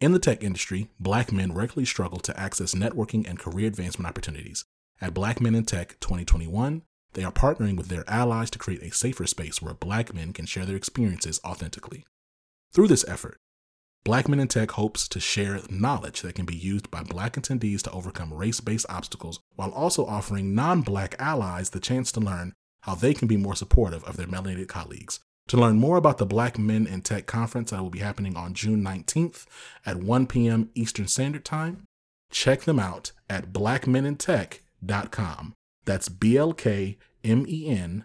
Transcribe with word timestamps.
In 0.00 0.12
the 0.12 0.20
tech 0.20 0.44
industry, 0.44 0.88
black 1.00 1.32
men 1.32 1.52
regularly 1.52 1.84
struggle 1.84 2.20
to 2.20 2.38
access 2.38 2.74
networking 2.74 3.28
and 3.28 3.38
career 3.38 3.66
advancement 3.66 4.06
opportunities. 4.06 4.64
At 5.00 5.14
Black 5.14 5.40
Men 5.40 5.54
in 5.54 5.64
Tech 5.64 6.00
2021, 6.00 6.82
they 7.12 7.22
are 7.22 7.32
partnering 7.32 7.76
with 7.76 7.88
their 7.88 8.08
allies 8.08 8.50
to 8.50 8.58
create 8.58 8.82
a 8.82 8.94
safer 8.94 9.26
space 9.26 9.62
where 9.62 9.74
black 9.74 10.12
men 10.12 10.32
can 10.32 10.44
share 10.44 10.66
their 10.66 10.76
experiences 10.76 11.40
authentically. 11.44 12.04
Through 12.72 12.88
this 12.88 13.06
effort, 13.08 13.38
Black 14.04 14.28
Men 14.28 14.40
in 14.40 14.48
Tech 14.48 14.72
hopes 14.72 15.06
to 15.08 15.20
share 15.20 15.60
knowledge 15.70 16.22
that 16.22 16.34
can 16.34 16.46
be 16.46 16.56
used 16.56 16.90
by 16.90 17.02
black 17.02 17.34
attendees 17.34 17.82
to 17.82 17.90
overcome 17.92 18.32
race 18.32 18.60
based 18.60 18.86
obstacles 18.88 19.40
while 19.54 19.70
also 19.70 20.04
offering 20.06 20.54
non 20.54 20.82
black 20.82 21.14
allies 21.18 21.70
the 21.70 21.80
chance 21.80 22.10
to 22.12 22.20
learn 22.20 22.52
how 22.82 22.94
they 22.94 23.14
can 23.14 23.28
be 23.28 23.36
more 23.36 23.56
supportive 23.56 24.02
of 24.04 24.16
their 24.16 24.26
melanated 24.26 24.68
colleagues. 24.68 25.20
To 25.48 25.56
learn 25.56 25.78
more 25.78 25.96
about 25.96 26.18
the 26.18 26.26
Black 26.26 26.58
Men 26.58 26.86
in 26.86 27.02
Tech 27.02 27.26
conference 27.26 27.70
that 27.70 27.82
will 27.82 27.90
be 27.90 28.00
happening 28.00 28.36
on 28.36 28.54
June 28.54 28.82
19th 28.82 29.46
at 29.86 29.96
1 29.96 30.26
p.m. 30.26 30.70
Eastern 30.74 31.06
Standard 31.06 31.44
Time, 31.44 31.84
check 32.30 32.62
them 32.62 32.78
out 32.78 33.12
at 33.30 33.52
blackmenintech.com. 33.52 34.58
That's 35.84 36.08
B 36.08 36.36
L 36.36 36.52
K 36.52 36.98
M 37.24 37.44
E 37.48 37.66
N 37.68 38.04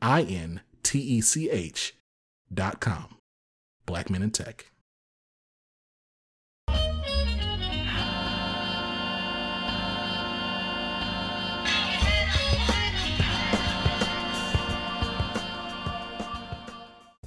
I 0.00 0.22
N 0.22 0.60
T 0.82 0.98
E 1.00 1.20
C 1.20 1.50
H 1.50 1.96
dot 2.52 2.80
com. 2.80 3.16
Black 3.86 4.08
Men 4.08 4.22
in 4.22 4.30
Tech. 4.30 4.66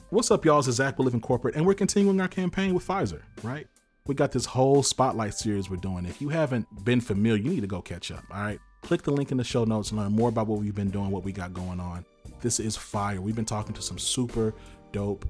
What's 0.09 0.31
up, 0.31 0.45
y'all? 0.45 0.57
This 0.57 0.69
is 0.69 0.75
Zach 0.75 0.97
with 0.97 1.05
Living 1.05 1.19
Corporate, 1.19 1.55
and 1.55 1.65
we're 1.65 1.73
continuing 1.73 2.21
our 2.21 2.29
campaign 2.29 2.73
with 2.73 2.87
Pfizer, 2.87 3.23
right? 3.43 3.67
We 4.07 4.15
got 4.15 4.31
this 4.31 4.45
whole 4.45 4.81
spotlight 4.81 5.33
series 5.33 5.69
we're 5.69 5.75
doing. 5.75 6.05
If 6.05 6.21
you 6.21 6.29
haven't 6.29 6.85
been 6.85 7.01
familiar, 7.01 7.43
you 7.43 7.49
need 7.49 7.59
to 7.59 7.67
go 7.67 7.81
catch 7.81 8.09
up, 8.09 8.23
all 8.31 8.39
right? 8.39 8.59
Click 8.81 9.01
the 9.03 9.11
link 9.11 9.31
in 9.31 9.37
the 9.37 9.43
show 9.43 9.65
notes 9.65 9.91
and 9.91 9.99
learn 9.99 10.13
more 10.13 10.29
about 10.29 10.47
what 10.47 10.59
we've 10.59 10.75
been 10.75 10.89
doing, 10.89 11.11
what 11.11 11.23
we 11.23 11.31
got 11.31 11.53
going 11.53 11.79
on. 11.79 12.05
This 12.41 12.59
is 12.59 12.77
fire. 12.77 13.19
We've 13.19 13.35
been 13.35 13.45
talking 13.45 13.73
to 13.73 13.81
some 13.81 13.97
super 13.97 14.53
dope 14.91 15.25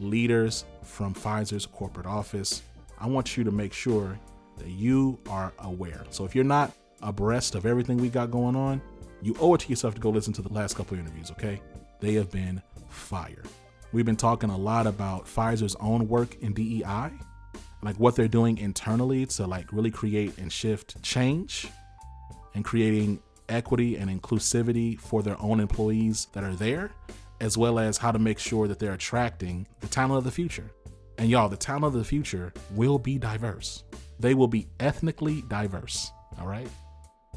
leaders 0.00 0.64
from 0.82 1.14
Pfizer's 1.14 1.66
corporate 1.66 2.06
office. 2.06 2.62
I 2.98 3.06
want 3.06 3.36
you 3.36 3.44
to 3.44 3.50
make 3.50 3.72
sure 3.72 4.18
that 4.58 4.68
you 4.68 5.18
are 5.28 5.52
aware. 5.60 6.04
So 6.10 6.24
if 6.24 6.34
you're 6.34 6.44
not 6.44 6.72
abreast 7.02 7.54
of 7.54 7.64
everything 7.64 7.96
we 7.96 8.08
got 8.08 8.30
going 8.30 8.56
on, 8.56 8.82
you 9.22 9.34
owe 9.40 9.54
it 9.54 9.60
to 9.62 9.68
yourself 9.68 9.94
to 9.94 10.00
go 10.00 10.10
listen 10.10 10.32
to 10.34 10.42
the 10.42 10.52
last 10.52 10.76
couple 10.76 10.94
of 10.94 11.00
interviews, 11.00 11.30
okay? 11.30 11.60
They 12.00 12.14
have 12.14 12.30
been 12.30 12.60
fire. 12.88 13.42
We've 13.92 14.06
been 14.06 14.16
talking 14.16 14.50
a 14.50 14.56
lot 14.56 14.86
about 14.86 15.26
Pfizer's 15.26 15.76
own 15.76 16.08
work 16.08 16.36
in 16.40 16.52
DEI, 16.52 17.10
like 17.82 17.96
what 17.96 18.16
they're 18.16 18.28
doing 18.28 18.58
internally 18.58 19.26
to 19.26 19.46
like 19.46 19.72
really 19.72 19.90
create 19.90 20.36
and 20.38 20.52
shift 20.52 21.02
change 21.02 21.68
and 22.54 22.64
creating 22.64 23.20
equity 23.48 23.96
and 23.96 24.10
inclusivity 24.10 24.98
for 24.98 25.22
their 25.22 25.40
own 25.40 25.60
employees 25.60 26.28
that 26.32 26.44
are 26.44 26.54
there, 26.54 26.92
as 27.40 27.58
well 27.58 27.78
as 27.78 27.98
how 27.98 28.12
to 28.12 28.18
make 28.18 28.38
sure 28.38 28.68
that 28.68 28.78
they're 28.78 28.92
attracting 28.92 29.66
the 29.80 29.88
talent 29.88 30.18
of 30.18 30.24
the 30.24 30.30
future. 30.30 30.70
And 31.18 31.28
y'all, 31.28 31.48
the 31.48 31.56
talent 31.56 31.84
of 31.84 31.92
the 31.92 32.04
future 32.04 32.52
will 32.70 32.98
be 32.98 33.18
diverse. 33.18 33.84
They 34.18 34.34
will 34.34 34.48
be 34.48 34.68
ethnically 34.78 35.42
diverse, 35.48 36.10
all 36.40 36.46
right? 36.46 36.68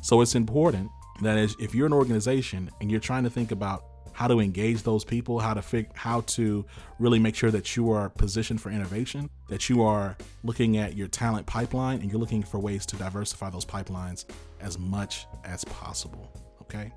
So 0.02 0.22
it's 0.22 0.36
important 0.36 0.90
that 1.22 1.38
as 1.38 1.56
if 1.60 1.74
you're 1.74 1.88
an 1.88 1.94
organization 1.94 2.70
and 2.82 2.92
you're 2.92 3.00
trying 3.00 3.24
to 3.24 3.30
think 3.30 3.52
about 3.52 3.86
how 4.14 4.28
to 4.28 4.40
engage 4.40 4.84
those 4.84 5.04
people, 5.04 5.40
how 5.40 5.54
to 5.54 5.62
fig- 5.62 5.94
how 5.96 6.22
to 6.22 6.64
really 7.00 7.20
make 7.20 7.36
sure 7.36 7.52
that 7.52 7.76
you 7.76 7.90
are 7.92 8.10
positioned 8.10 8.62
for 8.62 8.70
innovation, 8.70 9.30
that 9.50 9.70
you 9.70 9.82
are 9.82 10.16
looking 10.44 10.78
at 10.78 10.96
your 10.96 11.08
talent 11.08 11.46
pipeline 11.48 12.00
and 12.00 12.12
you're 12.12 12.20
looking 12.20 12.44
for 12.44 12.60
ways 12.60 12.86
to 12.86 12.96
diversify 12.96 13.50
those 13.50 13.66
pipelines 13.66 14.26
as 14.64 14.80
much 14.80 15.28
as 15.44 15.64
possible. 15.66 16.32
Okay? 16.62 16.92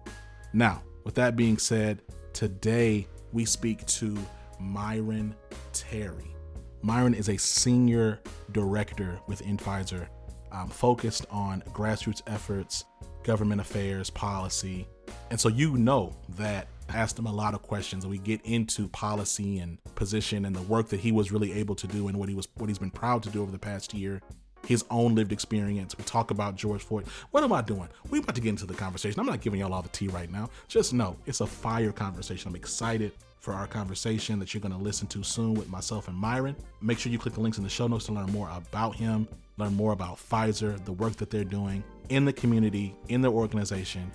Now, 0.52 0.82
with 1.04 1.14
that 1.16 1.36
being 1.36 1.58
said, 1.58 2.00
today 2.32 3.06
we 3.32 3.44
speak 3.44 3.84
to 3.86 4.16
Myron 4.58 5.34
Terry. 5.72 6.34
Myron 6.82 7.14
is 7.14 7.28
a 7.28 7.36
senior 7.36 8.20
director 8.52 9.18
within 9.26 9.56
Pfizer, 9.58 10.06
um, 10.52 10.68
focused 10.68 11.26
on 11.30 11.62
grassroots 11.72 12.22
efforts, 12.26 12.84
government 13.24 13.60
affairs, 13.60 14.08
policy. 14.08 14.86
And 15.30 15.38
so 15.38 15.48
you 15.48 15.76
know 15.76 16.16
that 16.30 16.68
asked 16.88 17.18
him 17.18 17.26
a 17.26 17.32
lot 17.32 17.54
of 17.54 17.62
questions 17.62 18.04
and 18.04 18.10
we 18.10 18.18
get 18.18 18.40
into 18.44 18.86
policy 18.88 19.58
and 19.58 19.78
position 19.96 20.44
and 20.44 20.54
the 20.54 20.62
work 20.62 20.88
that 20.88 21.00
he 21.00 21.10
was 21.10 21.32
really 21.32 21.52
able 21.52 21.74
to 21.74 21.86
do 21.88 22.06
and 22.06 22.16
what 22.16 22.28
he 22.28 22.34
was 22.34 22.46
what 22.54 22.68
he's 22.68 22.78
been 22.78 22.92
proud 22.92 23.24
to 23.24 23.30
do 23.30 23.42
over 23.42 23.50
the 23.50 23.58
past 23.58 23.92
year 23.92 24.22
his 24.66 24.84
own 24.90 25.14
lived 25.14 25.32
experience. 25.32 25.96
We 25.96 26.04
talk 26.04 26.30
about 26.30 26.56
george 26.56 26.82
floyd. 26.82 27.06
What 27.30 27.44
am 27.44 27.52
i 27.52 27.62
doing? 27.62 27.88
We 28.10 28.18
about 28.18 28.34
to 28.34 28.40
get 28.40 28.50
into 28.50 28.66
the 28.66 28.74
conversation. 28.74 29.20
I'm 29.20 29.26
not 29.26 29.40
giving 29.40 29.60
y'all 29.60 29.72
all 29.72 29.82
the 29.82 29.88
tea 29.88 30.08
right 30.08 30.30
now. 30.30 30.50
Just 30.68 30.92
know 30.92 31.16
it's 31.26 31.40
a 31.40 31.46
fire 31.46 31.92
conversation. 31.92 32.48
I'm 32.48 32.56
excited 32.56 33.12
for 33.38 33.54
our 33.54 33.66
conversation 33.66 34.38
that 34.40 34.52
you're 34.52 34.60
going 34.60 34.72
to 34.72 34.82
listen 34.82 35.06
to 35.08 35.22
soon 35.22 35.54
with 35.54 35.70
myself 35.70 36.08
and 36.08 36.16
myron. 36.16 36.56
Make 36.80 36.98
sure 36.98 37.12
you 37.12 37.18
click 37.18 37.34
the 37.34 37.40
links 37.40 37.58
in 37.58 37.64
the 37.64 37.70
show 37.70 37.86
notes 37.86 38.06
to 38.06 38.12
learn 38.12 38.26
more 38.32 38.50
about 38.50 38.96
him 38.96 39.28
learn 39.58 39.74
more 39.74 39.92
about 39.92 40.18
pfizer 40.18 40.82
the 40.84 40.92
work 40.92 41.16
that 41.16 41.30
they're 41.30 41.44
doing 41.44 41.82
in 42.08 42.24
the 42.24 42.32
community 42.32 42.94
in 43.08 43.22
their 43.22 43.30
organization. 43.30 44.10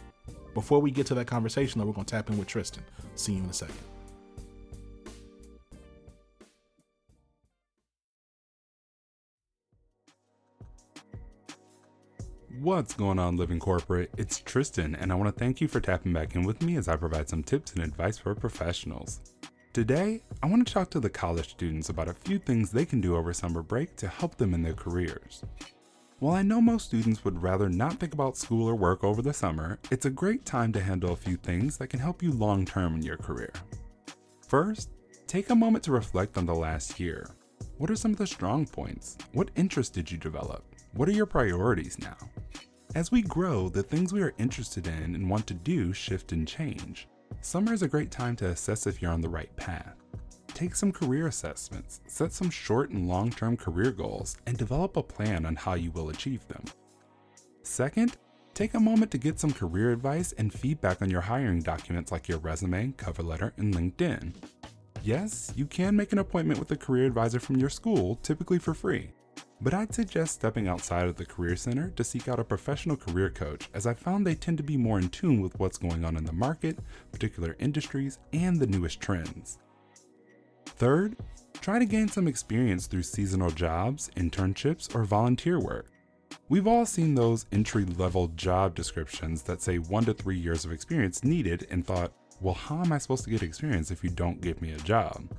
Before 0.54 0.80
we 0.80 0.92
get 0.92 1.06
to 1.08 1.16
that 1.16 1.28
conversation, 1.28 1.80
though, 1.80 1.88
we're 1.88 1.94
going 1.94 2.06
to 2.06 2.14
tap 2.14 2.30
in 2.30 2.38
with 2.38 2.48
Tristan. 2.48 2.84
See 3.16 3.34
you 3.34 3.44
in 3.44 3.50
a 3.50 3.54
second. 3.54 3.91
What's 12.60 12.94
going 12.94 13.18
on, 13.18 13.38
Living 13.38 13.60
Corporate? 13.60 14.12
It's 14.18 14.40
Tristan, 14.40 14.96
and 14.96 15.12
I 15.12 15.16
want 15.16 15.34
to 15.34 15.40
thank 15.40 15.62
you 15.62 15.68
for 15.68 15.80
tapping 15.80 16.12
back 16.12 16.36
in 16.36 16.44
with 16.44 16.62
me 16.62 16.76
as 16.76 16.88
I 16.88 16.96
provide 16.96 17.30
some 17.30 17.44
tips 17.44 17.74
and 17.74 17.84
advice 17.84 18.18
for 18.18 18.36
professionals. 18.36 19.22
Today, 19.74 20.22
I 20.44 20.48
want 20.48 20.68
to 20.68 20.74
talk 20.74 20.90
to 20.92 21.00
the 21.00 21.10
college 21.10 21.50
students 21.50 21.90
about 21.90 22.10
a 22.10 22.14
few 22.14 22.38
things 22.38 22.70
they 22.70 22.86
can 22.86 23.00
do 23.00 23.16
over 23.16 23.34
summer 23.34 23.64
break 23.64 23.96
to 23.96 24.08
help 24.08 24.36
them 24.36 24.54
in 24.54 24.62
their 24.62 24.74
careers. 24.74 25.44
While 26.20 26.36
I 26.36 26.44
know 26.44 26.62
most 26.62 26.88
students 26.88 27.24
would 27.24 27.42
rather 27.42 27.70
not 27.70 28.00
think 28.00 28.14
about 28.14 28.38
school 28.38 28.68
or 28.68 28.76
work 28.76 29.04
over 29.04 29.22
the 29.22 29.34
summer, 29.34 29.80
it's 29.90 30.06
a 30.06 30.12
great 30.12 30.46
time 30.46 30.72
to 30.74 30.82
handle 30.82 31.14
a 31.14 31.18
few 31.18 31.38
things 31.38 31.78
that 31.78 31.88
can 31.88 32.00
help 32.00 32.22
you 32.22 32.32
long 32.32 32.66
term 32.66 32.96
in 32.96 33.02
your 33.02 33.18
career. 33.18 33.54
First, 34.48 34.90
take 35.26 35.50
a 35.50 35.56
moment 35.56 35.84
to 35.86 35.92
reflect 35.92 36.38
on 36.38 36.46
the 36.46 36.54
last 36.54 37.00
year. 37.00 37.30
What 37.78 37.90
are 37.90 37.96
some 37.96 38.12
of 38.12 38.18
the 38.18 38.28
strong 38.28 38.68
points? 38.68 39.18
What 39.32 39.52
interests 39.56 39.94
did 39.94 40.12
you 40.12 40.18
develop? 40.18 40.64
What 40.94 41.08
are 41.08 41.14
your 41.14 41.26
priorities 41.26 41.98
now? 41.98 42.18
As 42.94 43.10
we 43.10 43.22
grow, 43.22 43.70
the 43.70 43.84
things 43.84 44.12
we 44.12 44.22
are 44.22 44.34
interested 44.38 44.86
in 44.86 45.16
and 45.16 45.30
want 45.30 45.48
to 45.48 45.54
do 45.54 45.94
shift 45.94 46.34
and 46.34 46.46
change. 46.46 47.08
Summer 47.40 47.72
is 47.72 47.84
a 47.84 47.88
great 47.88 48.12
time 48.12 48.36
to 48.36 48.48
assess 48.48 48.86
if 48.86 49.02
you're 49.02 49.14
on 49.14 49.22
the 49.22 49.30
right 49.30 49.56
path. 49.56 49.96
Take 50.50 50.76
some 50.76 50.92
career 50.92 51.28
assessments, 51.28 52.02
set 52.08 52.34
some 52.34 52.50
short 52.50 52.90
and 52.90 53.08
long 53.08 53.32
term 53.32 53.56
career 53.56 53.92
goals, 53.92 54.36
and 54.46 54.58
develop 54.58 54.98
a 54.98 55.04
plan 55.04 55.46
on 55.46 55.56
how 55.56 55.76
you 55.76 55.90
will 55.92 56.10
achieve 56.10 56.46
them. 56.50 56.66
Second, 57.64 58.18
take 58.54 58.74
a 58.74 58.80
moment 58.80 59.10
to 59.12 59.18
get 59.18 59.40
some 59.40 59.54
career 59.54 59.94
advice 59.94 60.34
and 60.34 60.54
feedback 60.54 61.02
on 61.02 61.10
your 61.10 61.22
hiring 61.22 61.62
documents 61.62 62.12
like 62.12 62.28
your 62.28 62.40
resume, 62.40 62.94
cover 62.98 63.24
letter, 63.24 63.54
and 63.56 63.74
LinkedIn. 63.74 64.34
Yes, 65.02 65.54
you 65.56 65.66
can 65.66 65.96
make 65.96 66.12
an 66.12 66.20
appointment 66.20 66.60
with 66.60 66.72
a 66.72 66.76
career 66.76 67.06
advisor 67.06 67.40
from 67.40 67.56
your 67.56 67.70
school, 67.70 68.18
typically 68.18 68.60
for 68.60 68.74
free. 68.74 69.12
But 69.64 69.76
I'd 69.76 69.94
suggest 69.94 70.34
stepping 70.34 70.68
outside 70.68 71.08
of 71.08 71.18
the 71.18 71.26
Career 71.26 71.56
Center 71.56 71.92
to 71.92 72.04
seek 72.04 72.28
out 72.28 72.40
a 72.40 72.44
professional 72.44 72.98
career 72.98 73.30
coach, 73.30 73.70
as 73.76 73.86
I 73.86 73.94
found 73.94 74.26
they 74.26 74.34
tend 74.34 74.58
to 74.58 74.64
be 74.64 74.76
more 74.76 74.98
in 74.98 75.10
tune 75.10 75.40
with 75.40 75.60
what's 75.60 75.78
going 75.78 76.04
on 76.04 76.18
in 76.18 76.26
the 76.26 76.34
market, 76.34 76.80
particular 77.12 77.56
industries, 77.60 78.18
and 78.34 78.60
the 78.60 78.66
newest 78.66 79.00
trends. 79.00 79.60
Third, 80.66 81.16
try 81.62 81.78
to 81.78 81.86
gain 81.86 82.08
some 82.08 82.28
experience 82.28 82.88
through 82.88 83.04
seasonal 83.04 83.52
jobs, 83.52 84.10
internships, 84.18 84.96
or 84.96 85.04
volunteer 85.04 85.60
work. 85.60 85.92
We've 86.50 86.68
all 86.68 86.88
seen 86.88 87.14
those 87.14 87.46
entry 87.52 87.86
level 87.86 88.30
job 88.30 88.74
descriptions 88.74 89.44
that 89.44 89.62
say 89.62 89.78
one 89.78 90.06
to 90.06 90.14
three 90.14 90.38
years 90.38 90.66
of 90.66 90.72
experience 90.72 91.24
needed 91.24 91.68
and 91.70 91.86
thought, 91.86 92.14
well, 92.40 92.56
how 92.56 92.82
am 92.82 92.92
I 92.92 92.98
supposed 92.98 93.26
to 93.26 93.30
get 93.30 93.44
experience 93.44 93.92
if 93.92 94.04
you 94.04 94.10
don't 94.10 94.42
give 94.42 94.60
me 94.60 94.72
a 94.72 94.78
job? 94.78 95.30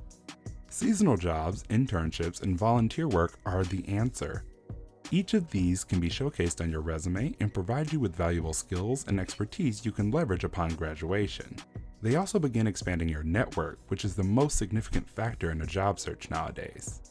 Seasonal 0.73 1.17
jobs, 1.17 1.61
internships, 1.69 2.41
and 2.41 2.57
volunteer 2.57 3.07
work 3.07 3.37
are 3.45 3.63
the 3.63 3.87
answer. 3.87 4.43
Each 5.11 5.35
of 5.35 5.51
these 5.51 5.83
can 5.83 5.99
be 5.99 6.09
showcased 6.09 6.61
on 6.61 6.71
your 6.71 6.81
resume 6.81 7.35
and 7.39 7.53
provide 7.53 7.93
you 7.93 7.99
with 7.99 8.15
valuable 8.15 8.53
skills 8.53 9.05
and 9.07 9.19
expertise 9.19 9.85
you 9.85 9.91
can 9.91 10.09
leverage 10.09 10.43
upon 10.43 10.73
graduation. 10.73 11.57
They 12.01 12.15
also 12.15 12.39
begin 12.39 12.65
expanding 12.65 13.07
your 13.07 13.21
network, 13.21 13.77
which 13.89 14.03
is 14.03 14.15
the 14.15 14.23
most 14.23 14.57
significant 14.57 15.07
factor 15.07 15.51
in 15.51 15.61
a 15.61 15.67
job 15.67 15.99
search 15.99 16.31
nowadays. 16.31 17.01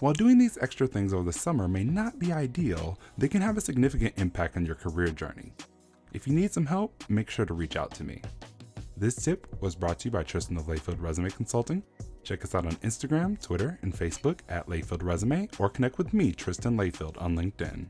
While 0.00 0.12
doing 0.12 0.36
these 0.36 0.58
extra 0.60 0.86
things 0.86 1.14
over 1.14 1.24
the 1.24 1.32
summer 1.32 1.68
may 1.68 1.84
not 1.84 2.18
be 2.18 2.30
ideal, 2.30 2.98
they 3.16 3.26
can 3.26 3.40
have 3.40 3.56
a 3.56 3.62
significant 3.62 4.12
impact 4.18 4.58
on 4.58 4.66
your 4.66 4.74
career 4.74 5.08
journey. 5.08 5.54
If 6.12 6.26
you 6.26 6.34
need 6.34 6.52
some 6.52 6.66
help, 6.66 7.04
make 7.08 7.30
sure 7.30 7.46
to 7.46 7.54
reach 7.54 7.74
out 7.74 7.92
to 7.92 8.04
me. 8.04 8.20
This 8.98 9.16
tip 9.16 9.46
was 9.62 9.74
brought 9.74 9.98
to 10.00 10.08
you 10.08 10.12
by 10.12 10.24
Tristan 10.24 10.58
of 10.58 10.66
Layfield 10.66 11.00
Resume 11.00 11.30
Consulting. 11.30 11.82
Check 12.22 12.44
us 12.44 12.54
out 12.54 12.66
on 12.66 12.76
Instagram, 12.76 13.40
Twitter, 13.40 13.78
and 13.82 13.94
Facebook 13.94 14.40
at 14.48 14.66
Layfield 14.68 15.02
Resume, 15.02 15.48
or 15.58 15.68
connect 15.68 15.98
with 15.98 16.14
me, 16.14 16.32
Tristan 16.32 16.76
Layfield, 16.76 17.20
on 17.20 17.36
LinkedIn. 17.36 17.86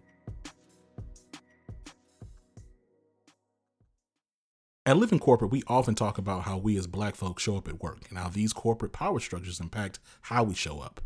At 4.85 4.97
Living 4.97 5.21
Corporate, 5.21 5.53
we 5.53 5.63
often 5.69 5.95
talk 5.95 6.19
about 6.19 6.43
how 6.43 6.59
we 6.59 6.77
as 6.77 6.89
black 6.89 7.15
folks 7.15 7.45
show 7.45 7.57
up 7.57 7.69
at 7.69 7.81
work 7.81 8.01
and 8.09 8.19
how 8.19 8.29
these 8.29 8.53
corporate 8.53 8.93
power 8.93 9.21
structures 9.21 9.61
impact 9.61 10.01
how 10.23 10.43
we 10.43 10.55
show 10.55 10.81
up. 10.81 11.01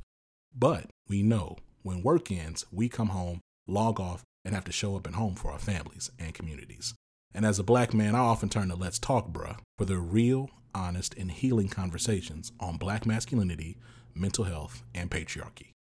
But 0.54 0.86
we 1.08 1.22
know 1.22 1.58
when 1.82 2.02
work 2.02 2.32
ends, 2.32 2.64
we 2.72 2.88
come 2.88 3.08
home, 3.08 3.40
log 3.66 4.00
off, 4.00 4.22
and 4.46 4.54
have 4.54 4.64
to 4.64 4.72
show 4.72 4.96
up 4.96 5.06
at 5.06 5.14
home 5.14 5.34
for 5.34 5.50
our 5.50 5.58
families 5.58 6.10
and 6.18 6.32
communities. 6.32 6.94
And 7.36 7.44
as 7.44 7.58
a 7.58 7.62
black 7.62 7.92
man, 7.92 8.14
I 8.14 8.20
often 8.20 8.48
turn 8.48 8.70
to 8.70 8.76
Let's 8.76 8.98
Talk 8.98 9.30
Bruh 9.30 9.58
for 9.76 9.84
the 9.84 9.98
real, 9.98 10.48
honest, 10.74 11.14
and 11.18 11.30
healing 11.30 11.68
conversations 11.68 12.50
on 12.58 12.78
black 12.78 13.04
masculinity, 13.04 13.76
mental 14.14 14.44
health, 14.44 14.82
and 14.94 15.10
patriarchy. 15.10 15.72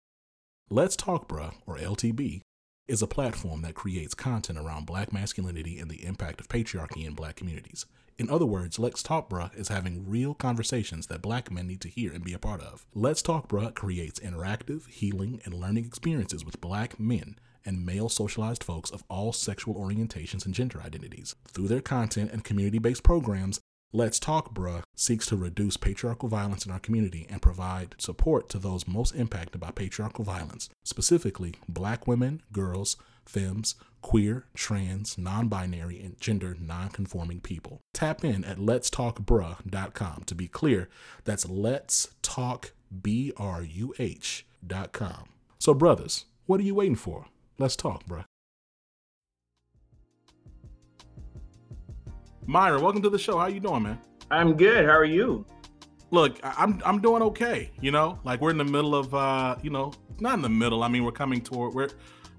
Let's 0.68 0.96
Talk 0.96 1.28
Bruh, 1.28 1.54
or 1.64 1.76
LTB, 1.76 2.40
is 2.88 3.02
a 3.02 3.06
platform 3.06 3.62
that 3.62 3.76
creates 3.76 4.14
content 4.14 4.58
around 4.58 4.86
black 4.86 5.12
masculinity 5.12 5.78
and 5.78 5.88
the 5.88 6.04
impact 6.04 6.40
of 6.40 6.48
patriarchy 6.48 7.06
in 7.06 7.14
black 7.14 7.36
communities. 7.36 7.86
In 8.18 8.28
other 8.28 8.46
words, 8.46 8.80
Let's 8.80 9.04
Talk 9.04 9.30
Bruh 9.30 9.56
is 9.56 9.68
having 9.68 10.10
real 10.10 10.34
conversations 10.34 11.06
that 11.06 11.22
black 11.22 11.52
men 11.52 11.68
need 11.68 11.80
to 11.82 11.88
hear 11.88 12.12
and 12.12 12.24
be 12.24 12.32
a 12.32 12.38
part 12.40 12.62
of. 12.62 12.84
Let's 12.94 13.22
Talk 13.22 13.48
Bruh 13.48 13.72
creates 13.72 14.18
interactive, 14.18 14.88
healing, 14.88 15.40
and 15.44 15.54
learning 15.54 15.84
experiences 15.84 16.44
with 16.44 16.60
black 16.60 16.98
men 16.98 17.38
and 17.64 17.84
male 17.84 18.08
socialized 18.08 18.64
folks 18.64 18.90
of 18.90 19.04
all 19.08 19.32
sexual 19.32 19.74
orientations 19.74 20.44
and 20.44 20.54
gender 20.54 20.80
identities. 20.84 21.34
Through 21.48 21.68
their 21.68 21.80
content 21.80 22.30
and 22.32 22.44
community 22.44 22.78
based 22.78 23.02
programs, 23.02 23.60
Let's 23.96 24.18
Talk 24.18 24.52
Bruh 24.52 24.82
seeks 24.96 25.24
to 25.26 25.36
reduce 25.36 25.76
patriarchal 25.76 26.28
violence 26.28 26.66
in 26.66 26.72
our 26.72 26.80
community 26.80 27.28
and 27.30 27.40
provide 27.40 27.94
support 27.98 28.48
to 28.48 28.58
those 28.58 28.88
most 28.88 29.14
impacted 29.14 29.60
by 29.60 29.70
patriarchal 29.70 30.24
violence, 30.24 30.68
specifically 30.82 31.54
black 31.68 32.08
women, 32.08 32.42
girls, 32.50 32.96
femmes, 33.24 33.76
queer, 34.02 34.46
trans, 34.52 35.16
non 35.16 35.46
binary, 35.46 36.00
and 36.00 36.18
gender 36.20 36.56
non 36.60 36.88
conforming 36.88 37.40
people. 37.40 37.80
Tap 37.92 38.24
in 38.24 38.44
at 38.44 38.58
letstalkbruh.com. 38.58 40.24
To 40.26 40.34
be 40.34 40.48
clear, 40.48 40.88
that's 41.24 41.48
let's 41.48 42.08
talk 42.20 42.72
B 43.00 43.32
R 43.36 43.62
U 43.62 43.94
H.com. 44.00 45.28
So, 45.60 45.72
brothers, 45.72 46.24
what 46.46 46.58
are 46.58 46.64
you 46.64 46.74
waiting 46.74 46.96
for? 46.96 47.26
Let's 47.56 47.76
talk, 47.76 48.04
bruh. 48.06 48.24
Myron, 52.46 52.82
welcome 52.82 53.00
to 53.02 53.10
the 53.10 53.18
show. 53.18 53.38
How 53.38 53.46
you 53.46 53.60
doing, 53.60 53.84
man? 53.84 53.98
I'm 54.30 54.56
good. 54.56 54.84
How 54.84 54.90
are 54.92 55.04
you? 55.04 55.46
Look, 56.10 56.38
I'm 56.42 56.82
I'm 56.84 57.00
doing 57.00 57.22
okay. 57.22 57.70
You 57.80 57.92
know, 57.92 58.18
like 58.24 58.40
we're 58.40 58.50
in 58.50 58.58
the 58.58 58.64
middle 58.64 58.94
of 58.94 59.14
uh, 59.14 59.56
you 59.62 59.70
know, 59.70 59.92
not 60.18 60.34
in 60.34 60.42
the 60.42 60.48
middle. 60.48 60.82
I 60.82 60.88
mean, 60.88 61.04
we're 61.04 61.12
coming 61.12 61.40
toward 61.40 61.74
we're 61.74 61.90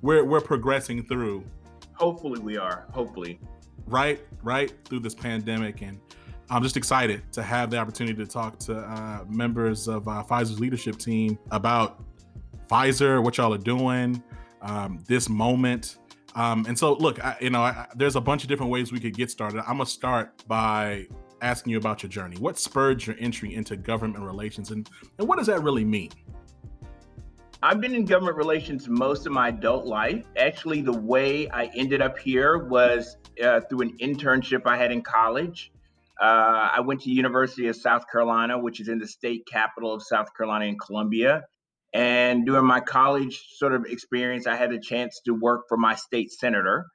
we're 0.01 0.23
we're 0.25 0.41
progressing 0.41 1.05
through. 1.05 1.45
Hopefully, 1.93 2.39
we 2.41 2.57
are. 2.57 2.85
Hopefully, 2.91 3.39
right, 3.87 4.21
right 4.43 4.73
through 4.83 4.99
this 4.99 5.15
pandemic, 5.15 5.81
and 5.81 5.97
I'm 6.49 6.61
just 6.61 6.75
excited 6.75 7.23
to 7.31 7.41
have 7.41 7.71
the 7.71 7.77
opportunity 7.77 8.17
to 8.17 8.29
talk 8.29 8.59
to 8.59 8.77
uh, 8.77 9.23
members 9.29 9.87
of 9.87 10.07
uh, 10.09 10.23
Pfizer's 10.23 10.59
leadership 10.59 10.97
team 10.97 11.39
about 11.51 12.03
Pfizer, 12.67 13.23
what 13.23 13.37
y'all 13.37 13.53
are 13.53 13.57
doing, 13.57 14.21
um, 14.65 15.03
this 15.07 15.29
moment. 15.29 15.97
Um, 16.35 16.65
and 16.67 16.77
so, 16.77 16.93
look, 16.93 17.23
I, 17.23 17.37
you 17.39 17.49
know, 17.49 17.61
I, 17.61 17.87
there's 17.95 18.17
a 18.17 18.21
bunch 18.21 18.43
of 18.43 18.49
different 18.49 18.71
ways 18.71 18.91
we 18.91 18.99
could 18.99 19.15
get 19.15 19.31
started. 19.31 19.59
I'm 19.59 19.77
gonna 19.77 19.85
start 19.85 20.45
by 20.47 21.07
asking 21.41 21.71
you 21.71 21.77
about 21.77 22.03
your 22.03 22.09
journey. 22.09 22.35
What 22.37 22.59
spurred 22.59 23.05
your 23.05 23.15
entry 23.19 23.55
into 23.55 23.77
government 23.77 24.25
relations, 24.25 24.71
and 24.71 24.89
and 25.17 25.27
what 25.27 25.37
does 25.37 25.47
that 25.47 25.63
really 25.63 25.85
mean? 25.85 26.11
I've 27.63 27.79
been 27.79 27.95
in 27.95 28.05
government 28.05 28.37
relations 28.37 28.87
most 28.87 29.25
of 29.25 29.31
my 29.31 29.47
adult 29.47 29.85
life. 29.85 30.25
Actually, 30.37 30.81
the 30.81 30.93
way 30.93 31.49
I 31.49 31.71
ended 31.75 32.01
up 32.01 32.17
here 32.17 32.65
was 32.65 33.17
uh, 33.43 33.61
through 33.61 33.81
an 33.81 33.97
internship 33.99 34.63
I 34.65 34.77
had 34.77 34.91
in 34.91 35.01
college. 35.01 35.71
Uh, 36.21 36.69
I 36.75 36.79
went 36.79 37.01
to 37.01 37.11
University 37.11 37.67
of 37.67 37.75
South 37.75 38.03
Carolina, 38.11 38.57
which 38.57 38.79
is 38.79 38.87
in 38.87 38.99
the 38.99 39.07
state 39.07 39.47
capital 39.51 39.93
of 39.93 40.03
South 40.03 40.27
Carolina 40.35 40.65
in 40.65 40.77
Columbia. 40.77 41.45
And 41.95 42.45
during 42.45 42.65
my 42.65 42.81
college 42.81 43.41
sort 43.55 43.73
of 43.73 43.85
experience, 43.85 44.47
I 44.47 44.57
had 44.57 44.73
a 44.73 44.79
chance 44.79 45.21
to 45.27 45.33
work 45.33 45.61
for 45.69 45.77
my 45.77 45.95
state 45.95 46.29
senator. 46.29 46.87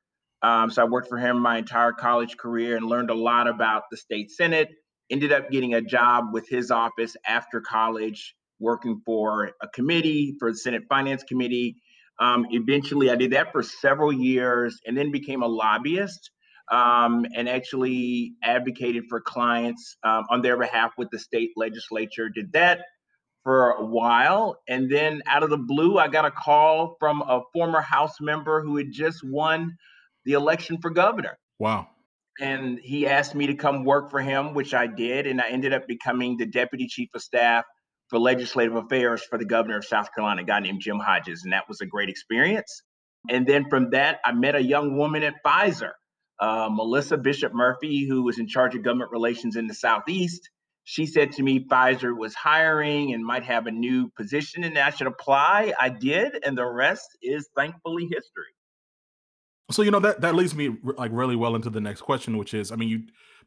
Um, 0.43 0.71
so 0.71 0.83
I 0.83 0.85
worked 0.85 1.09
for 1.09 1.17
him 1.17 1.41
my 1.41 1.57
entire 1.57 1.93
college 1.93 2.37
career 2.37 2.77
and 2.77 2.85
learned 2.85 3.09
a 3.09 3.15
lot 3.15 3.49
about 3.49 3.85
the 3.91 3.97
state 3.97 4.31
senate. 4.31 4.69
Ended 5.11 5.33
up 5.33 5.51
getting 5.51 5.73
a 5.73 5.81
job 5.81 6.35
with 6.35 6.51
his 6.51 6.71
office 6.71 7.17
after 7.27 7.63
college, 7.63 8.35
working 8.59 9.01
for 9.07 9.53
a 9.63 9.69
committee 9.69 10.37
for 10.39 10.53
the 10.53 10.59
Senate 10.59 10.83
Finance 10.91 11.23
Committee. 11.23 11.77
Um, 12.19 12.49
eventually, 12.51 13.11
I 13.11 13.17
did 13.17 13.33
that 13.33 13.53
for 13.53 13.63
several 13.63 14.13
years 14.13 14.81
and 14.87 14.95
then 14.95 15.11
became 15.11 15.43
a 15.43 15.49
lobbyist 15.49 16.31
um, 16.71 17.25
and 17.35 17.49
actually 17.49 18.35
advocated 18.43 19.05
for 19.09 19.23
clients 19.23 19.97
um, 20.05 20.25
on 20.29 20.43
their 20.43 20.59
behalf 20.59 20.93
with 20.99 21.09
the 21.11 21.19
state 21.19 21.53
legislature. 21.57 22.29
Did 22.29 22.53
that 22.53 22.81
for 23.43 23.71
a 23.71 23.85
while. 23.85 24.57
And 24.69 24.91
then 24.91 25.23
out 25.27 25.43
of 25.43 25.51
the 25.51 25.59
blue, 25.59 25.99
I 25.99 26.09
got 26.09 26.25
a 26.25 26.31
call 26.31 26.97
from 26.99 27.23
a 27.23 27.43
former 27.53 27.81
House 27.81 28.21
member 28.21 28.63
who 28.63 28.77
had 28.77 28.93
just 28.93 29.21
won 29.25 29.77
the 30.25 30.33
election 30.33 30.79
for 30.81 30.91
governor. 30.91 31.39
Wow. 31.59 31.89
And 32.41 32.79
he 32.83 33.07
asked 33.07 33.35
me 33.35 33.49
to 33.49 33.55
come 33.55 33.85
work 33.85 34.11
for 34.11 34.21
him, 34.21 34.55
which 34.55 34.73
I 34.75 34.87
did. 34.87 35.27
And 35.27 35.41
I 35.41 35.49
ended 35.49 35.73
up 35.73 35.87
becoming 35.87 36.37
the 36.37 36.47
deputy 36.47 36.87
chief 36.87 37.09
of 37.15 37.23
staff 37.23 37.65
for 38.09 38.19
legislative 38.19 38.77
affairs 38.77 39.23
for 39.23 39.39
the 39.39 39.45
governor 39.45 39.79
of 39.79 39.85
South 39.85 40.09
Carolina, 40.15 40.43
a 40.43 40.45
guy 40.45 40.61
named 40.61 40.81
Jim 40.81 40.99
Hodges. 40.99 41.43
And 41.45 41.53
that 41.53 41.69
was 41.69 41.81
a 41.81 41.87
great 41.87 42.09
experience. 42.09 42.83
And 43.29 43.47
then 43.47 43.69
from 43.69 43.91
that, 43.91 44.19
I 44.25 44.33
met 44.33 44.55
a 44.55 44.63
young 44.63 44.97
woman 44.97 45.23
at 45.23 45.35
Pfizer, 45.45 45.93
uh, 46.41 46.69
Melissa 46.71 47.19
Bishop 47.19 47.53
Murphy, 47.55 48.07
who 48.09 48.23
was 48.23 48.39
in 48.39 48.49
charge 48.49 48.75
of 48.75 48.83
government 48.83 49.11
relations 49.13 49.57
in 49.57 49.67
the 49.67 49.75
Southeast 49.75 50.49
she 50.91 51.07
said 51.07 51.31
to 51.31 51.45
me 51.45 51.61
Pfizer 51.61 52.17
was 52.17 52.35
hiring 52.35 53.15
and 53.15 53.25
might 53.25 53.45
have 53.45 53.69
a 53.69 53.71
new 53.71 54.09
position 54.17 54.65
and 54.65 54.77
I 54.77 54.91
should 54.91 55.07
apply. 55.07 55.73
I 55.79 55.89
did, 55.89 56.43
and 56.45 56.59
the 56.59 56.67
rest 56.67 57.17
is 57.23 57.49
thankfully 57.55 58.07
history. 58.07 58.53
So 59.71 59.83
you 59.83 59.93
know 59.93 60.01
that 60.01 60.21
that 60.23 60.35
leads 60.35 60.53
me 60.53 60.77
like 60.83 61.13
really 61.15 61.37
well 61.37 61.55
into 61.55 61.71
the 61.71 61.81
next 61.81 62.01
question, 62.01 62.37
which 62.37 62.55
is, 62.55 62.73
I 62.73 62.77
mean, 62.77 62.89
you 62.89 63.03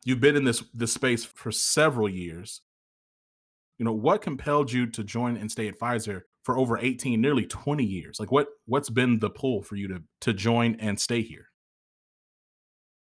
you've 0.05 0.21
been 0.21 0.37
in 0.37 0.45
this 0.45 0.63
this 0.73 0.93
space 0.93 1.25
for 1.25 1.51
several 1.51 2.07
years. 2.07 2.61
You 3.77 3.83
know, 3.83 3.91
what 3.91 4.21
compelled 4.21 4.71
you 4.71 4.85
to 4.91 5.03
join 5.03 5.35
and 5.35 5.51
stay 5.51 5.67
at 5.67 5.77
Pfizer 5.77 6.21
for 6.43 6.57
over 6.57 6.77
18, 6.77 7.19
nearly 7.19 7.45
20 7.45 7.83
years? 7.83 8.21
Like 8.21 8.31
what 8.31 8.47
what's 8.67 8.89
been 8.89 9.19
the 9.19 9.29
pull 9.29 9.63
for 9.63 9.75
you 9.75 9.89
to 9.89 10.01
to 10.21 10.31
join 10.31 10.77
and 10.79 10.97
stay 10.97 11.21
here? 11.21 11.47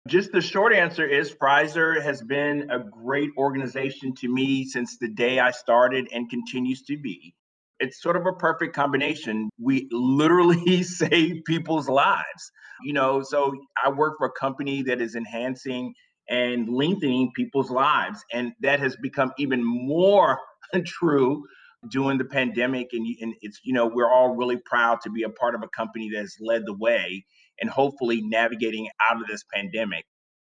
Just 0.07 0.31
the 0.31 0.41
short 0.41 0.73
answer 0.73 1.05
is 1.05 1.31
Pfizer 1.31 2.01
has 2.01 2.23
been 2.23 2.71
a 2.71 2.79
great 2.79 3.29
organization 3.37 4.15
to 4.15 4.27
me 4.27 4.65
since 4.65 4.97
the 4.97 5.07
day 5.07 5.39
I 5.39 5.51
started 5.51 6.07
and 6.11 6.27
continues 6.27 6.81
to 6.83 6.97
be. 6.97 7.35
It's 7.79 8.01
sort 8.01 8.15
of 8.15 8.25
a 8.25 8.33
perfect 8.33 8.75
combination. 8.75 9.49
We 9.59 9.87
literally 9.91 10.81
save 10.83 11.43
people's 11.45 11.87
lives. 11.87 12.51
You 12.83 12.93
know, 12.93 13.21
so 13.21 13.53
I 13.83 13.91
work 13.91 14.15
for 14.17 14.25
a 14.25 14.31
company 14.31 14.81
that 14.83 15.01
is 15.01 15.15
enhancing 15.15 15.93
and 16.27 16.67
lengthening 16.67 17.31
people's 17.35 17.69
lives. 17.69 18.23
And 18.33 18.53
that 18.61 18.79
has 18.79 18.95
become 18.95 19.31
even 19.37 19.63
more 19.63 20.39
true 20.85 21.43
during 21.91 22.17
the 22.17 22.25
pandemic. 22.25 22.87
And, 22.93 23.05
and 23.21 23.35
it's, 23.41 23.59
you 23.63 23.73
know, 23.73 23.85
we're 23.85 24.11
all 24.11 24.35
really 24.35 24.57
proud 24.57 25.01
to 25.01 25.11
be 25.11 25.21
a 25.23 25.29
part 25.29 25.53
of 25.53 25.61
a 25.61 25.67
company 25.67 26.09
that's 26.11 26.37
led 26.39 26.65
the 26.65 26.75
way 26.75 27.23
and 27.61 27.69
hopefully 27.69 28.21
navigating 28.21 28.89
out 29.09 29.21
of 29.21 29.27
this 29.27 29.43
pandemic. 29.53 30.03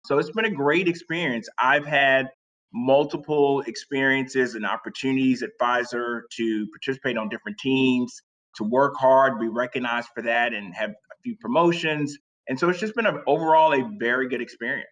So 0.06 0.18
it's 0.18 0.30
been 0.30 0.44
a 0.44 0.50
great 0.50 0.88
experience. 0.88 1.48
I've 1.58 1.86
had 1.86 2.28
multiple 2.72 3.62
experiences 3.66 4.54
and 4.54 4.66
opportunities 4.66 5.42
at 5.42 5.50
Pfizer 5.60 6.22
to 6.36 6.66
participate 6.72 7.16
on 7.16 7.28
different 7.28 7.58
teams, 7.58 8.20
to 8.56 8.64
work 8.64 8.94
hard, 8.98 9.38
be 9.38 9.48
recognized 9.48 10.08
for 10.14 10.22
that, 10.22 10.52
and 10.52 10.74
have 10.74 10.90
a 10.90 11.14
few 11.22 11.36
promotions. 11.40 12.16
And 12.48 12.58
so 12.58 12.68
it's 12.68 12.80
just 12.80 12.94
been 12.94 13.06
a, 13.06 13.18
overall 13.26 13.72
a 13.72 13.88
very 13.98 14.28
good 14.28 14.42
experience. 14.42 14.88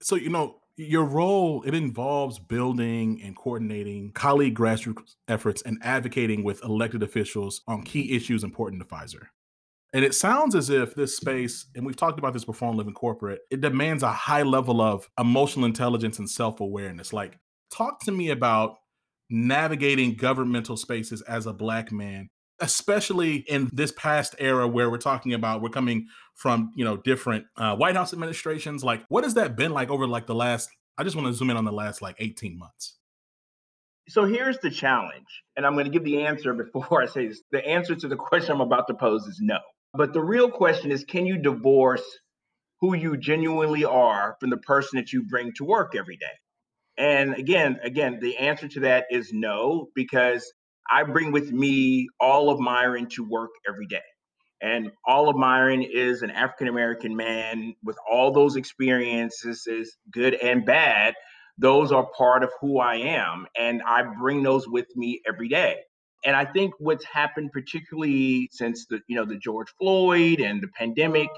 So, 0.00 0.16
you 0.16 0.30
know, 0.30 0.60
your 0.76 1.04
role 1.04 1.62
it 1.62 1.74
involves 1.74 2.38
building 2.38 3.20
and 3.22 3.36
coordinating 3.36 4.10
colleague 4.12 4.56
grassroots 4.56 5.14
efforts 5.28 5.62
and 5.62 5.78
advocating 5.82 6.42
with 6.42 6.62
elected 6.64 7.02
officials 7.02 7.62
on 7.66 7.82
key 7.82 8.14
issues 8.14 8.42
important 8.42 8.82
to 8.82 8.88
Pfizer. 8.88 9.26
And 9.94 10.04
it 10.04 10.12
sounds 10.12 10.56
as 10.56 10.70
if 10.70 10.96
this 10.96 11.16
space, 11.16 11.66
and 11.76 11.86
we've 11.86 11.94
talked 11.94 12.18
about 12.18 12.32
this 12.32 12.44
before 12.44 12.68
on 12.68 12.76
Living 12.76 12.94
Corporate, 12.94 13.42
it 13.52 13.60
demands 13.60 14.02
a 14.02 14.10
high 14.10 14.42
level 14.42 14.80
of 14.80 15.08
emotional 15.20 15.66
intelligence 15.66 16.18
and 16.18 16.28
self 16.28 16.58
awareness. 16.58 17.12
Like, 17.12 17.38
talk 17.70 18.00
to 18.04 18.10
me 18.10 18.30
about 18.30 18.76
navigating 19.30 20.16
governmental 20.16 20.76
spaces 20.76 21.22
as 21.22 21.46
a 21.46 21.52
Black 21.52 21.92
man, 21.92 22.28
especially 22.58 23.44
in 23.48 23.70
this 23.72 23.92
past 23.92 24.34
era 24.40 24.66
where 24.66 24.90
we're 24.90 24.98
talking 24.98 25.32
about 25.32 25.62
we're 25.62 25.68
coming 25.68 26.08
from, 26.34 26.72
you 26.74 26.84
know, 26.84 26.96
different 26.96 27.46
uh, 27.56 27.76
White 27.76 27.94
House 27.94 28.12
administrations. 28.12 28.82
Like, 28.82 29.04
what 29.10 29.22
has 29.22 29.34
that 29.34 29.56
been 29.56 29.70
like 29.70 29.90
over 29.90 30.08
like 30.08 30.26
the 30.26 30.34
last, 30.34 30.68
I 30.98 31.04
just 31.04 31.14
want 31.14 31.28
to 31.28 31.32
zoom 31.32 31.50
in 31.50 31.56
on 31.56 31.64
the 31.64 31.72
last 31.72 32.02
like 32.02 32.16
18 32.18 32.58
months. 32.58 32.96
So 34.08 34.24
here's 34.24 34.58
the 34.58 34.70
challenge, 34.70 35.44
and 35.56 35.64
I'm 35.64 35.74
going 35.74 35.86
to 35.86 35.90
give 35.90 36.04
the 36.04 36.24
answer 36.24 36.52
before 36.52 37.00
I 37.04 37.06
say 37.06 37.28
this. 37.28 37.42
The 37.52 37.64
answer 37.64 37.94
to 37.94 38.08
the 38.08 38.16
question 38.16 38.50
I'm 38.50 38.60
about 38.60 38.88
to 38.88 38.94
pose 38.94 39.24
is 39.28 39.38
no. 39.40 39.60
But 39.96 40.12
the 40.12 40.22
real 40.22 40.50
question 40.50 40.90
is 40.90 41.04
can 41.04 41.24
you 41.26 41.38
divorce 41.38 42.04
who 42.80 42.96
you 42.96 43.16
genuinely 43.16 43.84
are 43.84 44.36
from 44.40 44.50
the 44.50 44.56
person 44.56 44.96
that 44.98 45.12
you 45.12 45.24
bring 45.24 45.52
to 45.54 45.64
work 45.64 45.94
every 45.94 46.16
day? 46.16 46.26
And 46.98 47.34
again, 47.34 47.78
again, 47.82 48.18
the 48.20 48.36
answer 48.38 48.68
to 48.68 48.80
that 48.80 49.06
is 49.10 49.32
no, 49.32 49.88
because 49.94 50.52
I 50.90 51.04
bring 51.04 51.32
with 51.32 51.52
me 51.52 52.08
all 52.20 52.50
of 52.50 52.60
Myron 52.60 53.08
to 53.10 53.24
work 53.24 53.50
every 53.68 53.86
day. 53.86 54.02
And 54.60 54.90
all 55.06 55.28
of 55.28 55.36
Myron 55.36 55.82
is 55.82 56.22
an 56.22 56.30
African 56.30 56.68
American 56.68 57.16
man 57.16 57.74
with 57.82 57.96
all 58.10 58.32
those 58.32 58.56
experiences, 58.56 59.96
good 60.10 60.34
and 60.34 60.64
bad. 60.64 61.14
Those 61.58 61.92
are 61.92 62.08
part 62.16 62.42
of 62.42 62.50
who 62.60 62.80
I 62.80 62.96
am. 62.96 63.46
And 63.56 63.82
I 63.82 64.02
bring 64.02 64.42
those 64.42 64.66
with 64.66 64.86
me 64.96 65.20
every 65.26 65.48
day 65.48 65.76
and 66.24 66.34
I 66.34 66.44
think 66.44 66.74
what's 66.78 67.04
happened, 67.04 67.52
particularly 67.52 68.48
since 68.52 68.86
the 68.86 69.00
you 69.06 69.16
know 69.16 69.24
the 69.24 69.36
George 69.36 69.68
Floyd 69.78 70.40
and 70.40 70.62
the 70.62 70.68
pandemic, 70.68 71.28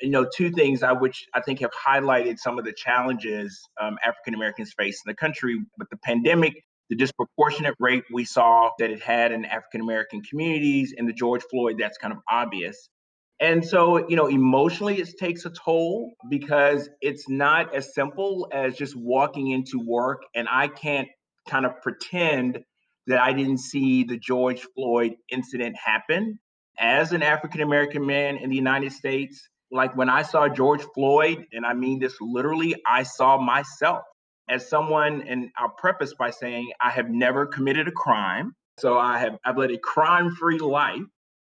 you 0.00 0.10
know, 0.10 0.26
two 0.34 0.50
things 0.50 0.82
I 0.82 0.92
which 0.92 1.26
I 1.34 1.40
think 1.40 1.60
have 1.60 1.70
highlighted 1.72 2.38
some 2.38 2.58
of 2.58 2.64
the 2.64 2.72
challenges 2.72 3.60
um, 3.80 3.98
African 4.04 4.34
Americans 4.34 4.72
face 4.76 5.02
in 5.04 5.10
the 5.10 5.16
country. 5.16 5.58
But 5.78 5.88
the 5.90 5.98
pandemic, 5.98 6.54
the 6.90 6.96
disproportionate 6.96 7.74
rate 7.78 8.04
we 8.12 8.24
saw 8.24 8.70
that 8.78 8.90
it 8.90 9.02
had 9.02 9.32
in 9.32 9.44
African 9.44 9.80
American 9.80 10.22
communities, 10.22 10.94
and 10.96 11.08
the 11.08 11.12
George 11.12 11.42
Floyd, 11.50 11.76
that's 11.78 11.98
kind 11.98 12.12
of 12.12 12.20
obvious. 12.30 12.88
And 13.40 13.64
so, 13.64 14.08
you 14.08 14.16
know, 14.16 14.28
emotionally, 14.28 15.00
it 15.00 15.18
takes 15.18 15.44
a 15.44 15.50
toll 15.50 16.12
because 16.30 16.88
it's 17.00 17.28
not 17.28 17.74
as 17.74 17.92
simple 17.92 18.48
as 18.52 18.76
just 18.76 18.94
walking 18.96 19.50
into 19.50 19.80
work 19.84 20.22
and 20.36 20.46
I 20.48 20.68
can't 20.68 21.08
kind 21.48 21.66
of 21.66 21.82
pretend 21.82 22.60
that 23.06 23.20
I 23.20 23.32
didn't 23.32 23.58
see 23.58 24.04
the 24.04 24.16
George 24.16 24.66
Floyd 24.74 25.14
incident 25.30 25.76
happen. 25.76 26.38
As 26.78 27.12
an 27.12 27.22
African 27.22 27.60
American 27.60 28.04
man 28.04 28.36
in 28.36 28.50
the 28.50 28.56
United 28.56 28.92
States, 28.92 29.48
like 29.70 29.96
when 29.96 30.08
I 30.08 30.22
saw 30.22 30.48
George 30.48 30.82
Floyd, 30.94 31.46
and 31.52 31.64
I 31.64 31.74
mean 31.74 31.98
this 31.98 32.16
literally, 32.20 32.74
I 32.86 33.02
saw 33.02 33.38
myself 33.38 34.02
as 34.48 34.68
someone, 34.68 35.22
and 35.22 35.50
I'll 35.56 35.70
preface 35.70 36.14
by 36.14 36.30
saying 36.30 36.70
I 36.80 36.90
have 36.90 37.08
never 37.08 37.46
committed 37.46 37.88
a 37.88 37.92
crime. 37.92 38.54
So 38.78 38.98
I 38.98 39.18
have 39.18 39.38
I've 39.44 39.56
led 39.56 39.70
a 39.70 39.78
crime-free 39.78 40.58
life. 40.58 41.02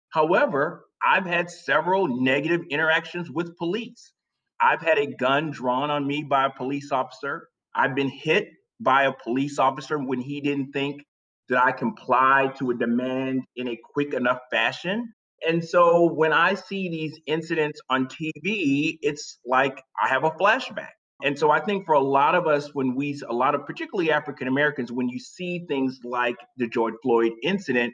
However, 0.09 0.85
I've 1.05 1.25
had 1.25 1.49
several 1.49 2.07
negative 2.21 2.61
interactions 2.69 3.29
with 3.29 3.57
police. 3.57 4.11
I've 4.59 4.81
had 4.81 4.97
a 4.97 5.07
gun 5.15 5.51
drawn 5.51 5.89
on 5.89 6.05
me 6.05 6.23
by 6.23 6.45
a 6.45 6.49
police 6.49 6.91
officer. 6.91 7.47
I've 7.73 7.95
been 7.95 8.09
hit 8.09 8.49
by 8.79 9.03
a 9.03 9.13
police 9.13 9.57
officer 9.57 9.97
when 9.97 10.19
he 10.19 10.41
didn't 10.41 10.71
think 10.71 11.03
that 11.51 11.63
I 11.63 11.71
comply 11.71 12.51
to 12.57 12.71
a 12.71 12.73
demand 12.75 13.43
in 13.55 13.67
a 13.67 13.77
quick 13.93 14.13
enough 14.13 14.39
fashion? 14.49 15.13
And 15.47 15.63
so 15.63 16.11
when 16.11 16.33
I 16.33 16.53
see 16.55 16.89
these 16.89 17.19
incidents 17.25 17.79
on 17.89 18.07
TV, 18.07 18.97
it's 19.01 19.39
like 19.45 19.81
I 20.01 20.07
have 20.07 20.23
a 20.23 20.31
flashback. 20.31 20.91
And 21.23 21.37
so 21.37 21.51
I 21.51 21.59
think 21.59 21.85
for 21.85 21.93
a 21.93 22.01
lot 22.01 22.35
of 22.35 22.47
us, 22.47 22.73
when 22.73 22.95
we, 22.95 23.19
a 23.27 23.33
lot 23.33 23.53
of 23.53 23.65
particularly 23.65 24.11
African 24.11 24.47
Americans, 24.47 24.91
when 24.91 25.09
you 25.09 25.19
see 25.19 25.65
things 25.67 25.99
like 26.03 26.35
the 26.57 26.67
George 26.67 26.95
Floyd 27.03 27.33
incident, 27.43 27.93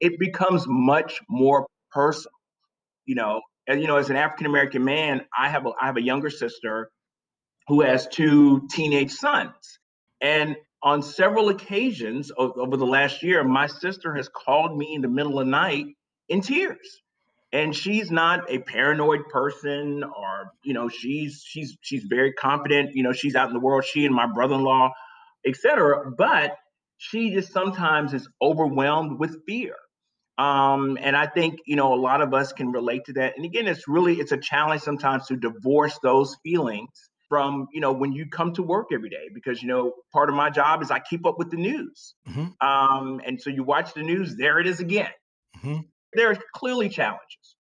it 0.00 0.18
becomes 0.18 0.64
much 0.66 1.20
more 1.28 1.66
personal. 1.90 2.32
You 3.06 3.14
know, 3.14 3.40
you 3.68 3.86
know, 3.86 3.96
as 3.96 4.10
an 4.10 4.16
African 4.16 4.46
American 4.46 4.84
man, 4.84 5.22
I 5.36 5.48
have 5.48 5.64
a 5.66 5.70
I 5.80 5.86
have 5.86 5.96
a 5.96 6.02
younger 6.02 6.30
sister 6.30 6.90
who 7.68 7.80
has 7.80 8.06
two 8.08 8.68
teenage 8.70 9.12
sons. 9.12 9.78
And 10.20 10.56
on 10.82 11.02
several 11.02 11.48
occasions 11.48 12.30
over 12.36 12.76
the 12.76 12.86
last 12.86 13.22
year, 13.22 13.42
my 13.42 13.66
sister 13.66 14.14
has 14.14 14.28
called 14.28 14.76
me 14.76 14.94
in 14.94 15.02
the 15.02 15.08
middle 15.08 15.38
of 15.38 15.46
the 15.46 15.50
night 15.50 15.86
in 16.28 16.40
tears. 16.40 17.00
And 17.52 17.74
she's 17.74 18.10
not 18.10 18.50
a 18.50 18.58
paranoid 18.58 19.28
person 19.30 20.04
or, 20.04 20.52
you 20.62 20.74
know, 20.74 20.88
she's 20.88 21.42
she's 21.46 21.76
she's 21.80 22.04
very 22.04 22.32
confident, 22.32 22.94
you 22.94 23.02
know, 23.02 23.12
she's 23.12 23.34
out 23.34 23.48
in 23.48 23.54
the 23.54 23.60
world, 23.60 23.84
she 23.84 24.04
and 24.04 24.14
my 24.14 24.26
brother-in-law, 24.26 24.90
etc. 25.46 26.10
But 26.16 26.56
she 26.98 27.30
just 27.30 27.52
sometimes 27.52 28.12
is 28.12 28.28
overwhelmed 28.42 29.18
with 29.18 29.44
fear. 29.46 29.74
Um, 30.38 30.98
and 31.00 31.16
I 31.16 31.26
think, 31.26 31.60
you 31.66 31.76
know, 31.76 31.94
a 31.94 31.96
lot 31.96 32.20
of 32.20 32.34
us 32.34 32.52
can 32.52 32.72
relate 32.72 33.06
to 33.06 33.14
that. 33.14 33.36
And 33.36 33.44
again, 33.46 33.66
it's 33.66 33.88
really 33.88 34.16
it's 34.16 34.32
a 34.32 34.38
challenge 34.38 34.82
sometimes 34.82 35.28
to 35.28 35.36
divorce 35.36 35.98
those 36.02 36.36
feelings 36.42 36.90
from 37.28 37.68
you 37.72 37.80
know 37.80 37.92
when 37.92 38.12
you 38.12 38.26
come 38.26 38.52
to 38.54 38.62
work 38.62 38.88
every 38.92 39.10
day 39.10 39.28
because 39.34 39.62
you 39.62 39.68
know 39.68 39.92
part 40.12 40.28
of 40.28 40.34
my 40.34 40.50
job 40.50 40.82
is 40.82 40.90
I 40.90 40.98
keep 40.98 41.26
up 41.26 41.38
with 41.38 41.50
the 41.50 41.56
news, 41.56 42.14
mm-hmm. 42.28 42.66
um, 42.66 43.20
and 43.26 43.40
so 43.40 43.50
you 43.50 43.62
watch 43.62 43.94
the 43.94 44.02
news. 44.02 44.36
There 44.36 44.58
it 44.58 44.66
is 44.66 44.80
again. 44.80 45.10
Mm-hmm. 45.58 45.80
There 46.14 46.30
are 46.30 46.36
clearly 46.54 46.88
challenges. 46.88 47.56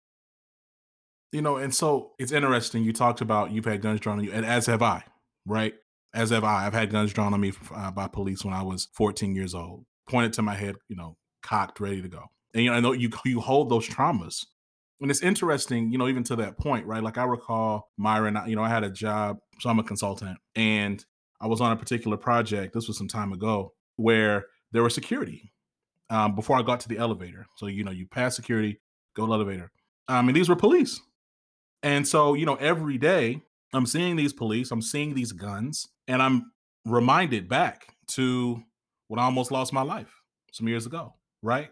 You 1.33 1.43
know, 1.43 1.57
and 1.57 1.75
so 1.75 2.13
it's 2.19 2.33
interesting. 2.33 2.85
You 2.85 2.93
talked 2.93 3.21
about 3.21 3.51
you've 3.51 3.65
had 3.65 3.83
guns 3.83 4.01
drawn 4.01 4.19
on 4.19 4.25
you, 4.25 4.33
and 4.33 4.47
as 4.47 4.67
have 4.67 4.83
I, 4.83 5.05
right? 5.47 5.75
As 6.15 6.31
have 6.31 6.45
I. 6.45 6.67
I've 6.67 6.75
had 6.75 6.91
guns 6.91 7.13
drawn 7.13 7.35
on 7.35 7.41
me 7.41 7.53
uh, 7.75 7.91
by 7.91 8.07
police 8.07 8.45
when 8.45 8.55
I 8.55 8.63
was 8.63 8.89
14 8.93 9.35
years 9.35 9.55
old, 9.55 9.85
pointed 10.09 10.33
to 10.35 10.43
my 10.43 10.55
head, 10.55 10.77
you 10.89 10.95
know, 10.95 11.17
cocked, 11.43 11.81
ready 11.81 12.01
to 12.03 12.09
go. 12.09 12.25
And 12.55 12.63
you 12.63 12.71
know, 12.71 12.77
I 12.77 12.81
know 12.81 12.93
you 12.93 13.11
you 13.25 13.41
hold 13.41 13.69
those 13.69 13.89
traumas 13.89 14.47
and 15.05 15.11
it's 15.11 15.21
interesting, 15.21 15.93
you 15.93 15.99
know, 15.99 16.09
even 16.09 16.25
to 16.25 16.37
that 16.37 16.57
point, 16.57 16.87
right? 16.87 17.03
Like 17.03 17.19
I 17.19 17.25
recall 17.25 17.91
Myron, 17.99 18.39
you 18.47 18.57
know, 18.57 18.63
I 18.63 18.71
had 18.71 18.85
a 18.85 18.89
job, 18.89 19.37
so 19.61 19.69
I'm 19.69 19.79
a 19.79 19.83
consultant, 19.83 20.39
and 20.57 21.05
I 21.43 21.47
was 21.47 21.61
on 21.61 21.73
a 21.73 21.77
particular 21.77 22.17
project. 22.17 22.73
This 22.73 22.89
was 22.89 22.97
some 22.97 23.07
time 23.07 23.31
ago 23.35 23.75
where 23.97 24.47
there 24.73 24.83
was 24.83 24.95
security 24.95 25.53
um, 26.09 26.35
before 26.35 26.59
I 26.59 26.63
got 26.63 26.81
to 26.81 26.89
the 26.89 26.97
elevator. 26.97 27.45
So 27.57 27.67
you 27.67 27.85
know, 27.85 27.91
you 27.91 28.07
pass 28.07 28.35
security, 28.35 28.81
go 29.15 29.27
to 29.27 29.29
the 29.29 29.35
elevator. 29.35 29.71
Um, 30.09 30.29
and 30.29 30.35
these 30.35 30.49
were 30.49 30.57
police, 30.57 30.99
and 31.83 32.09
so 32.09 32.33
you 32.33 32.47
know, 32.47 32.55
every 32.55 32.97
day 32.97 33.43
I'm 33.75 33.85
seeing 33.85 34.17
these 34.17 34.33
police, 34.33 34.71
I'm 34.71 34.81
seeing 34.81 35.13
these 35.13 35.33
guns, 35.33 35.87
and 36.09 36.23
I'm 36.23 36.51
reminded 36.87 37.47
back 37.47 37.95
to 38.13 38.63
when 39.09 39.21
I 39.21 39.25
almost 39.25 39.53
lost 39.53 39.71
my 39.75 39.83
life 39.83 40.23
some 40.51 40.67
years 40.67 40.87
ago, 40.87 41.13
right? 41.43 41.69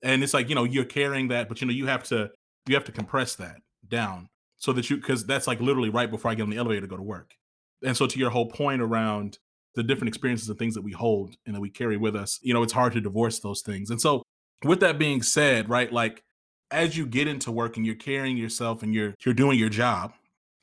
And 0.00 0.22
it's 0.22 0.32
like 0.32 0.48
you 0.48 0.54
know, 0.54 0.62
you're 0.62 0.84
carrying 0.84 1.26
that, 1.28 1.48
but 1.48 1.60
you 1.60 1.66
know, 1.66 1.72
you 1.72 1.86
have 1.86 2.04
to 2.04 2.30
you 2.68 2.74
have 2.74 2.84
to 2.84 2.92
compress 2.92 3.34
that 3.36 3.62
down 3.86 4.28
so 4.56 4.72
that 4.72 4.90
you 4.90 4.96
because 4.96 5.24
that's 5.24 5.46
like 5.46 5.60
literally 5.60 5.88
right 5.88 6.10
before 6.10 6.30
I 6.30 6.34
get 6.34 6.42
on 6.42 6.50
the 6.50 6.56
elevator 6.56 6.82
to 6.82 6.86
go 6.86 6.96
to 6.96 7.02
work. 7.02 7.34
And 7.82 7.96
so 7.96 8.06
to 8.06 8.18
your 8.18 8.30
whole 8.30 8.46
point 8.46 8.82
around 8.82 9.38
the 9.74 9.82
different 9.82 10.08
experiences 10.08 10.48
and 10.48 10.58
things 10.58 10.74
that 10.74 10.82
we 10.82 10.92
hold 10.92 11.36
and 11.46 11.54
that 11.54 11.60
we 11.60 11.70
carry 11.70 11.96
with 11.96 12.16
us, 12.16 12.40
you 12.42 12.52
know, 12.52 12.62
it's 12.62 12.72
hard 12.72 12.92
to 12.94 13.00
divorce 13.00 13.38
those 13.38 13.62
things. 13.62 13.90
And 13.90 14.00
so 14.00 14.22
with 14.64 14.80
that 14.80 14.98
being 14.98 15.22
said, 15.22 15.68
right, 15.68 15.92
like 15.92 16.24
as 16.70 16.96
you 16.96 17.06
get 17.06 17.28
into 17.28 17.52
work 17.52 17.76
and 17.76 17.86
you're 17.86 17.94
carrying 17.94 18.36
yourself 18.36 18.82
and 18.82 18.92
you're 18.92 19.14
you're 19.24 19.34
doing 19.34 19.58
your 19.58 19.68
job, 19.68 20.12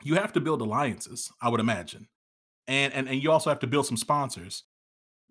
you 0.03 0.15
have 0.15 0.33
to 0.33 0.41
build 0.41 0.61
alliances, 0.61 1.31
I 1.41 1.49
would 1.49 1.59
imagine. 1.59 2.07
And, 2.67 2.93
and 2.93 3.07
and 3.07 3.23
you 3.23 3.31
also 3.31 3.49
have 3.49 3.59
to 3.59 3.67
build 3.67 3.85
some 3.85 3.97
sponsors. 3.97 4.63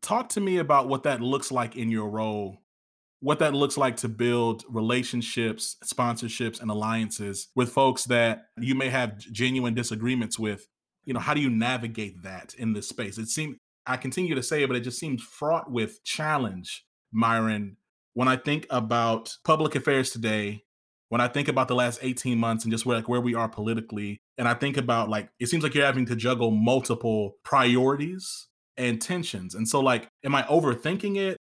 Talk 0.00 0.28
to 0.30 0.40
me 0.40 0.58
about 0.58 0.88
what 0.88 1.02
that 1.04 1.20
looks 1.20 1.50
like 1.50 1.76
in 1.76 1.90
your 1.90 2.08
role 2.08 2.63
what 3.24 3.38
that 3.38 3.54
looks 3.54 3.78
like 3.78 3.96
to 3.96 4.06
build 4.06 4.64
relationships, 4.68 5.78
sponsorships, 5.82 6.60
and 6.60 6.70
alliances 6.70 7.48
with 7.56 7.70
folks 7.70 8.04
that 8.04 8.48
you 8.58 8.74
may 8.74 8.90
have 8.90 9.16
genuine 9.16 9.72
disagreements 9.72 10.38
with. 10.38 10.68
You 11.06 11.14
know, 11.14 11.20
how 11.20 11.32
do 11.32 11.40
you 11.40 11.48
navigate 11.48 12.22
that 12.22 12.52
in 12.58 12.74
this 12.74 12.86
space? 12.86 13.16
It 13.16 13.28
seems 13.28 13.56
I 13.86 13.96
continue 13.96 14.34
to 14.34 14.42
say 14.42 14.62
it, 14.62 14.66
but 14.66 14.76
it 14.76 14.80
just 14.80 14.98
seems 14.98 15.22
fraught 15.22 15.70
with 15.70 16.04
challenge, 16.04 16.84
Myron. 17.12 17.78
When 18.12 18.28
I 18.28 18.36
think 18.36 18.66
about 18.68 19.34
public 19.42 19.74
affairs 19.74 20.10
today, 20.10 20.64
when 21.08 21.22
I 21.22 21.28
think 21.28 21.48
about 21.48 21.68
the 21.68 21.74
last 21.74 22.00
18 22.02 22.38
months 22.38 22.64
and 22.64 22.72
just 22.72 22.84
where 22.84 22.98
like 22.98 23.08
where 23.08 23.22
we 23.22 23.34
are 23.34 23.48
politically, 23.48 24.18
and 24.36 24.46
I 24.46 24.52
think 24.52 24.76
about 24.76 25.08
like 25.08 25.30
it 25.40 25.46
seems 25.46 25.62
like 25.62 25.74
you're 25.74 25.86
having 25.86 26.06
to 26.06 26.16
juggle 26.16 26.50
multiple 26.50 27.36
priorities 27.42 28.48
and 28.76 29.00
tensions. 29.00 29.54
And 29.54 29.66
so 29.66 29.80
like, 29.80 30.08
am 30.22 30.34
I 30.34 30.42
overthinking 30.42 31.16
it? 31.16 31.38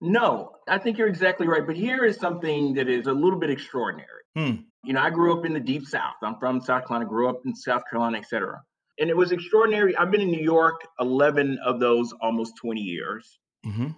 No, 0.00 0.52
I 0.68 0.78
think 0.78 0.98
you're 0.98 1.08
exactly 1.08 1.48
right. 1.48 1.66
But 1.66 1.76
here 1.76 2.04
is 2.04 2.16
something 2.16 2.74
that 2.74 2.88
is 2.88 3.06
a 3.06 3.12
little 3.12 3.38
bit 3.38 3.50
extraordinary. 3.50 4.08
Hmm. 4.36 4.62
You 4.84 4.92
know, 4.92 5.00
I 5.00 5.10
grew 5.10 5.36
up 5.36 5.44
in 5.44 5.52
the 5.52 5.60
deep 5.60 5.86
South. 5.86 6.14
I'm 6.22 6.36
from 6.38 6.60
South 6.60 6.86
Carolina, 6.86 7.08
grew 7.08 7.28
up 7.28 7.40
in 7.44 7.54
South 7.54 7.82
Carolina, 7.90 8.18
et 8.18 8.28
cetera. 8.28 8.62
And 9.00 9.10
it 9.10 9.16
was 9.16 9.32
extraordinary. 9.32 9.96
I've 9.96 10.10
been 10.10 10.20
in 10.20 10.30
New 10.30 10.42
York 10.42 10.80
11 11.00 11.58
of 11.64 11.80
those 11.80 12.12
almost 12.20 12.56
20 12.56 12.80
years. 12.80 13.38
Mm-hmm. 13.66 13.88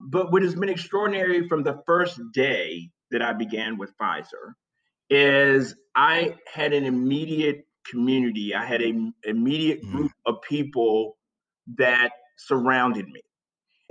But 0.00 0.32
what 0.32 0.42
has 0.42 0.54
been 0.54 0.70
extraordinary 0.70 1.46
from 1.46 1.62
the 1.62 1.82
first 1.86 2.18
day 2.32 2.90
that 3.10 3.20
I 3.20 3.34
began 3.34 3.76
with 3.76 3.92
Pfizer 3.98 4.54
is 5.10 5.74
I 5.94 6.36
had 6.52 6.72
an 6.72 6.84
immediate 6.84 7.66
community. 7.86 8.54
I 8.54 8.64
had 8.64 8.80
an 8.80 9.12
immediate 9.24 9.80
hmm. 9.82 9.90
group 9.90 10.12
mm. 10.12 10.32
of 10.32 10.42
people 10.42 11.18
that 11.76 12.12
surrounded 12.38 13.06
me 13.08 13.20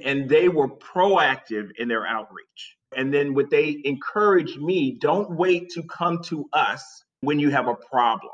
and 0.03 0.29
they 0.29 0.49
were 0.49 0.69
proactive 0.69 1.69
in 1.77 1.87
their 1.87 2.05
outreach. 2.05 2.77
And 2.95 3.13
then 3.13 3.33
what 3.33 3.49
they 3.49 3.79
encouraged 3.83 4.59
me, 4.59 4.97
don't 4.99 5.31
wait 5.31 5.69
to 5.71 5.83
come 5.83 6.21
to 6.23 6.45
us 6.53 7.03
when 7.21 7.39
you 7.39 7.49
have 7.49 7.67
a 7.67 7.75
problem. 7.75 8.31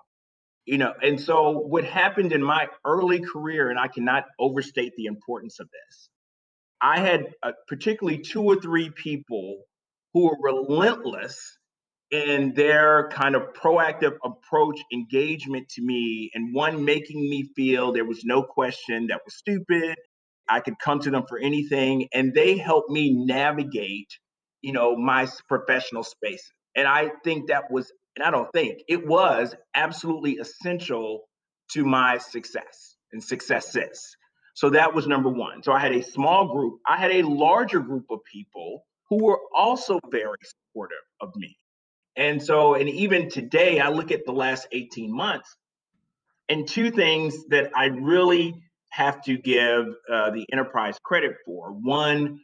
You 0.65 0.79
know, 0.79 0.93
and 1.01 1.19
so 1.21 1.59
what 1.59 1.83
happened 1.83 2.31
in 2.31 2.41
my 2.41 2.67
early 2.85 3.19
career, 3.19 3.69
and 3.69 3.77
I 3.77 3.87
cannot 3.87 4.25
overstate 4.39 4.93
the 4.97 5.05
importance 5.05 5.59
of 5.59 5.67
this, 5.67 6.09
I 6.81 6.99
had 6.99 7.33
uh, 7.43 7.51
particularly 7.67 8.19
two 8.19 8.43
or 8.43 8.59
three 8.59 8.89
people 8.89 9.63
who 10.13 10.25
were 10.25 10.37
relentless 10.41 11.57
in 12.11 12.53
their 12.53 13.09
kind 13.09 13.35
of 13.35 13.53
proactive 13.53 14.17
approach 14.23 14.79
engagement 14.93 15.67
to 15.69 15.81
me 15.81 16.31
and 16.33 16.53
one 16.53 16.85
making 16.85 17.19
me 17.29 17.49
feel 17.55 17.91
there 17.91 18.05
was 18.05 18.23
no 18.23 18.43
question 18.43 19.07
that 19.07 19.21
was 19.25 19.35
stupid 19.35 19.97
I 20.47 20.59
could 20.59 20.79
come 20.79 20.99
to 21.01 21.11
them 21.11 21.25
for 21.27 21.37
anything, 21.37 22.09
and 22.13 22.33
they 22.33 22.57
helped 22.57 22.89
me 22.89 23.11
navigate, 23.11 24.09
you 24.61 24.73
know, 24.73 24.95
my 24.95 25.27
professional 25.47 26.03
space. 26.03 26.51
And 26.75 26.87
I 26.87 27.11
think 27.23 27.47
that 27.47 27.71
was, 27.71 27.91
and 28.15 28.25
I 28.25 28.31
don't 28.31 28.51
think 28.53 28.81
it 28.87 29.05
was 29.05 29.55
absolutely 29.73 30.33
essential 30.33 31.21
to 31.73 31.85
my 31.85 32.17
success 32.17 32.95
and 33.11 33.23
successes. 33.23 34.15
So 34.53 34.69
that 34.71 34.93
was 34.93 35.07
number 35.07 35.29
one. 35.29 35.63
So 35.63 35.71
I 35.73 35.79
had 35.79 35.93
a 35.93 36.03
small 36.03 36.53
group. 36.53 36.79
I 36.87 36.97
had 36.97 37.11
a 37.11 37.23
larger 37.23 37.79
group 37.79 38.05
of 38.09 38.19
people 38.31 38.85
who 39.09 39.23
were 39.23 39.39
also 39.53 39.99
very 40.09 40.37
supportive 40.43 40.97
of 41.21 41.35
me. 41.35 41.57
And 42.15 42.41
so, 42.41 42.75
and 42.75 42.87
even 42.87 43.29
today, 43.29 43.79
I 43.79 43.89
look 43.89 44.11
at 44.11 44.25
the 44.25 44.31
last 44.31 44.67
18 44.71 45.13
months 45.13 45.53
and 46.47 46.67
two 46.67 46.91
things 46.91 47.45
that 47.49 47.71
I 47.75 47.85
really 47.87 48.53
have 48.95 49.21
to 49.21 49.37
give 49.37 49.87
uh, 50.11 50.31
the 50.31 50.45
enterprise 50.53 50.97
credit 51.03 51.35
for. 51.45 51.71
One, 51.71 52.39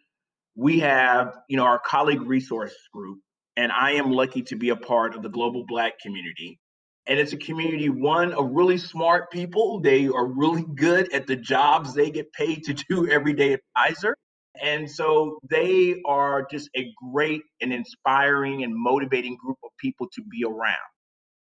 we 0.56 0.80
have, 0.80 1.38
you 1.48 1.56
know, 1.56 1.64
our 1.64 1.80
colleague 1.80 2.22
resource 2.24 2.76
group, 2.94 3.20
and 3.56 3.72
I 3.72 3.92
am 3.92 4.12
lucky 4.12 4.42
to 4.44 4.58
be 4.58 4.70
a 4.70 4.76
part 4.76 5.16
of 5.16 5.24
the 5.24 5.30
global 5.30 5.66
Black 5.66 6.00
community. 6.00 6.60
And 7.08 7.18
it's 7.20 7.32
a 7.32 7.38
community, 7.38 7.88
one, 7.88 8.34
of 8.34 8.52
really 8.52 8.78
smart 8.78 9.32
people. 9.32 9.80
They 9.80 10.08
are 10.08 10.26
really 10.26 10.66
good 10.76 11.12
at 11.14 11.26
the 11.26 11.38
jobs 11.38 11.94
they 11.94 12.12
get 12.12 12.34
paid 12.34 12.66
to 12.66 12.74
do 12.74 13.10
every 13.12 13.34
day 13.34 13.54
at 13.54 13.62
Pfizer. 13.78 14.14
And 14.62 14.92
so 14.92 15.40
they 15.50 16.02
are 16.06 16.46
just 16.52 16.70
a 16.76 16.92
great 17.14 17.44
and 17.62 17.72
inspiring 17.72 18.66
and 18.66 18.76
motivating 18.76 19.38
group 19.38 19.58
of 19.64 19.70
people 19.80 20.10
to 20.14 20.22
be 20.30 20.44
around. 20.44 20.76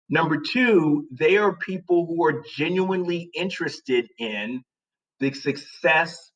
Number 0.07 0.39
two, 0.39 1.05
they 1.11 1.35
are 1.35 1.57
people 1.57 2.05
who 2.05 2.23
are 2.25 2.41
genuinely 2.55 3.29
interested 3.35 4.07
in 4.19 4.63
the 5.19 5.33
success 5.33 6.31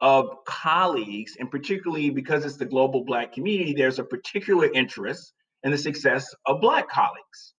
of 0.00 0.44
colleagues, 0.46 1.36
and 1.38 1.50
particularly 1.50 2.10
because 2.10 2.44
it's 2.44 2.56
the 2.56 2.66
global 2.66 3.04
Black 3.04 3.32
community, 3.32 3.72
there's 3.72 3.98
a 3.98 4.04
particular 4.04 4.70
interest 4.72 5.32
in 5.62 5.70
the 5.70 5.78
success 5.78 6.34
of 6.46 6.60
Black 6.60 6.88
colleagues 6.88 7.54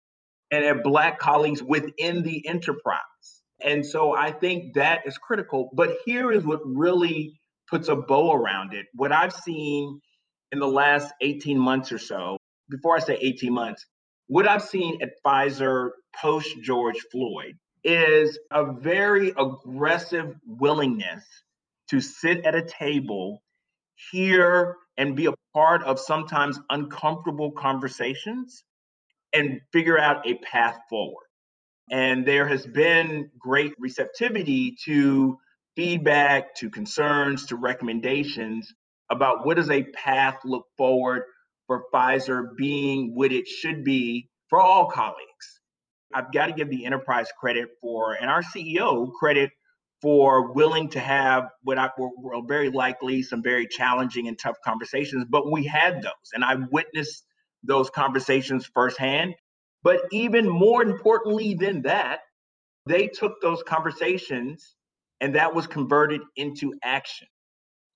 and 0.52 0.66
of 0.66 0.84
Black 0.84 1.20
colleagues 1.20 1.64
within 1.64 2.22
the 2.22 2.46
enterprise. 2.48 3.00
And 3.64 3.86
so 3.86 4.16
I 4.16 4.32
think 4.32 4.74
that 4.76 5.02
is 5.06 5.18
critical. 5.18 5.70
But 5.74 5.96
here 6.06 6.32
is 6.32 6.44
what 6.44 6.60
really 6.66 7.34
puts 7.70 7.88
a 7.88 7.96
bow 7.96 8.34
around 8.34 8.74
it. 8.74 8.88
What 8.94 9.14
I've 9.14 9.34
seen 9.34 10.02
in 10.52 10.60
the 10.60 10.68
last 10.68 11.14
18 11.22 11.58
months 11.58 11.92
or 11.92 11.98
so, 11.98 12.38
before 12.70 12.98
I 12.98 13.00
say 13.00 13.18
18 13.22 13.54
months, 13.54 13.86
what 14.28 14.48
I've 14.48 14.64
seen 14.64 15.02
at 15.02 15.12
Pfizer 15.26 15.92
post 16.22 16.50
George 16.62 17.00
Floyd 17.12 17.56
is 17.84 18.40
a 18.52 18.72
very 18.72 19.34
aggressive 19.38 20.36
willingness 20.46 21.24
to 21.90 22.00
sit 22.00 22.46
at 22.46 22.56
a 22.56 22.62
table, 22.62 23.44
hear, 24.12 24.78
and 24.98 25.16
be 25.16 25.26
a 25.26 25.34
part 25.54 25.84
of 25.84 26.00
sometimes 26.00 26.60
uncomfortable 26.70 27.52
conversations 27.52 28.64
and 29.34 29.62
figure 29.72 30.00
out 30.00 30.28
a 30.28 30.36
path 30.36 30.78
forward. 30.90 31.26
And 31.92 32.26
there 32.26 32.48
has 32.48 32.66
been 32.66 33.30
great 33.38 33.74
receptivity 33.80 34.78
to 34.86 35.38
feedback, 35.76 36.56
to 36.56 36.70
concerns, 36.70 37.48
to 37.48 37.56
recommendations 37.56 38.74
about 39.10 39.46
what 39.46 39.58
does 39.58 39.70
a 39.70 39.84
path 39.84 40.40
look 40.46 40.66
forward 40.78 41.24
for 41.68 41.84
Pfizer 41.94 42.56
being 42.56 43.16
what 43.16 43.32
it 43.32 43.48
should 43.48 43.84
be 43.84 44.30
for 44.50 44.60
all 44.62 44.90
colleagues. 44.90 45.60
I've 46.14 46.32
got 46.32 46.48
to 46.48 46.54
give 46.54 46.70
the 46.70 46.86
enterprise 46.86 47.28
credit 47.40 47.70
for, 47.82 48.14
and 48.14 48.30
our 48.30 48.42
CEO 48.42 49.12
credit 49.14 49.52
for 50.02 50.52
willing 50.54 50.90
to 50.90 51.00
have 51.00 51.48
what 51.64 51.78
I 51.78 51.90
were, 51.98 52.42
very 52.46 52.70
likely 52.70 53.22
some 53.24 53.42
very 53.42 53.68
challenging 53.68 54.28
and 54.28 54.38
tough 54.38 54.58
conversations, 54.64 55.26
but 55.30 55.50
we 55.50 55.66
had 55.66 56.02
those, 56.02 56.32
and 56.34 56.44
I 56.44 56.56
witnessed 56.72 57.24
those 57.64 57.90
conversations 57.90 58.70
firsthand. 58.74 59.36
But 59.82 60.02
even 60.12 60.48
more 60.48 60.84
importantly 60.84 61.54
than 61.54 61.84
that, 61.84 62.20
they 62.86 63.08
took 63.08 63.42
those 63.42 63.64
conversations 63.64 64.76
and 65.22 65.36
that 65.36 65.56
was 65.56 65.68
converted 65.68 66.22
into 66.36 66.74
action, 66.84 67.28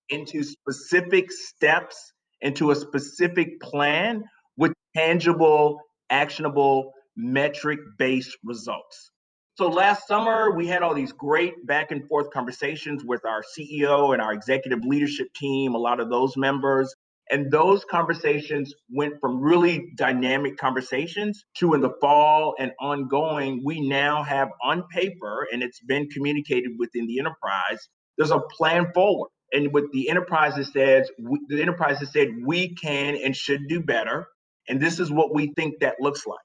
into 0.09 0.43
specific 0.43 1.29
steps, 1.29 2.13
into 2.39 2.71
a 2.71 2.75
specific 2.75 3.59
plan 3.59 4.23
with 4.55 4.71
tangible, 4.95 5.81
actionable 6.09 6.93
metric 7.17 7.79
based 7.97 8.37
results. 8.43 9.11
So 9.55 9.67
last 9.67 10.07
summer, 10.07 10.51
we 10.51 10.67
had 10.67 10.83
all 10.83 10.93
these 10.93 11.11
great 11.11 11.65
back 11.65 11.89
and 11.89 12.07
forth 12.07 12.29
conversations 12.31 13.03
with 13.03 13.25
our 13.25 13.41
CEO 13.57 14.13
and 14.13 14.21
our 14.21 14.31
executive 14.31 14.85
leadership 14.85 15.27
team, 15.35 15.73
a 15.73 15.79
lot 15.79 15.99
of 15.99 16.11
those 16.11 16.37
members. 16.37 16.93
And 17.29 17.51
those 17.51 17.83
conversations 17.83 18.73
went 18.89 19.15
from 19.19 19.41
really 19.41 19.91
dynamic 19.97 20.57
conversations 20.57 21.43
to 21.57 21.73
in 21.73 21.81
the 21.81 21.91
fall 21.99 22.55
and 22.57 22.71
ongoing, 22.79 23.61
we 23.65 23.81
now 23.81 24.23
have 24.23 24.49
on 24.63 24.83
paper, 24.93 25.47
and 25.51 25.61
it's 25.61 25.81
been 25.81 26.07
communicated 26.09 26.73
within 26.77 27.07
the 27.07 27.19
enterprise, 27.19 27.89
there's 28.17 28.31
a 28.31 28.39
plan 28.39 28.91
forward. 28.93 29.29
And 29.51 29.73
what 29.73 29.85
the 29.91 30.09
enterprise 30.09 30.55
has 30.55 30.71
said, 30.71 31.05
the 31.49 31.61
enterprise 31.61 31.99
has 31.99 32.11
said 32.11 32.29
we 32.45 32.75
can 32.75 33.17
and 33.17 33.35
should 33.35 33.67
do 33.67 33.81
better. 33.81 34.27
And 34.69 34.79
this 34.79 34.99
is 34.99 35.11
what 35.11 35.33
we 35.33 35.53
think 35.55 35.79
that 35.79 35.95
looks 35.99 36.25
like. 36.27 36.39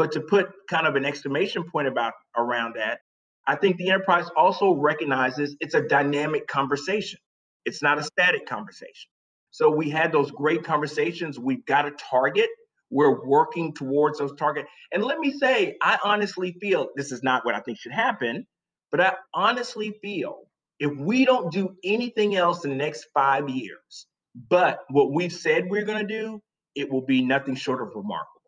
But 0.00 0.12
to 0.12 0.20
put 0.22 0.48
kind 0.70 0.86
of 0.86 0.96
an 0.96 1.04
exclamation 1.04 1.62
point 1.62 1.86
about 1.86 2.14
around 2.34 2.76
that, 2.76 3.00
I 3.46 3.54
think 3.54 3.76
the 3.76 3.90
enterprise 3.90 4.24
also 4.34 4.72
recognizes 4.72 5.56
it's 5.60 5.74
a 5.74 5.82
dynamic 5.82 6.46
conversation. 6.46 7.20
It's 7.66 7.82
not 7.82 7.98
a 7.98 8.02
static 8.02 8.46
conversation. 8.46 9.10
So 9.50 9.68
we 9.68 9.90
had 9.90 10.10
those 10.10 10.30
great 10.30 10.64
conversations. 10.64 11.38
We've 11.38 11.66
got 11.66 11.84
a 11.84 11.90
target. 11.90 12.48
We're 12.88 13.22
working 13.26 13.74
towards 13.74 14.18
those 14.18 14.32
targets. 14.38 14.70
And 14.90 15.04
let 15.04 15.18
me 15.18 15.32
say, 15.38 15.76
I 15.82 15.98
honestly 16.02 16.56
feel 16.62 16.88
this 16.96 17.12
is 17.12 17.22
not 17.22 17.44
what 17.44 17.54
I 17.54 17.60
think 17.60 17.76
should 17.76 17.92
happen, 17.92 18.46
but 18.90 19.02
I 19.02 19.16
honestly 19.34 19.98
feel 20.00 20.44
if 20.78 20.98
we 20.98 21.26
don't 21.26 21.52
do 21.52 21.76
anything 21.84 22.36
else 22.36 22.64
in 22.64 22.70
the 22.70 22.76
next 22.76 23.08
five 23.12 23.50
years, 23.50 24.06
but 24.48 24.78
what 24.88 25.12
we've 25.12 25.30
said 25.30 25.68
we're 25.68 25.84
going 25.84 26.08
to 26.08 26.22
do, 26.22 26.40
it 26.74 26.90
will 26.90 27.04
be 27.04 27.20
nothing 27.20 27.54
short 27.54 27.82
of 27.82 27.88
remarkable. 27.94 28.39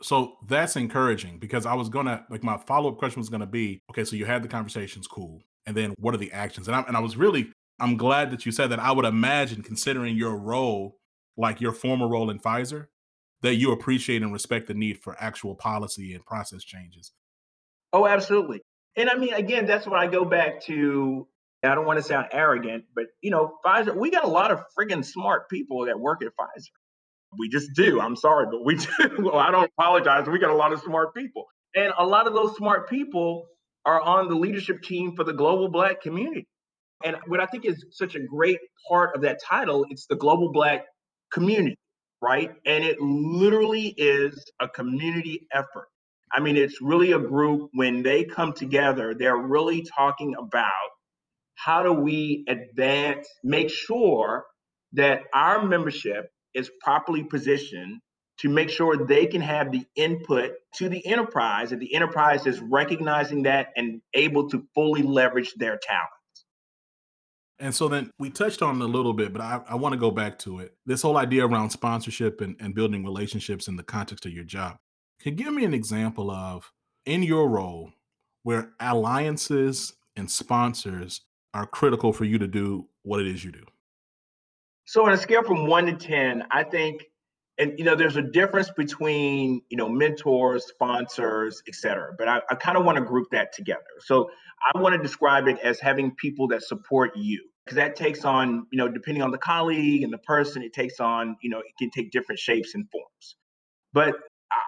So 0.00 0.36
that's 0.46 0.76
encouraging 0.76 1.38
because 1.38 1.66
I 1.66 1.74
was 1.74 1.88
gonna 1.88 2.24
like 2.30 2.44
my 2.44 2.56
follow 2.56 2.90
up 2.90 2.98
question 2.98 3.20
was 3.20 3.28
gonna 3.28 3.46
be 3.46 3.80
okay. 3.90 4.04
So 4.04 4.16
you 4.16 4.26
had 4.26 4.42
the 4.42 4.48
conversations, 4.48 5.06
cool, 5.06 5.42
and 5.66 5.76
then 5.76 5.94
what 5.98 6.14
are 6.14 6.18
the 6.18 6.32
actions? 6.32 6.68
And 6.68 6.76
I 6.76 6.82
and 6.82 6.96
I 6.96 7.00
was 7.00 7.16
really 7.16 7.52
I'm 7.80 7.96
glad 7.96 8.30
that 8.32 8.44
you 8.44 8.52
said 8.52 8.70
that. 8.70 8.80
I 8.80 8.92
would 8.92 9.04
imagine, 9.04 9.62
considering 9.62 10.16
your 10.16 10.36
role, 10.36 10.98
like 11.36 11.60
your 11.60 11.72
former 11.72 12.08
role 12.08 12.30
in 12.30 12.40
Pfizer, 12.40 12.86
that 13.42 13.54
you 13.54 13.72
appreciate 13.72 14.22
and 14.22 14.32
respect 14.32 14.66
the 14.66 14.74
need 14.74 14.98
for 14.98 15.16
actual 15.20 15.54
policy 15.54 16.12
and 16.12 16.24
process 16.26 16.64
changes. 16.64 17.12
Oh, 17.92 18.06
absolutely. 18.06 18.62
And 18.96 19.08
I 19.08 19.16
mean, 19.16 19.32
again, 19.32 19.66
that's 19.66 19.86
what 19.86 19.98
I 19.98 20.08
go 20.08 20.24
back 20.24 20.62
to. 20.64 21.28
I 21.62 21.74
don't 21.74 21.86
want 21.86 21.98
to 21.98 22.04
sound 22.04 22.28
arrogant, 22.32 22.84
but 22.94 23.06
you 23.20 23.30
know, 23.30 23.58
Pfizer, 23.64 23.94
we 23.94 24.10
got 24.10 24.24
a 24.24 24.28
lot 24.28 24.50
of 24.50 24.60
friggin' 24.76 25.04
smart 25.04 25.48
people 25.48 25.86
that 25.86 25.98
work 25.98 26.22
at 26.22 26.28
Pfizer. 26.28 26.70
We 27.36 27.48
just 27.48 27.70
do. 27.74 28.00
I'm 28.00 28.16
sorry, 28.16 28.46
but 28.50 28.64
we 28.64 28.76
do. 28.76 28.88
well, 29.18 29.36
I 29.38 29.50
don't 29.50 29.70
apologize. 29.78 30.26
We 30.28 30.38
got 30.38 30.50
a 30.50 30.56
lot 30.56 30.72
of 30.72 30.80
smart 30.80 31.14
people. 31.14 31.46
And 31.74 31.92
a 31.98 32.06
lot 32.06 32.26
of 32.26 32.34
those 32.34 32.56
smart 32.56 32.88
people 32.88 33.46
are 33.84 34.00
on 34.00 34.28
the 34.28 34.34
leadership 34.34 34.82
team 34.82 35.14
for 35.14 35.24
the 35.24 35.32
global 35.32 35.68
black 35.68 36.00
community. 36.00 36.46
And 37.04 37.16
what 37.26 37.40
I 37.40 37.46
think 37.46 37.64
is 37.64 37.84
such 37.90 38.14
a 38.14 38.20
great 38.20 38.58
part 38.88 39.14
of 39.14 39.22
that 39.22 39.38
title, 39.46 39.86
it's 39.90 40.06
the 40.06 40.16
global 40.16 40.50
black 40.52 40.84
community, 41.32 41.76
right? 42.20 42.50
And 42.66 42.84
it 42.84 43.00
literally 43.00 43.94
is 43.96 44.44
a 44.60 44.68
community 44.68 45.46
effort. 45.52 45.88
I 46.32 46.40
mean, 46.40 46.56
it's 46.56 46.82
really 46.82 47.12
a 47.12 47.18
group 47.18 47.70
when 47.72 48.02
they 48.02 48.24
come 48.24 48.52
together, 48.52 49.14
they're 49.18 49.36
really 49.36 49.86
talking 49.96 50.34
about 50.38 50.72
how 51.54 51.82
do 51.82 51.92
we 51.92 52.44
advance, 52.48 53.28
make 53.42 53.70
sure 53.70 54.44
that 54.92 55.22
our 55.34 55.64
membership 55.64 56.30
is 56.58 56.70
properly 56.82 57.24
positioned 57.24 58.00
to 58.38 58.48
make 58.48 58.70
sure 58.70 58.96
they 58.96 59.26
can 59.26 59.40
have 59.40 59.72
the 59.72 59.84
input 59.96 60.52
to 60.76 60.88
the 60.88 61.04
enterprise 61.06 61.72
and 61.72 61.80
the 61.80 61.94
enterprise 61.94 62.46
is 62.46 62.60
recognizing 62.60 63.42
that 63.42 63.68
and 63.76 64.00
able 64.14 64.48
to 64.48 64.64
fully 64.74 65.02
leverage 65.02 65.54
their 65.54 65.78
talent. 65.78 66.10
And 67.60 67.74
so 67.74 67.88
then 67.88 68.12
we 68.18 68.30
touched 68.30 68.62
on 68.62 68.80
a 68.80 68.86
little 68.86 69.12
bit, 69.12 69.32
but 69.32 69.42
I, 69.42 69.60
I 69.68 69.74
want 69.74 69.92
to 69.92 69.98
go 69.98 70.12
back 70.12 70.38
to 70.40 70.60
it. 70.60 70.74
This 70.86 71.02
whole 71.02 71.16
idea 71.16 71.44
around 71.44 71.70
sponsorship 71.70 72.40
and, 72.40 72.54
and 72.60 72.74
building 72.74 73.04
relationships 73.04 73.66
in 73.66 73.74
the 73.74 73.82
context 73.82 74.24
of 74.26 74.32
your 74.32 74.44
job. 74.44 74.76
Can 75.20 75.36
you 75.36 75.44
give 75.44 75.54
me 75.54 75.64
an 75.64 75.74
example 75.74 76.30
of 76.30 76.70
in 77.04 77.24
your 77.24 77.48
role 77.48 77.92
where 78.44 78.70
alliances 78.78 79.94
and 80.14 80.30
sponsors 80.30 81.22
are 81.52 81.66
critical 81.66 82.12
for 82.12 82.24
you 82.24 82.38
to 82.38 82.46
do 82.46 82.86
what 83.02 83.18
it 83.20 83.26
is 83.26 83.44
you 83.44 83.50
do? 83.50 83.64
So 84.88 85.04
on 85.04 85.12
a 85.12 85.18
scale 85.18 85.42
from 85.42 85.66
one 85.66 85.84
to 85.84 85.92
10, 85.92 86.44
I 86.50 86.64
think, 86.64 87.04
and 87.58 87.78
you 87.78 87.84
know, 87.84 87.94
there's 87.94 88.16
a 88.16 88.22
difference 88.22 88.70
between, 88.70 89.60
you 89.68 89.76
know, 89.76 89.86
mentors, 89.86 90.64
sponsors, 90.66 91.62
et 91.68 91.74
cetera. 91.74 92.14
But 92.16 92.26
I, 92.26 92.40
I 92.50 92.54
kind 92.54 92.78
of 92.78 92.86
want 92.86 92.96
to 92.96 93.04
group 93.04 93.26
that 93.32 93.52
together. 93.52 93.82
So 93.98 94.30
I 94.74 94.80
want 94.80 94.94
to 94.94 94.98
describe 95.02 95.46
it 95.46 95.58
as 95.58 95.78
having 95.78 96.12
people 96.14 96.48
that 96.48 96.62
support 96.62 97.10
you 97.16 97.50
because 97.66 97.76
that 97.76 97.96
takes 97.96 98.24
on, 98.24 98.66
you 98.72 98.78
know, 98.78 98.88
depending 98.88 99.22
on 99.22 99.30
the 99.30 99.36
colleague 99.36 100.04
and 100.04 100.10
the 100.10 100.18
person, 100.18 100.62
it 100.62 100.72
takes 100.72 101.00
on, 101.00 101.36
you 101.42 101.50
know, 101.50 101.58
it 101.58 101.74
can 101.78 101.90
take 101.90 102.10
different 102.10 102.38
shapes 102.38 102.74
and 102.74 102.88
forms. 102.90 103.36
But 103.92 104.14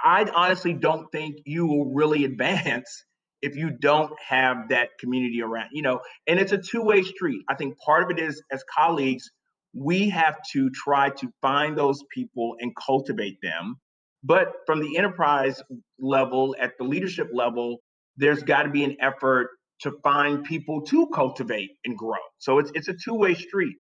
I 0.05 0.31
honestly 0.35 0.75
don't 0.75 1.11
think 1.13 1.37
you 1.47 1.65
will 1.65 1.95
really 1.95 2.25
advance 2.27 3.07
if 3.41 3.57
you 3.57 3.71
don't 3.71 4.13
have 4.29 4.69
that 4.69 4.91
community 4.99 5.41
around, 5.41 5.71
you 5.73 5.81
know, 5.81 6.01
and 6.27 6.39
it's 6.39 6.53
a 6.53 6.59
two-way 6.59 7.05
street. 7.05 7.43
I 7.49 7.55
think 7.55 7.79
part 7.79 8.03
of 8.03 8.11
it 8.11 8.23
is 8.23 8.43
as 8.53 8.63
colleagues, 8.77 9.31
we 9.75 10.09
have 10.11 10.37
to 10.53 10.71
try 10.71 11.11
to 11.11 11.29
find 11.43 11.77
those 11.77 12.03
people 12.13 12.57
and 12.61 12.75
cultivate 12.77 13.39
them. 13.43 13.77
But 14.23 14.53
from 14.67 14.81
the 14.81 14.97
enterprise 14.97 15.63
level, 15.99 16.55
at 16.61 16.73
the 16.79 16.85
leadership 16.85 17.29
level, 17.33 17.79
there's 18.17 18.43
got 18.43 18.65
to 18.65 18.71
be 18.71 18.85
an 18.85 18.97
effort 19.01 19.51
to 19.81 19.93
find 20.03 20.45
people 20.45 20.83
to 20.83 21.07
cultivate 21.09 21.71
and 21.85 21.97
grow. 21.97 22.19
So 22.39 22.59
it's 22.59 22.71
it's 22.75 22.89
a 22.89 22.95
two-way 22.95 23.35
street. 23.35 23.77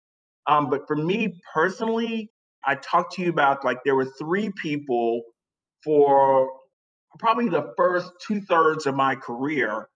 Um, 0.46 0.70
but 0.70 0.86
for 0.86 0.96
me 0.96 1.40
personally, 1.52 2.30
I 2.64 2.76
talked 2.76 3.14
to 3.14 3.22
you 3.22 3.30
about 3.30 3.64
like 3.64 3.78
there 3.84 3.96
were 3.96 4.08
three 4.18 4.50
people 4.62 5.22
for 5.82 6.50
probably 7.18 7.48
the 7.48 7.72
first 7.76 8.10
two 8.24 8.40
thirds 8.42 8.86
of 8.86 8.94
my 8.94 9.16
career 9.16 9.88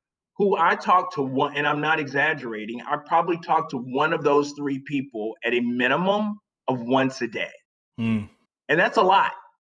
who 0.43 0.57
I 0.57 0.75
talked 0.75 1.15
to 1.15 1.23
one, 1.23 1.57
and 1.57 1.69
I'm 1.69 1.81
not 1.81 2.01
exaggerating, 2.01 2.81
I 2.81 2.97
probably 2.97 3.39
talked 3.39 3.71
to 3.71 3.77
one 3.77 4.13
of 4.13 4.25
those 4.25 4.51
three 4.59 4.81
people 4.81 5.37
at 5.45 5.55
a 5.55 5.61
minimum 5.61 6.41
of 6.67 6.81
once 6.81 7.23
a 7.23 7.29
day. 7.29 7.53
Mm. 8.01 8.29
And 8.69 8.81
that's 8.81 8.97
a 8.97 9.03
lot, 9.03 9.31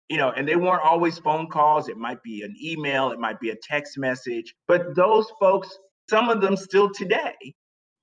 you 0.10 0.18
know, 0.18 0.32
and 0.32 0.46
they 0.46 0.58
weren't 0.58 0.84
always 0.84 1.18
phone 1.20 1.48
calls. 1.48 1.88
It 1.88 1.96
might 1.96 2.22
be 2.22 2.42
an 2.42 2.54
email, 2.62 3.12
it 3.12 3.20
might 3.20 3.40
be 3.40 3.52
a 3.52 3.56
text 3.64 3.98
message. 3.98 4.54
But 4.68 4.94
those 4.94 5.28
folks, 5.40 5.70
some 6.10 6.28
of 6.28 6.42
them 6.42 6.58
still 6.58 6.90
today, 6.94 7.36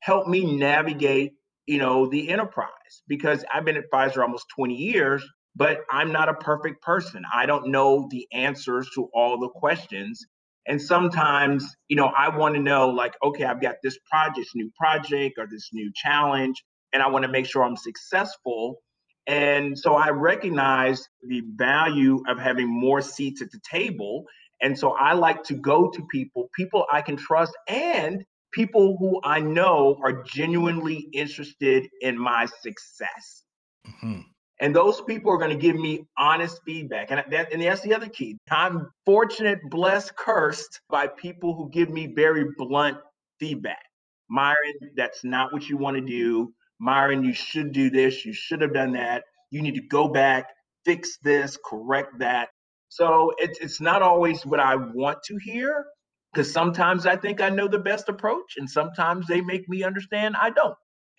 help 0.01 0.27
me 0.27 0.57
navigate, 0.57 1.33
you 1.67 1.77
know, 1.77 2.09
the 2.09 2.31
enterprise 2.31 3.03
because 3.09 3.45
I've 3.53 3.67
been 3.67 3.77
at 3.77 3.91
Pfizer 3.93 4.23
almost 4.23 4.47
20 4.57 4.75
years 4.75 5.23
but 5.57 5.83
I'm 5.91 6.11
not 6.11 6.29
a 6.29 6.35
perfect 6.35 6.83
person. 6.83 7.23
I 7.33 7.47
don't 7.47 7.69
know 7.69 8.09
the 8.11 8.27
answers 8.33 8.91
to 8.95 9.09
all 9.15 9.39
the 9.39 9.49
questions. 9.49 10.27
And 10.67 10.81
sometimes, 10.81 11.77
you 11.89 11.97
know, 11.97 12.07
I 12.07 12.35
want 12.35 12.55
to 12.55 12.61
know, 12.61 12.89
like, 12.89 13.15
okay, 13.23 13.45
I've 13.45 13.61
got 13.61 13.77
this 13.83 13.99
project, 14.11 14.49
new 14.55 14.71
project, 14.77 15.39
or 15.39 15.47
this 15.47 15.71
new 15.73 15.93
challenge, 15.95 16.65
and 16.93 17.03
I 17.03 17.09
want 17.09 17.25
to 17.25 17.31
make 17.31 17.47
sure 17.47 17.63
I'm 17.63 17.77
successful. 17.77 18.81
And 19.27 19.79
so 19.79 19.95
I 19.95 20.11
recognize 20.11 21.09
the 21.23 21.43
value 21.57 22.23
of 22.29 22.39
having 22.39 22.69
more 22.69 23.01
seats 23.01 23.43
at 23.43 23.51
the 23.51 23.61
table. 23.69 24.25
And 24.61 24.79
so 24.79 24.93
I 24.93 25.13
like 25.13 25.43
to 25.45 25.55
go 25.55 25.91
to 25.91 26.07
people, 26.11 26.51
people 26.55 26.87
I 26.93 27.03
can 27.03 27.17
trust, 27.17 27.53
and 27.69 28.25
people 28.53 28.97
who 28.99 29.21
I 29.25 29.41
know 29.41 29.99
are 30.03 30.23
genuinely 30.23 31.09
interested 31.13 31.89
in 32.01 32.19
my 32.19 32.47
success. 32.63 33.45
Mm-hmm. 33.87 34.21
And 34.61 34.75
those 34.75 35.01
people 35.03 35.33
are 35.33 35.39
going 35.39 35.51
to 35.51 35.57
give 35.57 35.77
me 35.77 36.07
honest 36.17 36.61
feedback. 36.65 37.11
And, 37.11 37.25
that, 37.31 37.53
and 37.53 37.61
that's 37.61 37.83
the 37.83 37.95
other 37.95 38.09
key. 38.09 38.39
I'm 38.51 38.89
fortunate, 39.05 39.59
blessed, 39.69 40.15
cursed 40.17 40.81
by 40.89 41.09
people 41.09 41.55
who 41.55 41.69
give 41.71 41.91
me 41.91 42.07
very 42.07 42.47
blunt 42.57 42.99
feedback. 43.41 43.83
Myron, 44.31 44.75
that's 44.97 45.25
not 45.25 45.53
what 45.53 45.69
you 45.69 45.77
want 45.77 45.97
to 45.97 46.01
do. 46.01 46.53
Myron, 46.79 47.25
you 47.25 47.33
should 47.33 47.73
do 47.73 47.91
this. 47.91 48.25
You 48.25 48.33
should 48.33 48.61
have 48.61 48.75
done 48.75 48.93
that. 48.93 49.25
You 49.51 49.61
need 49.63 49.75
to 49.75 49.83
go 49.83 50.09
back, 50.09 50.47
fix 50.85 51.19
this, 51.23 51.59
correct 51.65 52.19
that. 52.21 52.49
So 52.89 53.33
it's, 53.39 53.59
it's 53.61 53.81
not 53.81 54.03
always 54.03 54.47
what 54.47 54.61
I 54.61 54.77
want 54.77 55.19
to 55.25 55.37
hear 55.37 55.85
because 56.33 56.53
sometimes 56.53 57.07
I 57.07 57.17
think 57.17 57.41
I 57.41 57.49
know 57.49 57.69
the 57.69 57.79
best 57.79 58.09
approach, 58.09 58.55
and 58.57 58.69
sometimes 58.69 59.27
they 59.27 59.41
make 59.41 59.69
me 59.69 59.85
understand 59.85 60.37
I 60.37 60.51
don't. 60.51 60.75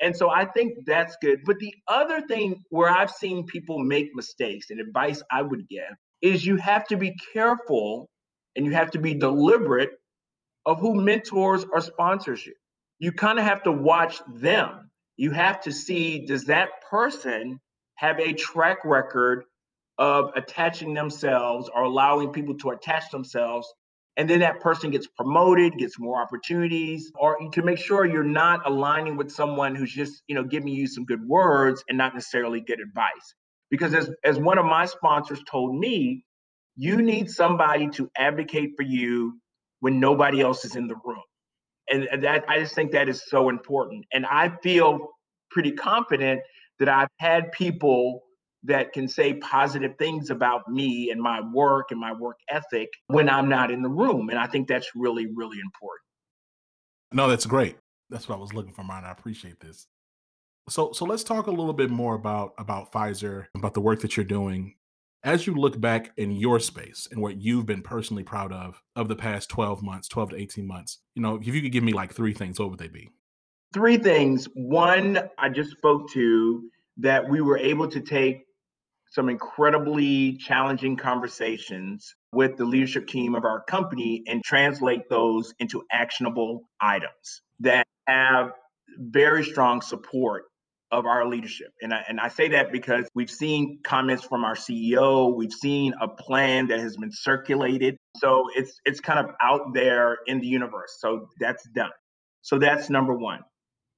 And 0.05 0.15
so 0.15 0.29
I 0.29 0.45
think 0.45 0.85
that's 0.85 1.17
good. 1.19 1.39
But 1.45 1.57
the 1.57 1.73
other 1.87 2.21
thing 2.21 2.63
where 2.69 2.91
I've 2.91 3.09
seen 3.09 3.47
people 3.47 3.79
make 3.79 4.13
mistakes 4.13 4.69
and 4.69 4.79
advice 4.79 5.23
I 5.31 5.41
would 5.41 5.67
give 5.67 5.95
is 6.21 6.45
you 6.45 6.57
have 6.57 6.85
to 6.89 6.95
be 6.95 7.15
careful 7.33 8.07
and 8.55 8.67
you 8.67 8.73
have 8.73 8.91
to 8.91 8.99
be 8.99 9.15
deliberate 9.15 9.89
of 10.67 10.79
who 10.79 10.93
mentors 10.93 11.65
or 11.73 11.81
sponsors 11.81 12.45
you. 12.45 12.53
You 12.99 13.13
kind 13.13 13.39
of 13.39 13.45
have 13.45 13.63
to 13.63 13.71
watch 13.71 14.21
them. 14.31 14.91
You 15.17 15.31
have 15.31 15.61
to 15.61 15.71
see 15.71 16.27
does 16.27 16.45
that 16.45 16.69
person 16.87 17.59
have 17.95 18.19
a 18.19 18.33
track 18.33 18.85
record 18.85 19.45
of 19.97 20.29
attaching 20.35 20.93
themselves 20.93 21.67
or 21.73 21.81
allowing 21.81 22.31
people 22.31 22.55
to 22.59 22.69
attach 22.69 23.09
themselves 23.09 23.73
and 24.17 24.29
then 24.29 24.39
that 24.39 24.61
person 24.61 24.91
gets 24.91 25.07
promoted 25.07 25.77
gets 25.77 25.99
more 25.99 26.21
opportunities 26.21 27.11
or 27.15 27.37
to 27.51 27.61
make 27.61 27.77
sure 27.77 28.05
you're 28.05 28.23
not 28.23 28.65
aligning 28.65 29.17
with 29.17 29.31
someone 29.31 29.75
who's 29.75 29.91
just 29.91 30.23
you 30.27 30.35
know 30.35 30.43
giving 30.43 30.69
you 30.69 30.87
some 30.87 31.05
good 31.05 31.25
words 31.27 31.83
and 31.89 31.97
not 31.97 32.13
necessarily 32.13 32.61
good 32.61 32.79
advice. 32.79 33.35
Because 33.69 33.93
as, 33.93 34.09
as 34.23 34.37
one 34.37 34.57
of 34.57 34.65
my 34.65 34.85
sponsors 34.85 35.41
told 35.49 35.75
me 35.75 36.23
you 36.75 37.01
need 37.01 37.29
somebody 37.29 37.89
to 37.89 38.09
advocate 38.17 38.71
for 38.77 38.83
you 38.83 39.39
when 39.79 39.99
nobody 39.99 40.41
else 40.41 40.65
is 40.65 40.75
in 40.75 40.87
the 40.87 40.95
room. 41.03 41.23
And 41.89 42.23
that 42.23 42.45
i 42.47 42.59
just 42.59 42.75
think 42.75 42.91
that 42.91 43.09
is 43.09 43.23
so 43.27 43.49
important. 43.49 44.05
And 44.13 44.25
i 44.25 44.49
feel 44.63 45.09
pretty 45.51 45.71
confident 45.71 46.41
that 46.79 46.89
i've 46.89 47.09
had 47.19 47.51
people 47.51 48.21
that 48.65 48.93
can 48.93 49.07
say 49.07 49.35
positive 49.35 49.97
things 49.97 50.29
about 50.29 50.69
me 50.69 51.11
and 51.11 51.21
my 51.21 51.41
work 51.53 51.91
and 51.91 51.99
my 51.99 52.13
work 52.13 52.37
ethic 52.49 52.89
when 53.07 53.29
I'm 53.29 53.49
not 53.49 53.71
in 53.71 53.81
the 53.81 53.89
room. 53.89 54.29
And 54.29 54.39
I 54.39 54.47
think 54.47 54.67
that's 54.67 54.91
really, 54.95 55.27
really 55.35 55.59
important. 55.59 56.05
No, 57.13 57.27
that's 57.27 57.45
great. 57.45 57.77
That's 58.09 58.27
what 58.27 58.37
I 58.37 58.41
was 58.41 58.53
looking 58.53 58.73
for, 58.73 58.83
Mine. 58.83 59.03
I 59.03 59.11
appreciate 59.11 59.59
this. 59.59 59.87
So, 60.69 60.91
so 60.93 61.05
let's 61.05 61.23
talk 61.23 61.47
a 61.47 61.51
little 61.51 61.73
bit 61.73 61.91
more 61.91 62.15
about 62.15 62.53
about 62.57 62.91
Pfizer, 62.91 63.45
about 63.55 63.73
the 63.73 63.81
work 63.81 64.01
that 64.01 64.17
you're 64.17 64.25
doing. 64.25 64.75
As 65.23 65.47
you 65.47 65.55
look 65.55 65.79
back 65.79 66.11
in 66.17 66.31
your 66.31 66.59
space 66.59 67.07
and 67.11 67.19
what 67.19 67.41
you've 67.41 67.65
been 67.65 67.81
personally 67.81 68.23
proud 68.23 68.51
of 68.51 68.81
of 68.95 69.07
the 69.07 69.15
past 69.15 69.49
12 69.49 69.81
months, 69.81 70.07
12 70.07 70.31
to 70.31 70.35
18 70.35 70.67
months, 70.67 70.99
you 71.15 71.21
know, 71.21 71.35
if 71.35 71.47
you 71.47 71.61
could 71.61 71.71
give 71.71 71.83
me 71.83 71.93
like 71.93 72.13
three 72.13 72.33
things, 72.33 72.59
what 72.59 72.69
would 72.69 72.79
they 72.79 72.87
be? 72.87 73.09
Three 73.73 73.97
things. 73.97 74.47
One, 74.53 75.19
I 75.37 75.49
just 75.49 75.71
spoke 75.71 76.11
to 76.11 76.63
that 76.97 77.27
we 77.27 77.41
were 77.41 77.57
able 77.57 77.87
to 77.87 77.99
take 77.99 78.44
some 79.15 79.29
incredibly 79.29 80.35
challenging 80.35 80.97
conversations 80.97 82.13
with 82.33 82.57
the 82.57 82.65
leadership 82.65 83.07
team 83.07 83.33
of 83.33 83.45
our 83.45 83.63
company 83.63 84.21
and 84.27 84.43
translate 84.43 85.09
those 85.09 85.53
into 85.59 85.81
actionable 85.89 86.69
items 86.81 87.41
that 87.61 87.87
have 88.07 88.51
very 88.99 89.41
strong 89.41 89.81
support 89.81 90.43
of 90.91 91.05
our 91.05 91.25
leadership. 91.25 91.69
And 91.81 91.93
I, 91.93 92.03
and 92.09 92.19
I 92.19 92.27
say 92.27 92.49
that 92.49 92.73
because 92.73 93.07
we've 93.15 93.31
seen 93.31 93.79
comments 93.85 94.25
from 94.25 94.43
our 94.43 94.55
CEO, 94.55 95.33
we've 95.33 95.53
seen 95.53 95.93
a 96.01 96.09
plan 96.09 96.67
that 96.67 96.81
has 96.81 96.97
been 96.97 97.11
circulated. 97.11 97.95
So 98.17 98.49
it's 98.53 98.81
it's 98.83 98.99
kind 98.99 99.19
of 99.19 99.33
out 99.41 99.73
there 99.73 100.17
in 100.27 100.41
the 100.41 100.47
universe. 100.47 100.97
So 100.99 101.29
that's 101.39 101.63
done. 101.69 101.91
So 102.41 102.59
that's 102.59 102.89
number 102.89 103.13
1. 103.13 103.39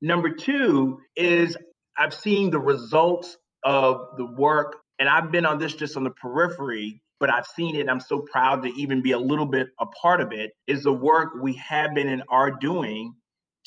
Number 0.02 0.30
2 0.30 1.00
is 1.16 1.58
I've 1.98 2.14
seen 2.14 2.52
the 2.52 2.60
results 2.60 3.38
of 3.64 4.10
the 4.18 4.26
work 4.26 4.78
and 5.00 5.10
I've 5.10 5.32
been 5.32 5.46
on 5.46 5.60
this 5.60 5.74
just 5.74 5.98
on 5.98 6.04
the 6.04 6.12
periphery 6.12 7.02
but 7.20 7.34
I've 7.34 7.48
seen 7.48 7.76
it. 7.76 7.90
I'm 7.90 8.00
so 8.00 8.20
proud 8.20 8.64
to 8.64 8.70
even 8.70 9.02
be 9.02 9.12
a 9.12 9.20
little 9.20 9.46
bit 9.46 9.70
a 9.80 9.86
part 9.88 10.22
of 10.22 10.32
it. 10.32 10.52
Is 10.68 10.84
the 10.84 10.94
work 10.94 11.34
we 11.42 11.54
have 11.54 11.94
been 11.96 12.08
and 12.08 12.24
are 12.30 12.52
doing 12.52 13.16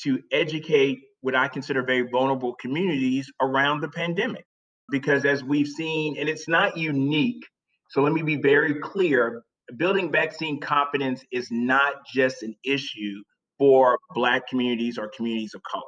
to 0.01 0.21
educate 0.31 0.99
what 1.21 1.35
I 1.35 1.47
consider 1.47 1.83
very 1.83 2.09
vulnerable 2.09 2.55
communities 2.55 3.31
around 3.41 3.81
the 3.81 3.89
pandemic. 3.89 4.45
Because 4.89 5.25
as 5.25 5.43
we've 5.43 5.67
seen, 5.67 6.17
and 6.17 6.27
it's 6.27 6.47
not 6.47 6.75
unique, 6.75 7.45
so 7.89 8.01
let 8.01 8.13
me 8.13 8.21
be 8.21 8.35
very 8.35 8.75
clear 8.75 9.43
building 9.77 10.11
vaccine 10.11 10.59
confidence 10.59 11.23
is 11.31 11.47
not 11.49 12.05
just 12.05 12.43
an 12.43 12.53
issue 12.65 13.21
for 13.57 13.97
Black 14.13 14.47
communities 14.47 14.97
or 14.97 15.09
communities 15.15 15.53
of 15.53 15.61
color. 15.63 15.83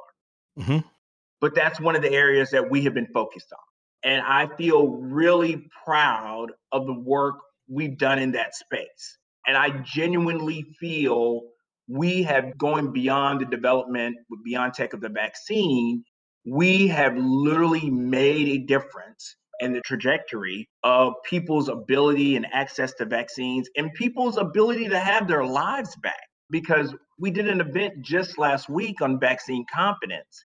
Mm-hmm. 0.58 0.88
But 1.40 1.54
that's 1.54 1.80
one 1.80 1.96
of 1.96 2.00
the 2.00 2.12
areas 2.12 2.50
that 2.50 2.70
we 2.70 2.82
have 2.84 2.94
been 2.94 3.08
focused 3.12 3.52
on. 3.52 3.58
And 4.04 4.20
I 4.20 4.48
feel 4.56 4.88
really 4.88 5.66
proud 5.84 6.52
of 6.72 6.86
the 6.86 6.92
work 6.92 7.36
we've 7.68 7.96
done 7.96 8.18
in 8.18 8.32
that 8.32 8.54
space. 8.54 9.18
And 9.46 9.56
I 9.56 9.70
genuinely 9.82 10.62
feel 10.78 11.42
we 11.88 12.22
have 12.22 12.56
going 12.58 12.92
beyond 12.92 13.40
the 13.40 13.46
development 13.46 14.16
with 14.30 14.40
BioNTech 14.46 14.92
of 14.92 15.00
the 15.00 15.08
vaccine, 15.08 16.04
we 16.46 16.86
have 16.88 17.16
literally 17.16 17.90
made 17.90 18.48
a 18.48 18.58
difference 18.58 19.36
in 19.60 19.72
the 19.72 19.80
trajectory 19.82 20.68
of 20.82 21.14
people's 21.24 21.68
ability 21.68 22.36
and 22.36 22.46
access 22.52 22.92
to 22.94 23.04
vaccines 23.04 23.68
and 23.76 23.92
people's 23.94 24.36
ability 24.36 24.88
to 24.88 24.98
have 24.98 25.28
their 25.28 25.44
lives 25.44 25.96
back. 25.96 26.28
Because 26.50 26.94
we 27.18 27.30
did 27.30 27.48
an 27.48 27.60
event 27.60 28.02
just 28.02 28.38
last 28.38 28.68
week 28.68 29.00
on 29.00 29.18
vaccine 29.18 29.64
confidence. 29.72 30.44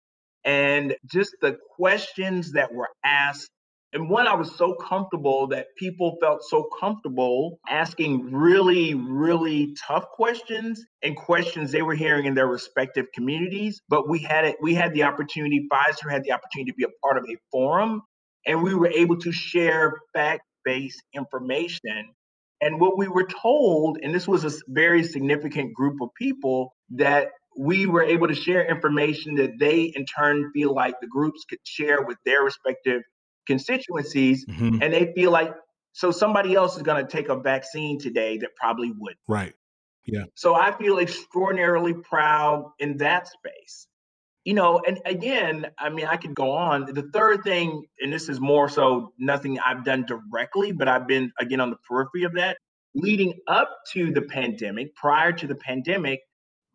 And 0.46 0.96
just 1.06 1.36
the 1.42 1.58
questions 1.78 2.52
that 2.54 2.74
were 2.74 2.90
asked 3.04 3.50
and 3.94 4.10
one, 4.10 4.28
I 4.28 4.34
was 4.34 4.56
so 4.56 4.74
comfortable 4.74 5.46
that 5.48 5.68
people 5.78 6.18
felt 6.20 6.42
so 6.42 6.68
comfortable 6.80 7.60
asking 7.70 8.32
really, 8.32 8.96
really 8.96 9.76
tough 9.88 10.06
questions 10.10 10.84
and 11.04 11.16
questions 11.16 11.72
they 11.72 11.84
were 11.84 11.94
hearing 11.94 12.26
in 12.26 12.34
their 12.34 12.48
respective 12.48 13.06
communities. 13.14 13.82
But 13.90 14.10
we 14.10 14.18
had 14.18 14.46
it, 14.46 14.58
we 14.62 14.74
had 14.74 14.94
the 14.96 15.04
opportunity, 15.04 15.68
Pfizer 15.72 16.10
had 16.10 16.24
the 16.24 16.32
opportunity 16.32 16.72
to 16.72 16.76
be 16.76 16.86
a 16.86 17.06
part 17.06 17.20
of 17.20 17.26
a 17.30 17.38
forum, 17.52 18.02
and 18.48 18.64
we 18.64 18.74
were 18.74 18.88
able 18.88 19.18
to 19.18 19.32
share 19.32 20.00
fact-based 20.16 21.04
information. 21.14 22.16
And 22.62 22.82
what 22.82 22.98
we 22.98 23.08
were 23.08 23.28
told, 23.28 24.00
and 24.02 24.16
this 24.16 24.28
was 24.28 24.44
a 24.44 24.52
very 24.70 25.04
significant 25.04 25.76
group 25.76 26.02
of 26.02 26.10
people, 26.18 26.74
that 26.96 27.28
we 27.58 27.86
were 27.86 28.04
able 28.04 28.28
to 28.28 28.36
share 28.36 28.66
information 28.66 29.36
that 29.36 29.60
they 29.60 29.84
in 29.96 30.06
turn 30.06 30.52
feel 30.54 30.74
like 30.74 31.00
the 31.00 31.08
groups 31.08 31.46
could 31.50 31.60
share 31.64 32.02
with 32.04 32.18
their 32.26 32.44
respective 32.44 33.02
constituencies 33.48 34.46
mm-hmm. 34.46 34.82
and 34.82 34.94
they 34.94 35.12
feel 35.14 35.32
like 35.32 35.54
so 35.92 36.12
somebody 36.12 36.56
else 36.56 36.76
is 36.76 36.82
going 36.82 37.06
to 37.06 37.12
take 37.12 37.30
a 37.30 37.36
vaccine 37.36 38.00
today 38.00 38.38
that 38.40 38.56
probably 38.56 38.92
would 38.98 39.16
right. 39.28 39.54
Yeah. 40.06 40.26
So 40.36 40.56
i 40.56 40.72
feel 40.78 41.00
extraordinarily 41.00 41.94
proud 41.94 42.72
in 42.80 42.98
that 42.98 43.28
space. 43.28 43.88
You 44.46 44.54
know 44.56 44.82
and 44.86 45.00
again 45.06 45.68
i 45.78 45.90
mean 45.90 46.06
i 46.06 46.18
could 46.18 46.36
go 46.36 46.52
on. 46.52 46.86
The 46.86 47.10
third 47.14 47.44
thing 47.44 47.86
and 48.00 48.12
this 48.12 48.30
is 48.30 48.40
more 48.40 48.70
so 48.70 49.14
nothing 49.18 49.60
i've 49.60 49.84
done 49.86 50.06
directly 50.06 50.72
but 50.72 50.88
i've 50.88 51.08
been 51.08 51.32
again 51.40 51.60
on 51.60 51.70
the 51.70 51.78
periphery 51.88 52.24
of 52.24 52.34
that 52.36 52.58
leading 52.96 53.34
up 53.48 53.70
to 53.92 54.12
the 54.12 54.22
pandemic 54.22 54.96
prior 54.96 55.32
to 55.32 55.48
the 55.48 55.56
pandemic 55.56 56.22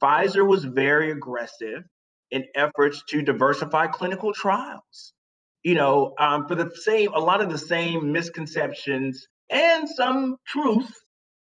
pfizer 0.02 0.46
was 0.46 0.64
very 0.64 1.10
aggressive 1.10 1.82
in 2.30 2.44
efforts 2.54 3.02
to 3.08 3.22
diversify 3.22 3.86
clinical 3.86 4.32
trials 4.32 5.12
you 5.62 5.74
know, 5.74 6.14
um, 6.18 6.46
for 6.46 6.54
the 6.54 6.70
same, 6.74 7.12
a 7.12 7.18
lot 7.18 7.40
of 7.40 7.50
the 7.50 7.58
same 7.58 8.12
misconceptions 8.12 9.26
and 9.50 9.88
some 9.88 10.36
truth 10.46 10.90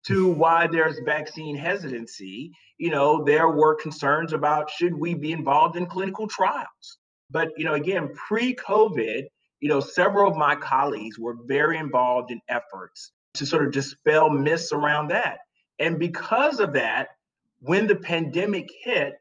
to 0.07 0.29
why 0.29 0.67
there's 0.67 1.01
vaccine 1.05 1.57
hesitancy. 1.57 2.53
You 2.79 2.91
know, 2.91 3.25
there 3.25 3.49
were 3.49 3.75
concerns 3.75 4.33
about 4.33 4.71
should 4.71 4.95
we 4.95 5.15
be 5.15 5.33
involved 5.33 5.77
in 5.77 5.87
clinical 5.87 6.27
trials. 6.29 6.99
But, 7.31 7.51
you 7.57 7.65
know, 7.65 7.75
again, 7.75 8.11
pre 8.15 8.55
COVID, 8.55 9.25
you 9.61 9.69
know, 9.69 9.81
several 9.81 10.31
of 10.31 10.37
my 10.37 10.55
colleagues 10.55 11.19
were 11.19 11.37
very 11.47 11.79
involved 11.79 12.31
in 12.31 12.41
efforts 12.49 13.13
to 13.35 13.47
sort 13.47 13.67
of 13.67 13.73
dispel 13.73 14.31
myths 14.31 14.73
around 14.73 15.09
that. 15.09 15.39
And 15.79 15.99
because 15.99 16.61
of 16.61 16.75
that, 16.75 17.09
when 17.65 17.87
the 17.87 17.97
pandemic 17.97 18.69
hit 18.83 19.15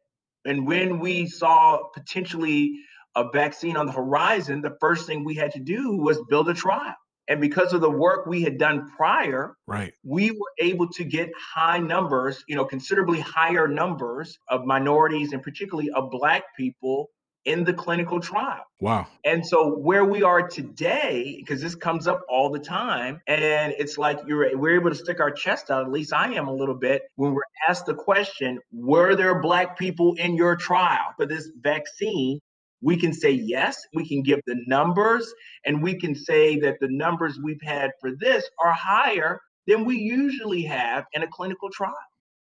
and 0.46 0.68
when 0.68 1.00
we 1.00 1.22
mm-hmm. 1.22 1.28
saw 1.28 1.80
potentially 1.94 2.74
a 3.16 3.30
vaccine 3.32 3.78
on 3.78 3.86
the 3.86 3.92
horizon, 3.92 4.62
the 4.62 4.76
first 4.80 5.08
thing 5.08 5.24
we 5.24 5.36
had 5.36 5.52
to 5.52 5.60
do 5.60 5.96
was 5.98 6.22
build 6.30 6.50
a 6.50 6.54
trial. 6.54 6.96
And 7.30 7.40
because 7.40 7.72
of 7.72 7.80
the 7.80 7.90
work 7.90 8.26
we 8.26 8.42
had 8.42 8.58
done 8.58 8.92
prior, 8.98 9.56
right, 9.66 9.94
we 10.04 10.32
were 10.32 10.52
able 10.60 10.90
to 10.90 11.06
get 11.06 11.30
high 11.40 11.80
numbers, 11.80 12.44
you 12.50 12.56
know, 12.56 12.66
considerably 12.66 13.22
higher 13.22 13.66
numbers 13.66 14.38
of 14.50 14.66
minorities 14.66 15.32
and 15.32 15.42
particularly 15.42 15.90
of 15.92 16.12
black 16.12 16.44
people 16.58 17.10
in 17.46 17.64
the 17.64 17.74
clinical 17.74 18.20
trial. 18.20 18.64
Wow. 18.80 19.08
And 19.26 19.46
so 19.46 19.76
where 19.76 20.06
we 20.06 20.24
are 20.24 20.48
today, 20.48 21.36
because 21.40 21.62
this 21.62 21.76
comes 21.76 22.08
up 22.08 22.22
all 22.30 22.50
the 22.50 22.60
time, 22.60 23.22
and 23.28 23.74
it's 23.78 23.98
like 23.98 24.20
you're 24.28 24.58
we're 24.58 24.76
able 24.76 24.90
to 24.90 24.96
stick 24.96 25.20
our 25.20 25.32
chest 25.32 25.72
out, 25.72 25.86
at 25.86 25.92
least 25.92 26.14
I 26.14 26.34
am 26.34 26.48
a 26.48 26.54
little 26.54 26.76
bit, 26.76 27.04
when 27.16 27.34
we're 27.34 27.42
asked 27.68 27.86
the 27.86 27.96
question, 27.96 28.60
were 28.72 29.16
there 29.16 29.42
black 29.42 29.78
people 29.78 30.16
in 30.16 30.36
your 30.36 30.56
trial 30.56 31.14
for 31.18 31.26
this 31.26 31.50
vaccine? 31.62 32.40
we 32.84 32.98
can 32.98 33.14
say 33.14 33.32
yes, 33.32 33.88
we 33.94 34.06
can 34.06 34.22
give 34.22 34.42
the 34.46 34.62
numbers, 34.68 35.34
and 35.66 35.82
we 35.82 35.98
can 35.98 36.14
say 36.14 36.60
that 36.60 36.76
the 36.82 36.90
numbers 36.90 37.40
we've 37.42 37.62
had 37.64 37.92
for 38.02 38.12
this 38.20 38.48
are 38.62 38.74
higher 38.74 39.40
than 39.68 39.86
we 39.86 39.98
usually 39.98 40.64
have 40.64 41.06
in 41.14 41.24
a 41.24 41.28
clinical 41.28 41.70
trial. 41.70 41.96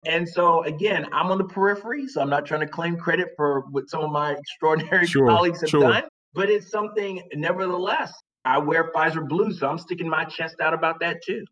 And 0.06 0.28
so, 0.28 0.62
again, 0.64 1.06
I'm 1.12 1.30
on 1.30 1.38
the 1.38 1.44
periphery, 1.44 2.08
so 2.08 2.22
I'm 2.22 2.30
not 2.30 2.46
trying 2.46 2.60
to 2.60 2.66
claim 2.66 2.96
credit 2.96 3.28
for 3.36 3.64
what 3.70 3.88
some 3.90 4.02
of 4.02 4.10
my 4.10 4.32
extraordinary 4.38 5.06
sure, 5.06 5.28
colleagues 5.28 5.60
have 5.60 5.70
sure. 5.70 5.92
done, 5.92 6.04
but 6.32 6.48
it's 6.48 6.70
something, 6.70 7.22
nevertheless, 7.34 8.12
I 8.44 8.58
wear 8.58 8.90
Pfizer 8.92 9.28
blue, 9.28 9.52
so 9.52 9.68
I'm 9.68 9.78
sticking 9.78 10.08
my 10.08 10.24
chest 10.24 10.60
out 10.60 10.72
about 10.72 11.00
that 11.00 11.22
too. 11.22 11.44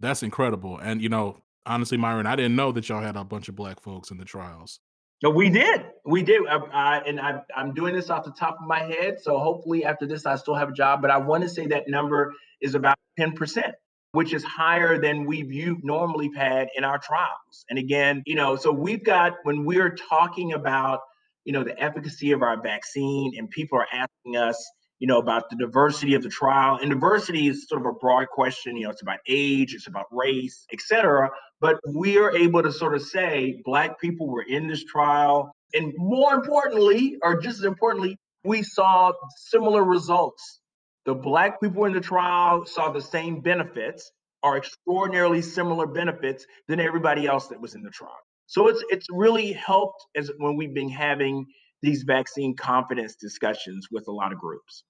That's 0.00 0.22
incredible. 0.22 0.78
And, 0.78 1.00
you 1.00 1.08
know, 1.08 1.38
honestly, 1.64 1.96
Myron, 1.96 2.26
I 2.26 2.36
didn't 2.36 2.56
know 2.56 2.72
that 2.72 2.88
y'all 2.88 3.00
had 3.00 3.16
a 3.16 3.24
bunch 3.24 3.48
of 3.48 3.56
black 3.56 3.80
folks 3.80 4.10
in 4.10 4.18
the 4.18 4.24
trials. 4.24 4.80
No, 5.22 5.30
we 5.30 5.48
did. 5.48 5.86
We 6.04 6.22
did. 6.22 6.46
I, 6.46 6.56
I, 6.56 6.98
and 7.06 7.18
I, 7.18 7.40
I'm 7.56 7.72
doing 7.72 7.94
this 7.94 8.10
off 8.10 8.24
the 8.24 8.32
top 8.32 8.58
of 8.60 8.66
my 8.66 8.80
head. 8.80 9.18
So 9.22 9.38
hopefully 9.38 9.84
after 9.84 10.06
this, 10.06 10.26
I 10.26 10.36
still 10.36 10.54
have 10.54 10.68
a 10.68 10.72
job. 10.72 11.00
But 11.00 11.10
I 11.10 11.16
want 11.16 11.42
to 11.44 11.48
say 11.48 11.66
that 11.68 11.88
number 11.88 12.34
is 12.60 12.74
about 12.74 12.98
10%, 13.18 13.72
which 14.14 14.32
is 14.32 14.44
higher 14.44 14.98
than 14.98 15.24
we've 15.26 15.82
normally 15.82 16.30
had 16.36 16.68
in 16.76 16.84
our 16.84 16.98
trials. 16.98 17.64
And 17.68 17.78
again, 17.78 18.22
you 18.26 18.36
know, 18.36 18.54
so 18.54 18.70
we've 18.70 19.04
got, 19.04 19.32
when 19.42 19.64
we're 19.64 19.94
talking 19.94 20.52
about, 20.52 21.00
you 21.44 21.52
know, 21.52 21.64
the 21.64 21.78
efficacy 21.82 22.30
of 22.30 22.40
our 22.40 22.62
vaccine 22.62 23.32
and 23.36 23.50
people 23.50 23.76
are 23.78 23.88
asking 23.92 24.36
us, 24.36 24.56
you 25.00 25.08
know, 25.08 25.18
about 25.18 25.50
the 25.50 25.56
diversity 25.56 26.14
of 26.14 26.22
the 26.22 26.28
trial. 26.28 26.78
And 26.80 26.90
diversity 26.90 27.48
is 27.48 27.68
sort 27.68 27.80
of 27.80 27.86
a 27.86 27.92
broad 27.92 28.28
question. 28.28 28.76
You 28.76 28.84
know, 28.84 28.90
it's 28.90 29.02
about 29.02 29.18
age, 29.28 29.74
it's 29.74 29.88
about 29.88 30.06
race, 30.12 30.64
et 30.72 30.80
cetera. 30.80 31.28
But 31.60 31.80
we 31.92 32.16
are 32.16 32.34
able 32.34 32.62
to 32.62 32.72
sort 32.72 32.94
of 32.94 33.02
say 33.02 33.60
Black 33.64 34.00
people 34.00 34.28
were 34.28 34.44
in 34.48 34.68
this 34.68 34.84
trial. 34.84 35.50
And 35.74 35.92
more 35.96 36.34
importantly, 36.34 37.16
or 37.20 37.40
just 37.40 37.58
as 37.58 37.64
importantly, 37.64 38.16
we 38.44 38.62
saw 38.62 39.12
similar 39.36 39.82
results. 39.82 40.60
The 41.04 41.14
Black 41.14 41.60
people 41.60 41.84
in 41.84 41.92
the 41.92 42.00
trial 42.00 42.64
saw 42.64 42.90
the 42.90 43.02
same 43.02 43.40
benefits, 43.40 44.10
or 44.42 44.56
extraordinarily 44.56 45.42
similar 45.42 45.86
benefits 45.86 46.46
than 46.68 46.80
everybody 46.80 47.26
else 47.26 47.48
that 47.48 47.60
was 47.60 47.74
in 47.74 47.82
the 47.82 47.90
trial. 47.90 48.12
So 48.46 48.68
it's 48.68 48.84
it's 48.90 49.06
really 49.10 49.52
helped 49.52 50.04
as 50.16 50.30
when 50.38 50.56
we've 50.56 50.74
been 50.74 50.90
having 50.90 51.46
these 51.82 52.02
vaccine 52.02 52.54
confidence 52.54 53.16
discussions 53.16 53.88
with 53.90 54.06
a 54.08 54.12
lot 54.12 54.32
of 54.32 54.38
groups. 54.38 54.84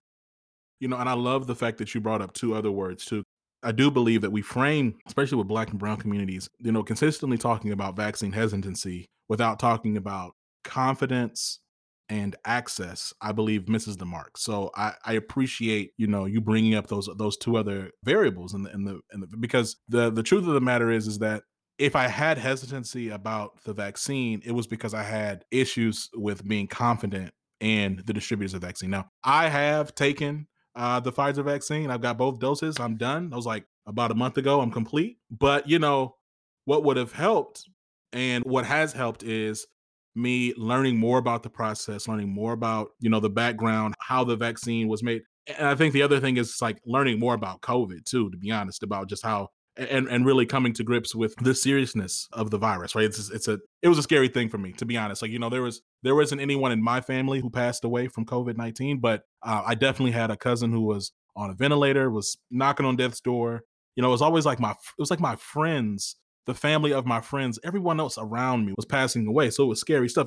You 0.80 0.88
know, 0.88 0.96
and 0.96 1.08
I 1.08 1.14
love 1.14 1.46
the 1.46 1.54
fact 1.54 1.78
that 1.78 1.94
you 1.94 2.00
brought 2.00 2.20
up 2.20 2.32
two 2.34 2.54
other 2.54 2.70
words 2.70 3.04
too. 3.04 3.22
I 3.62 3.72
do 3.72 3.90
believe 3.90 4.20
that 4.20 4.30
we 4.30 4.42
frame, 4.42 4.96
especially 5.06 5.38
with 5.38 5.48
black 5.48 5.70
and 5.70 5.78
brown 5.78 5.96
communities, 5.96 6.48
you 6.58 6.70
know, 6.70 6.82
consistently 6.82 7.38
talking 7.38 7.72
about 7.72 7.96
vaccine 7.96 8.32
hesitancy 8.32 9.06
without 9.28 9.58
talking 9.58 9.96
about 9.96 10.34
confidence 10.64 11.60
and 12.08 12.36
access, 12.44 13.12
I 13.20 13.32
believe, 13.32 13.68
misses 13.68 13.96
the 13.96 14.04
mark. 14.04 14.36
So 14.36 14.70
I, 14.76 14.92
I 15.04 15.14
appreciate 15.14 15.92
you 15.96 16.06
know 16.06 16.24
you 16.26 16.40
bringing 16.40 16.74
up 16.74 16.88
those 16.88 17.08
those 17.16 17.36
two 17.36 17.56
other 17.56 17.90
variables 18.02 18.54
in 18.54 18.62
the 18.64 18.72
in 18.72 18.84
the, 18.84 19.00
in 19.12 19.20
the 19.20 19.26
because 19.38 19.76
the 19.88 20.10
the 20.10 20.22
truth 20.22 20.46
of 20.46 20.54
the 20.54 20.60
matter 20.60 20.90
is 20.90 21.06
is 21.06 21.18
that 21.20 21.42
if 21.78 21.96
I 21.96 22.06
had 22.08 22.38
hesitancy 22.38 23.08
about 23.08 23.62
the 23.64 23.72
vaccine, 23.72 24.40
it 24.44 24.52
was 24.52 24.66
because 24.66 24.94
I 24.94 25.02
had 25.02 25.44
issues 25.50 26.08
with 26.14 26.46
being 26.46 26.68
confident 26.68 27.32
in 27.60 28.02
the 28.06 28.12
distributors 28.12 28.54
of 28.54 28.60
the 28.60 28.66
vaccine. 28.66 28.90
Now, 28.90 29.10
I 29.24 29.48
have 29.48 29.94
taken 29.94 30.46
uh, 30.76 31.00
the 31.00 31.12
Pfizer 31.12 31.44
vaccine. 31.44 31.90
I've 31.90 32.00
got 32.00 32.18
both 32.18 32.38
doses. 32.38 32.78
I'm 32.78 32.96
done. 32.96 33.30
I 33.32 33.36
was 33.36 33.46
like 33.46 33.64
about 33.86 34.10
a 34.10 34.14
month 34.14 34.38
ago. 34.38 34.60
I'm 34.60 34.70
complete. 34.70 35.18
But 35.30 35.68
you 35.68 35.78
know, 35.78 36.16
what 36.64 36.84
would 36.84 36.96
have 36.96 37.12
helped 37.12 37.64
and 38.12 38.44
what 38.44 38.64
has 38.64 38.92
helped 38.92 39.22
is 39.22 39.66
me 40.14 40.54
learning 40.56 40.98
more 40.98 41.18
about 41.18 41.42
the 41.42 41.50
process, 41.50 42.08
learning 42.08 42.32
more 42.32 42.52
about 42.52 42.90
you 43.00 43.10
know 43.10 43.20
the 43.20 43.30
background, 43.30 43.94
how 44.00 44.24
the 44.24 44.36
vaccine 44.36 44.88
was 44.88 45.02
made. 45.02 45.22
And 45.46 45.68
I 45.68 45.74
think 45.74 45.92
the 45.92 46.02
other 46.02 46.20
thing 46.20 46.36
is 46.36 46.60
like 46.62 46.80
learning 46.86 47.18
more 47.18 47.34
about 47.34 47.60
COVID 47.60 48.04
too. 48.04 48.30
To 48.30 48.36
be 48.36 48.50
honest, 48.50 48.82
about 48.82 49.08
just 49.08 49.22
how 49.22 49.50
and 49.76 50.08
and 50.08 50.24
really 50.24 50.46
coming 50.46 50.72
to 50.72 50.84
grips 50.84 51.14
with 51.14 51.34
the 51.36 51.54
seriousness 51.54 52.28
of 52.32 52.50
the 52.50 52.58
virus 52.58 52.94
right 52.94 53.06
it's 53.06 53.30
it's 53.30 53.48
a 53.48 53.58
it 53.82 53.88
was 53.88 53.98
a 53.98 54.02
scary 54.02 54.28
thing 54.28 54.48
for 54.48 54.58
me 54.58 54.72
to 54.72 54.84
be 54.84 54.96
honest 54.96 55.20
like 55.22 55.30
you 55.30 55.38
know 55.38 55.50
there 55.50 55.62
was 55.62 55.82
there 56.02 56.14
wasn't 56.14 56.40
anyone 56.40 56.70
in 56.70 56.82
my 56.82 57.00
family 57.00 57.40
who 57.40 57.50
passed 57.50 57.84
away 57.84 58.06
from 58.06 58.24
covid-19 58.24 59.00
but 59.00 59.22
uh, 59.42 59.62
i 59.66 59.74
definitely 59.74 60.12
had 60.12 60.30
a 60.30 60.36
cousin 60.36 60.70
who 60.70 60.82
was 60.82 61.12
on 61.36 61.50
a 61.50 61.54
ventilator 61.54 62.10
was 62.10 62.36
knocking 62.50 62.86
on 62.86 62.96
death's 62.96 63.20
door 63.20 63.62
you 63.96 64.02
know 64.02 64.08
it 64.08 64.12
was 64.12 64.22
always 64.22 64.46
like 64.46 64.60
my 64.60 64.70
it 64.70 64.76
was 64.98 65.10
like 65.10 65.20
my 65.20 65.36
friends 65.36 66.16
the 66.46 66.54
family 66.54 66.92
of 66.92 67.06
my 67.06 67.20
friends 67.20 67.58
everyone 67.64 68.00
else 68.00 68.18
around 68.18 68.66
me 68.66 68.72
was 68.76 68.86
passing 68.86 69.26
away 69.26 69.50
so 69.50 69.64
it 69.64 69.68
was 69.68 69.80
scary 69.80 70.08
stuff 70.08 70.26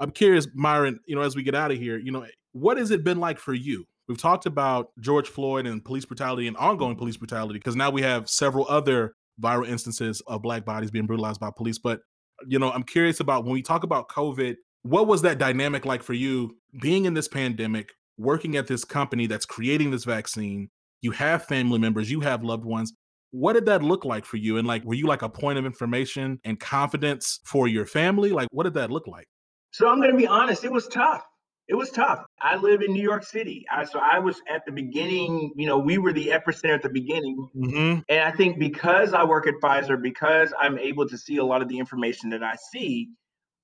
i'm 0.00 0.10
curious 0.10 0.46
myron 0.54 0.98
you 1.06 1.14
know 1.14 1.22
as 1.22 1.36
we 1.36 1.42
get 1.42 1.54
out 1.54 1.70
of 1.70 1.78
here 1.78 1.98
you 1.98 2.12
know 2.12 2.24
what 2.52 2.76
has 2.76 2.90
it 2.90 3.04
been 3.04 3.18
like 3.18 3.38
for 3.38 3.54
you 3.54 3.84
We've 4.08 4.18
talked 4.18 4.46
about 4.46 4.90
George 5.00 5.28
Floyd 5.28 5.66
and 5.66 5.84
police 5.84 6.04
brutality 6.04 6.46
and 6.46 6.56
ongoing 6.56 6.96
police 6.96 7.16
brutality 7.16 7.58
because 7.58 7.74
now 7.74 7.90
we 7.90 8.02
have 8.02 8.28
several 8.28 8.66
other 8.68 9.14
viral 9.40 9.68
instances 9.68 10.22
of 10.26 10.42
black 10.42 10.64
bodies 10.64 10.90
being 10.90 11.06
brutalized 11.06 11.40
by 11.40 11.50
police. 11.56 11.78
But, 11.78 12.00
you 12.46 12.58
know, 12.58 12.70
I'm 12.70 12.84
curious 12.84 13.18
about 13.18 13.44
when 13.44 13.52
we 13.52 13.62
talk 13.62 13.82
about 13.82 14.08
COVID, 14.08 14.54
what 14.82 15.08
was 15.08 15.22
that 15.22 15.38
dynamic 15.38 15.84
like 15.84 16.02
for 16.02 16.12
you 16.12 16.56
being 16.80 17.04
in 17.04 17.14
this 17.14 17.26
pandemic, 17.26 17.90
working 18.16 18.56
at 18.56 18.68
this 18.68 18.84
company 18.84 19.26
that's 19.26 19.44
creating 19.44 19.90
this 19.90 20.04
vaccine? 20.04 20.68
You 21.02 21.10
have 21.10 21.44
family 21.44 21.78
members, 21.78 22.10
you 22.10 22.20
have 22.20 22.44
loved 22.44 22.64
ones. 22.64 22.92
What 23.38 23.52
did 23.52 23.66
that 23.66 23.82
look 23.82 24.04
like 24.04 24.24
for 24.24 24.36
you? 24.36 24.58
And 24.58 24.66
like, 24.66 24.84
were 24.84 24.94
you 24.94 25.06
like 25.06 25.22
a 25.22 25.28
point 25.28 25.58
of 25.58 25.66
information 25.66 26.40
and 26.44 26.58
confidence 26.58 27.40
for 27.44 27.68
your 27.68 27.86
family? 27.86 28.30
Like, 28.30 28.48
what 28.50 28.64
did 28.64 28.74
that 28.74 28.90
look 28.90 29.06
like? 29.06 29.26
So 29.72 29.88
I'm 29.88 29.98
going 29.98 30.10
to 30.10 30.16
be 30.16 30.26
honest, 30.26 30.64
it 30.64 30.72
was 30.72 30.86
tough 30.88 31.22
it 31.68 31.74
was 31.74 31.90
tough. 31.90 32.24
I 32.40 32.56
live 32.56 32.80
in 32.82 32.92
New 32.92 33.02
York 33.02 33.24
City. 33.24 33.64
I, 33.72 33.84
so 33.84 33.98
I 33.98 34.20
was 34.20 34.40
at 34.48 34.64
the 34.66 34.72
beginning, 34.72 35.52
you 35.56 35.66
know, 35.66 35.78
we 35.78 35.98
were 35.98 36.12
the 36.12 36.28
epicenter 36.28 36.74
at 36.74 36.82
the 36.82 36.88
beginning. 36.88 37.48
Mm-hmm. 37.56 38.00
And 38.08 38.20
I 38.20 38.30
think 38.30 38.58
because 38.58 39.14
I 39.14 39.24
work 39.24 39.48
at 39.48 39.54
Pfizer, 39.62 40.00
because 40.00 40.52
I'm 40.60 40.78
able 40.78 41.08
to 41.08 41.18
see 41.18 41.38
a 41.38 41.44
lot 41.44 41.62
of 41.62 41.68
the 41.68 41.78
information 41.78 42.30
that 42.30 42.44
I 42.44 42.54
see, 42.70 43.08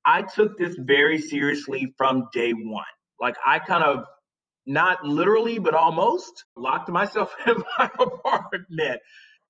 I 0.04 0.22
took 0.22 0.58
this 0.58 0.74
very 0.80 1.20
seriously 1.20 1.94
from 1.96 2.28
day 2.32 2.52
one. 2.52 2.85
Like 3.20 3.37
I 3.46 3.61
kind 3.61 3.85
of, 3.85 4.04
not 4.66 5.04
literally, 5.04 5.58
but 5.58 5.74
almost 5.74 6.44
locked 6.56 6.88
myself 6.88 7.35
in 7.46 7.62
my 7.78 7.88
apartment 7.98 9.00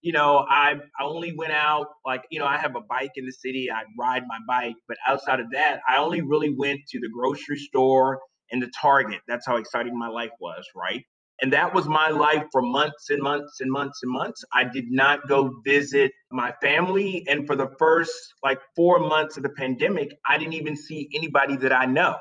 you 0.03 0.12
know, 0.12 0.45
I, 0.49 0.75
I 1.01 1.05
only 1.05 1.33
went 1.33 1.53
out 1.53 1.87
like, 2.05 2.23
you 2.31 2.41
know, 2.41 2.47
I 2.47 2.59
have 2.59 2.77
a 2.77 2.81
bike 2.81 3.12
in 3.17 3.25
the 3.25 3.33
city. 3.33 3.71
I 3.71 3.83
ride 3.99 4.25
my 4.27 4.38
bike, 4.47 4.75
but 4.88 4.97
outside 5.07 5.41
of 5.41 5.51
that, 5.53 5.81
I 5.88 5.99
only 5.99 6.21
really 6.21 6.55
went 6.55 6.81
to 6.91 7.01
the 7.01 7.09
grocery 7.09 7.59
store 7.59 8.21
and 8.51 8.61
the 8.61 8.71
target. 8.81 9.21
That's 9.29 9.47
how 9.47 9.57
exciting 9.57 9.97
my 9.99 10.09
life 10.09 10.33
was, 10.41 10.65
right? 10.77 11.03
And 11.41 11.53
that 11.53 11.75
was 11.75 11.87
my 11.87 12.09
life 12.11 12.45
for 12.53 12.62
months 12.62 13.11
and 13.11 13.23
months 13.23 13.61
and 13.61 13.71
months 13.71 14.01
and 14.03 14.12
months. 14.12 14.45
I 14.53 14.65
did 14.65 14.91
not 14.91 15.27
go 15.29 15.53
visit 15.65 16.12
my 16.31 16.53
family. 16.62 17.25
And 17.29 17.47
for 17.47 17.57
the 17.57 17.69
first 17.79 18.12
like 18.45 18.61
four 18.77 19.01
months 19.01 19.37
of 19.37 19.43
the 19.43 19.51
pandemic, 19.51 20.11
I 20.27 20.38
didn't 20.38 20.55
even 20.55 20.77
see 20.77 21.09
anybody 21.15 21.57
that 21.57 21.73
I 21.73 21.87
know 21.87 22.17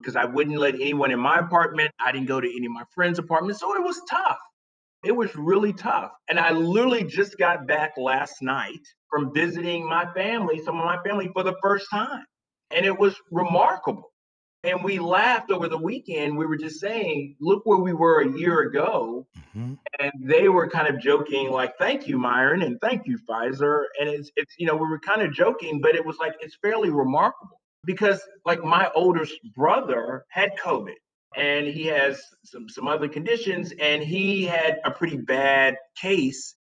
because 0.00 0.16
I 0.16 0.26
wouldn't 0.26 0.58
let 0.58 0.74
anyone 0.74 1.10
in 1.10 1.20
my 1.20 1.38
apartment. 1.38 1.90
I 2.00 2.12
didn't 2.12 2.28
go 2.28 2.40
to 2.40 2.48
any 2.48 2.66
of 2.66 2.72
my 2.72 2.84
friends' 2.94 3.18
apartments. 3.18 3.60
So 3.60 3.74
it 3.74 3.82
was 3.82 4.00
tough. 4.08 4.38
It 5.04 5.12
was 5.12 5.34
really 5.36 5.72
tough. 5.72 6.10
And 6.28 6.38
I 6.40 6.50
literally 6.50 7.04
just 7.04 7.38
got 7.38 7.66
back 7.66 7.92
last 7.96 8.42
night 8.42 8.80
from 9.10 9.32
visiting 9.32 9.88
my 9.88 10.06
family, 10.14 10.60
some 10.64 10.78
of 10.78 10.84
my 10.84 10.98
family 11.06 11.30
for 11.32 11.42
the 11.42 11.54
first 11.62 11.88
time. 11.90 12.24
And 12.70 12.84
it 12.84 12.98
was 12.98 13.14
remarkable. 13.30 14.10
And 14.64 14.82
we 14.82 14.98
laughed 14.98 15.52
over 15.52 15.68
the 15.68 15.78
weekend. 15.78 16.36
We 16.36 16.46
were 16.46 16.56
just 16.56 16.80
saying, 16.80 17.36
look 17.40 17.64
where 17.64 17.78
we 17.78 17.92
were 17.92 18.22
a 18.22 18.38
year 18.38 18.62
ago. 18.62 19.26
Mm-hmm. 19.56 19.74
And 20.00 20.12
they 20.20 20.48
were 20.48 20.68
kind 20.68 20.92
of 20.92 21.00
joking, 21.00 21.50
like, 21.50 21.78
thank 21.78 22.08
you, 22.08 22.18
Myron, 22.18 22.62
and 22.62 22.76
thank 22.80 23.06
you, 23.06 23.18
Pfizer. 23.28 23.84
And 24.00 24.08
it's, 24.08 24.30
it's, 24.34 24.54
you 24.58 24.66
know, 24.66 24.74
we 24.74 24.88
were 24.88 24.98
kind 24.98 25.22
of 25.22 25.32
joking, 25.32 25.80
but 25.80 25.94
it 25.94 26.04
was 26.04 26.16
like, 26.18 26.34
it's 26.40 26.56
fairly 26.60 26.90
remarkable 26.90 27.60
because, 27.84 28.20
like, 28.44 28.64
my 28.64 28.90
oldest 28.96 29.38
brother 29.54 30.24
had 30.30 30.50
COVID 30.58 30.94
and 31.36 31.66
he 31.66 31.84
has 31.86 32.20
some, 32.44 32.68
some 32.68 32.88
other 32.88 33.08
conditions, 33.08 33.72
and 33.80 34.02
he 34.02 34.44
had 34.44 34.78
a 34.84 34.90
pretty 34.90 35.16
bad 35.16 35.76
case. 36.00 36.54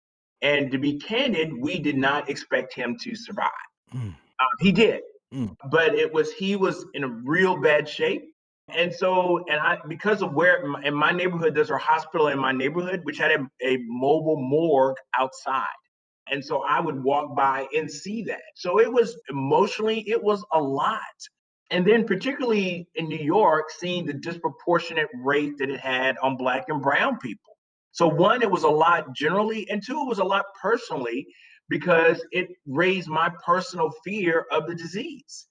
And 0.41 0.71
to 0.71 0.77
be 0.77 0.99
candid, 0.99 1.51
we 1.57 1.79
did 1.79 1.97
not 1.97 2.29
expect 2.29 2.73
him 2.73 2.97
to 3.01 3.15
survive. 3.15 3.49
Mm. 3.93 4.13
Uh, 4.39 4.43
he 4.59 4.71
did. 4.71 5.01
Mm. 5.33 5.55
But 5.71 5.95
it 5.95 6.13
was 6.13 6.31
he 6.31 6.55
was 6.55 6.85
in 6.93 7.03
a 7.03 7.07
real 7.07 7.59
bad 7.61 7.87
shape. 7.87 8.23
And 8.69 8.93
so, 8.93 9.45
and 9.47 9.59
I, 9.59 9.77
because 9.87 10.23
of 10.23 10.33
where 10.33 10.63
in 10.81 10.93
my 10.93 11.11
neighborhood, 11.11 11.53
there's 11.53 11.69
a 11.69 11.77
hospital 11.77 12.29
in 12.29 12.39
my 12.39 12.51
neighborhood, 12.51 13.01
which 13.03 13.19
had 13.19 13.31
a, 13.31 13.47
a 13.63 13.77
mobile 13.87 14.41
morgue 14.41 14.97
outside. 15.17 15.65
And 16.31 16.43
so 16.43 16.63
I 16.63 16.79
would 16.79 17.03
walk 17.03 17.35
by 17.35 17.67
and 17.75 17.89
see 17.89 18.23
that. 18.23 18.41
So 18.55 18.79
it 18.79 18.91
was 18.91 19.15
emotionally, 19.29 19.99
it 20.09 20.23
was 20.23 20.43
a 20.51 20.59
lot. 20.59 20.99
And 21.71 21.85
then, 21.85 22.05
particularly 22.05 22.87
in 22.95 23.07
New 23.07 23.23
York, 23.23 23.71
seeing 23.71 24.05
the 24.05 24.13
disproportionate 24.13 25.07
rate 25.23 25.57
that 25.57 25.69
it 25.69 25.79
had 25.79 26.15
on 26.21 26.37
Black 26.37 26.65
and 26.67 26.81
Brown 26.81 27.17
people. 27.17 27.57
So, 27.91 28.07
one, 28.07 28.43
it 28.43 28.51
was 28.51 28.63
a 28.63 28.69
lot 28.69 29.15
generally, 29.15 29.67
and 29.69 29.81
two, 29.85 29.99
it 30.01 30.07
was 30.07 30.19
a 30.19 30.23
lot 30.23 30.45
personally 30.61 31.25
because 31.69 32.23
it 32.31 32.49
raised 32.67 33.07
my 33.07 33.31
personal 33.43 33.91
fear 34.03 34.45
of 34.51 34.67
the 34.67 34.75
disease. 34.75 35.47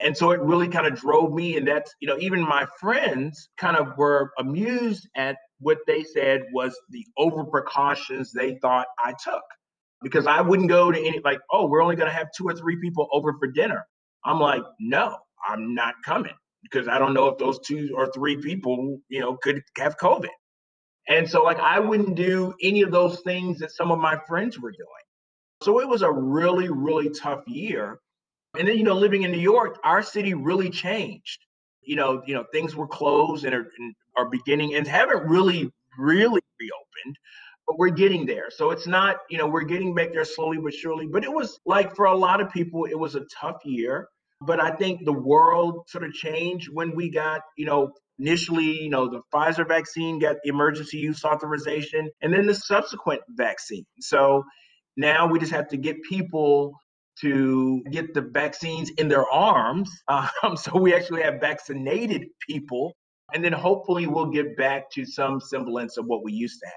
And 0.00 0.16
so 0.16 0.30
it 0.30 0.40
really 0.40 0.68
kind 0.68 0.86
of 0.86 0.94
drove 0.94 1.32
me. 1.32 1.56
And 1.56 1.66
that's, 1.66 1.92
you 2.00 2.08
know, 2.08 2.16
even 2.20 2.40
my 2.40 2.66
friends 2.80 3.48
kind 3.58 3.76
of 3.76 3.96
were 3.98 4.30
amused 4.38 5.08
at 5.16 5.36
what 5.58 5.78
they 5.86 6.04
said 6.04 6.42
was 6.52 6.78
the 6.90 7.04
over 7.16 7.44
precautions 7.44 8.32
they 8.32 8.58
thought 8.62 8.86
I 9.04 9.12
took. 9.22 9.42
Because 10.00 10.28
I 10.28 10.40
wouldn't 10.40 10.68
go 10.68 10.92
to 10.92 10.98
any, 10.98 11.20
like, 11.24 11.40
oh, 11.50 11.66
we're 11.66 11.82
only 11.82 11.96
going 11.96 12.08
to 12.08 12.14
have 12.14 12.28
two 12.36 12.46
or 12.46 12.54
three 12.54 12.78
people 12.80 13.08
over 13.12 13.34
for 13.40 13.48
dinner. 13.48 13.84
I'm 14.24 14.38
like, 14.38 14.62
no, 14.78 15.16
I'm 15.46 15.74
not 15.74 15.94
coming 16.04 16.34
because 16.62 16.88
I 16.88 16.98
don't 16.98 17.14
know 17.14 17.28
if 17.28 17.38
those 17.38 17.58
two 17.60 17.90
or 17.94 18.10
three 18.12 18.36
people, 18.36 18.98
you 19.08 19.20
know, 19.20 19.36
could 19.36 19.62
have 19.76 19.96
COVID. 19.98 20.28
And 21.08 21.28
so, 21.28 21.42
like, 21.42 21.58
I 21.58 21.80
wouldn't 21.80 22.16
do 22.16 22.54
any 22.62 22.82
of 22.82 22.90
those 22.90 23.20
things 23.20 23.58
that 23.60 23.72
some 23.72 23.90
of 23.90 23.98
my 23.98 24.18
friends 24.26 24.58
were 24.58 24.72
doing. 24.72 24.86
So 25.62 25.80
it 25.80 25.88
was 25.88 26.02
a 26.02 26.10
really, 26.10 26.68
really 26.68 27.10
tough 27.10 27.42
year. 27.46 27.98
And 28.58 28.68
then, 28.68 28.76
you 28.76 28.84
know, 28.84 28.94
living 28.94 29.22
in 29.22 29.32
New 29.32 29.38
York, 29.38 29.78
our 29.84 30.02
city 30.02 30.34
really 30.34 30.70
changed. 30.70 31.38
You 31.82 31.96
know, 31.96 32.22
you 32.26 32.34
know, 32.34 32.44
things 32.52 32.76
were 32.76 32.86
closed 32.86 33.44
and 33.44 33.54
are, 33.54 33.70
and 33.78 33.94
are 34.16 34.28
beginning 34.28 34.74
and 34.74 34.86
haven't 34.86 35.26
really, 35.26 35.70
really 35.98 36.42
reopened, 36.60 37.16
but 37.66 37.78
we're 37.78 37.88
getting 37.88 38.26
there. 38.26 38.50
So 38.50 38.70
it's 38.70 38.86
not, 38.86 39.18
you 39.30 39.38
know, 39.38 39.46
we're 39.46 39.62
getting 39.62 39.94
back 39.94 40.12
there 40.12 40.24
slowly 40.24 40.58
but 40.58 40.74
surely. 40.74 41.06
But 41.06 41.24
it 41.24 41.32
was 41.32 41.58
like 41.64 41.96
for 41.96 42.06
a 42.06 42.14
lot 42.14 42.40
of 42.40 42.50
people, 42.50 42.84
it 42.84 42.98
was 42.98 43.14
a 43.14 43.24
tough 43.40 43.64
year. 43.64 44.08
But 44.40 44.60
I 44.60 44.70
think 44.70 45.04
the 45.04 45.12
world 45.12 45.88
sort 45.88 46.04
of 46.04 46.12
changed 46.12 46.68
when 46.72 46.94
we 46.94 47.10
got, 47.10 47.42
you 47.56 47.66
know, 47.66 47.92
initially, 48.18 48.82
you 48.82 48.90
know, 48.90 49.08
the 49.08 49.20
Pfizer 49.32 49.66
vaccine 49.66 50.18
got 50.18 50.36
emergency 50.44 50.98
use 50.98 51.24
authorization 51.24 52.10
and 52.22 52.32
then 52.32 52.46
the 52.46 52.54
subsequent 52.54 53.22
vaccine. 53.30 53.84
So 54.00 54.44
now 54.96 55.26
we 55.26 55.38
just 55.38 55.52
have 55.52 55.68
to 55.68 55.76
get 55.76 55.96
people 56.02 56.72
to 57.20 57.82
get 57.90 58.14
the 58.14 58.20
vaccines 58.20 58.90
in 58.90 59.08
their 59.08 59.28
arms. 59.30 59.90
Um, 60.42 60.56
so 60.56 60.78
we 60.78 60.94
actually 60.94 61.22
have 61.22 61.40
vaccinated 61.40 62.28
people. 62.48 62.94
And 63.34 63.44
then 63.44 63.52
hopefully 63.52 64.06
we'll 64.06 64.30
get 64.30 64.56
back 64.56 64.90
to 64.92 65.04
some 65.04 65.40
semblance 65.40 65.98
of 65.98 66.06
what 66.06 66.24
we 66.24 66.32
used 66.32 66.60
to 66.60 66.66
have. 66.66 66.74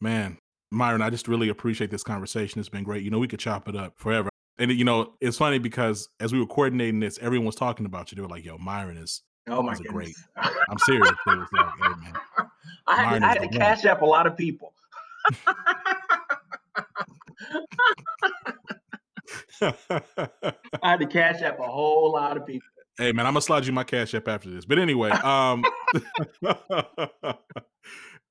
Man, 0.00 0.38
Myron, 0.70 1.02
I 1.02 1.10
just 1.10 1.28
really 1.28 1.48
appreciate 1.48 1.90
this 1.90 2.02
conversation. 2.02 2.60
It's 2.60 2.68
been 2.68 2.84
great. 2.84 3.02
You 3.02 3.10
know, 3.10 3.18
we 3.18 3.28
could 3.28 3.40
chop 3.40 3.68
it 3.68 3.76
up 3.76 3.94
forever. 3.96 4.30
And 4.58 4.70
you 4.72 4.84
know, 4.84 5.14
it's 5.20 5.36
funny 5.36 5.58
because 5.58 6.08
as 6.20 6.32
we 6.32 6.38
were 6.38 6.46
coordinating 6.46 7.00
this, 7.00 7.18
everyone 7.20 7.46
was 7.46 7.56
talking 7.56 7.86
about 7.86 8.10
you. 8.10 8.16
They 8.16 8.22
were 8.22 8.28
like, 8.28 8.44
"Yo, 8.44 8.56
Myron 8.58 8.96
is 8.96 9.22
oh 9.48 9.62
my 9.62 9.74
goodness. 9.74 9.92
great." 9.92 10.14
I'm 10.70 10.78
serious. 10.78 11.12
Like, 11.26 11.38
"Hey 11.52 11.88
man." 12.00 12.14
I 12.88 13.02
had, 13.02 13.18
to, 13.18 13.26
I 13.26 13.28
had 13.28 13.42
to 13.42 13.58
cash 13.58 13.84
up 13.84 14.02
a 14.02 14.06
lot 14.06 14.26
of 14.26 14.36
people. 14.36 14.72
I 19.60 19.72
had 20.82 21.00
to 21.00 21.06
cash 21.06 21.42
up 21.42 21.58
a 21.58 21.64
whole 21.64 22.12
lot 22.12 22.36
of 22.36 22.46
people. 22.46 22.68
Hey 22.98 23.12
man, 23.12 23.26
I'm 23.26 23.32
gonna 23.32 23.42
slide 23.42 23.66
you 23.66 23.72
my 23.72 23.84
cash 23.84 24.14
app 24.14 24.28
after 24.28 24.50
this. 24.50 24.64
But 24.64 24.78
anyway, 24.78 25.10
um 25.10 25.64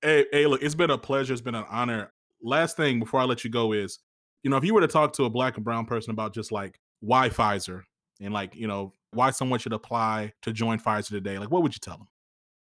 hey, 0.02 0.26
hey, 0.32 0.48
look, 0.48 0.64
it's 0.64 0.76
been 0.76 0.90
a 0.90 0.98
pleasure. 0.98 1.34
It's 1.34 1.42
been 1.42 1.56
an 1.56 1.66
honor. 1.70 2.12
Last 2.42 2.78
thing 2.78 3.00
before 3.00 3.20
I 3.20 3.26
let 3.26 3.44
you 3.44 3.50
go 3.50 3.74
is, 3.74 4.00
you 4.46 4.52
know, 4.52 4.58
if 4.58 4.64
you 4.64 4.76
were 4.76 4.82
to 4.82 4.88
talk 4.88 5.12
to 5.14 5.24
a 5.24 5.30
black 5.30 5.56
and 5.56 5.66
brown 5.66 5.88
person 5.88 6.12
about 6.12 6.32
just 6.32 6.52
like 6.52 6.80
why 7.00 7.30
Pfizer 7.30 7.82
and 8.22 8.32
like, 8.32 8.56
you 8.56 8.68
know, 8.68 8.94
why 9.10 9.32
someone 9.32 9.58
should 9.58 9.74
apply 9.74 10.34
to 10.44 10.54
join 10.54 10.80
Pfizer 10.80 11.10
today, 11.10 11.40
like 11.40 11.50
what 11.50 11.64
would 11.64 11.74
you 11.74 11.80
tell 11.82 11.98
them? 11.98 12.08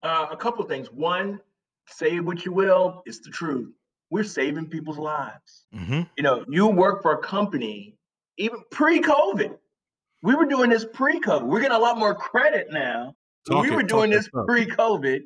Uh, 0.03 0.27
a 0.31 0.37
couple 0.37 0.63
of 0.63 0.69
things. 0.69 0.93
One, 0.93 1.41
say 1.89 2.21
what 2.21 2.45
you 2.45 2.53
will, 2.53 3.03
it's 3.07 3.21
the 3.21 3.31
truth. 3.31 3.73
We're 4.11 4.25
saving 4.25 4.67
people's 4.67 4.99
lives. 4.99 5.65
Mm-hmm. 5.75 6.03
You 6.19 6.23
know, 6.23 6.45
you 6.51 6.67
work 6.67 7.01
for 7.01 7.13
a 7.13 7.19
company, 7.19 7.97
even 8.37 8.59
pre-COVID. 8.71 9.57
We 10.23 10.35
were 10.35 10.45
doing 10.45 10.69
this 10.69 10.85
pre-COVID. 10.85 11.45
We're 11.45 11.61
getting 11.61 11.79
a 11.79 11.81
lot 11.81 11.97
more 11.97 12.15
credit 12.15 12.67
now. 12.71 13.15
Talk 13.49 13.63
we 13.63 13.71
it, 13.71 13.75
were 13.75 13.83
doing 13.83 14.11
this 14.11 14.29
pre-COVID. 14.29 15.23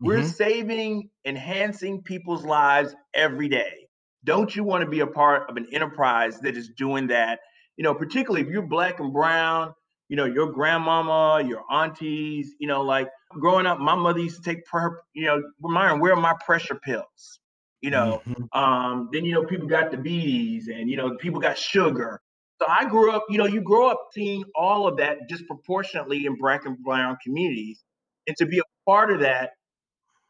We're 0.00 0.20
Mhm. 0.20 0.32
saving, 0.32 1.10
enhancing 1.24 2.00
people's 2.02 2.44
lives 2.44 2.94
every 3.12 3.48
day. 3.48 3.85
Don't 4.26 4.54
you 4.56 4.64
want 4.64 4.82
to 4.84 4.90
be 4.90 5.00
a 5.00 5.06
part 5.06 5.48
of 5.48 5.56
an 5.56 5.68
enterprise 5.72 6.40
that 6.40 6.56
is 6.56 6.68
doing 6.70 7.06
that? 7.08 7.40
You 7.76 7.84
know, 7.84 7.94
particularly 7.94 8.42
if 8.44 8.48
you're 8.52 8.66
black 8.66 8.98
and 9.00 9.12
brown, 9.12 9.72
you 10.08 10.16
know, 10.16 10.24
your 10.24 10.52
grandmama, 10.52 11.46
your 11.48 11.62
aunties, 11.70 12.54
you 12.58 12.66
know, 12.66 12.82
like 12.82 13.08
growing 13.30 13.66
up, 13.66 13.78
my 13.78 13.94
mother 13.94 14.20
used 14.20 14.42
to 14.42 14.42
take, 14.42 14.64
per, 14.66 15.00
you 15.14 15.26
know, 15.26 15.42
Myron, 15.60 16.00
where 16.00 16.12
are 16.12 16.20
my 16.20 16.34
pressure 16.44 16.74
pills? 16.74 17.40
You 17.82 17.90
know, 17.90 18.22
Mhm. 18.26 18.48
um, 18.52 19.10
then 19.12 19.24
you 19.24 19.32
know 19.32 19.44
people 19.44 19.68
got 19.68 19.90
the 19.90 19.96
diabetes 19.96 20.68
and 20.68 20.90
you 20.90 20.96
know 20.96 21.16
people 21.18 21.40
got 21.40 21.56
sugar. 21.58 22.20
So 22.60 22.66
I 22.68 22.86
grew 22.86 23.12
up, 23.12 23.26
you 23.28 23.38
know, 23.38 23.46
you 23.46 23.60
grow 23.60 23.88
up 23.88 24.00
seeing 24.12 24.44
all 24.54 24.88
of 24.88 24.96
that 24.96 25.28
disproportionately 25.28 26.26
in 26.26 26.36
black 26.36 26.64
and 26.66 26.76
brown 26.82 27.18
communities, 27.22 27.84
and 28.26 28.36
to 28.38 28.46
be 28.46 28.58
a 28.58 28.62
part 28.86 29.12
of 29.12 29.20
that, 29.20 29.52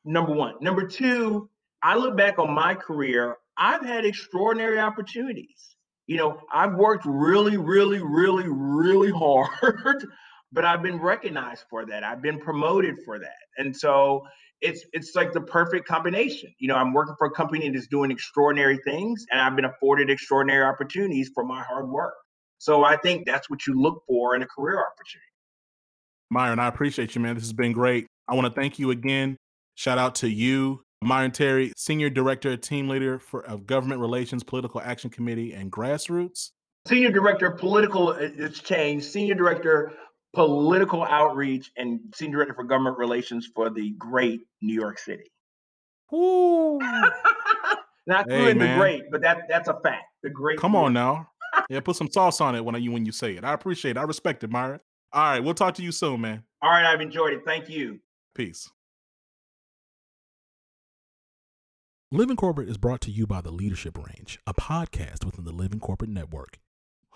number 0.05 0.33
one. 0.33 0.57
Number 0.61 0.87
two, 0.87 1.49
I 1.83 1.97
look 1.97 2.17
back 2.17 2.39
on 2.39 2.53
my 2.53 2.75
career. 2.75 3.37
I've 3.59 3.85
had 3.85 4.05
extraordinary 4.05 4.79
opportunities. 4.79 5.77
You 6.07 6.19
know, 6.19 6.41
I've 6.53 6.75
worked 6.75 7.05
really, 7.07 7.57
really, 7.57 8.01
really, 8.01 8.47
really 8.49 9.11
hard, 9.11 9.51
but 10.53 10.65
I've 10.65 10.83
been 10.83 11.01
recognized 11.01 11.65
for 11.69 11.85
that. 11.87 12.05
I've 12.05 12.23
been 12.23 12.39
promoted 12.39 12.97
for 13.05 13.19
that, 13.19 13.35
and 13.59 13.77
so 13.77 14.23
it's 14.61 14.85
it's 14.93 15.15
like 15.15 15.33
the 15.33 15.41
perfect 15.41 15.87
combination. 15.89 16.55
You 16.59 16.69
know, 16.69 16.77
I'm 16.77 16.93
working 16.93 17.15
for 17.19 17.27
a 17.27 17.31
company 17.31 17.69
that's 17.71 17.89
doing 17.89 18.11
extraordinary 18.11 18.79
things, 18.87 19.27
and 19.31 19.41
I've 19.41 19.57
been 19.57 19.65
afforded 19.65 20.11
extraordinary 20.11 20.65
opportunities 20.65 21.31
for 21.35 21.45
my 21.45 21.63
hard 21.63 21.89
work. 21.89 22.15
So 22.59 22.85
I 22.85 22.97
think 22.97 23.27
that's 23.27 23.51
what 23.51 23.67
you 23.67 23.81
look 23.81 24.03
for 24.07 24.35
in 24.35 24.43
a 24.43 24.47
career 24.47 24.79
opportunity. 24.79 25.27
Myron, 26.31 26.59
I 26.59 26.69
appreciate 26.69 27.15
you, 27.15 27.21
man. 27.21 27.35
This 27.35 27.45
has 27.45 27.53
been 27.53 27.73
great. 27.73 28.07
I 28.29 28.35
want 28.35 28.47
to 28.47 28.61
thank 28.61 28.79
you 28.79 28.91
again. 28.91 29.37
Shout 29.75 29.99
out 29.99 30.17
to 30.17 30.29
you, 30.29 30.83
Myron 31.07 31.31
Terry, 31.31 31.73
Senior 31.77 32.11
Director, 32.11 32.57
Team 32.57 32.89
Leader 32.89 33.21
for 33.21 33.47
of 33.47 33.65
Government 33.65 34.01
Relations, 34.01 34.43
Political 34.43 34.81
Action 34.81 35.09
Committee, 35.09 35.53
and 35.53 35.71
Grassroots. 35.71 36.51
Senior 36.87 37.13
Director 37.13 37.53
Political 37.53 38.09
uh, 38.09 38.45
Exchange, 38.45 39.05
Senior 39.05 39.35
Director 39.35 39.93
Political 40.35 41.05
Outreach, 41.05 41.71
and 41.77 42.01
Senior 42.13 42.39
Director 42.39 42.55
for 42.55 42.65
Government 42.65 42.99
Relations 42.99 43.49
for 43.55 43.71
the 43.71 43.91
great 43.93 44.41
New 44.61 44.75
York 44.75 44.99
City. 44.99 45.31
Woo! 46.11 46.79
Not 48.09 48.31
Hey, 48.31 48.53
good 48.53 48.61
the 48.61 48.75
great, 48.77 49.05
but 49.11 49.21
that 49.23 49.43
that's 49.49 49.69
a 49.69 49.79
fact. 49.81 50.05
The 50.25 50.31
great. 50.31 50.59
Come 50.59 50.75
on 50.75 50.93
now. 50.93 51.29
Yeah, 51.71 51.81
put 51.81 51.97
some 51.97 52.11
sauce 52.13 52.43
on 52.43 52.55
it 52.55 52.63
when 52.63 52.81
you 52.83 52.93
when 52.93 53.07
you 53.07 53.13
say 53.13 53.35
it. 53.35 53.43
I 53.43 53.55
appreciate 53.55 53.93
it. 53.93 53.97
I 53.97 54.03
respect 54.03 54.45
it, 54.45 54.51
Myron. 54.51 54.79
All 55.13 55.23
right, 55.23 55.43
we'll 55.43 55.55
talk 55.55 55.75
to 55.77 55.83
you 55.83 55.91
soon, 55.91 56.21
man. 56.21 56.45
All 56.61 56.71
right, 56.71 56.85
I've 56.85 57.01
enjoyed 57.01 57.33
it. 57.33 57.41
Thank 57.47 57.71
you. 57.71 57.99
Peace. 58.35 58.71
Living 62.13 62.37
Corporate 62.37 62.69
is 62.69 62.79
brought 62.79 63.01
to 63.01 63.11
you 63.11 63.27
by 63.27 63.41
the 63.41 63.51
Leadership 63.51 63.99
Range, 63.99 64.39
a 64.47 64.55
podcast 64.55 65.25
within 65.25 65.45
the 65.45 65.51
Living 65.51 65.81
Corporate 65.81 66.09
Network. 66.09 66.61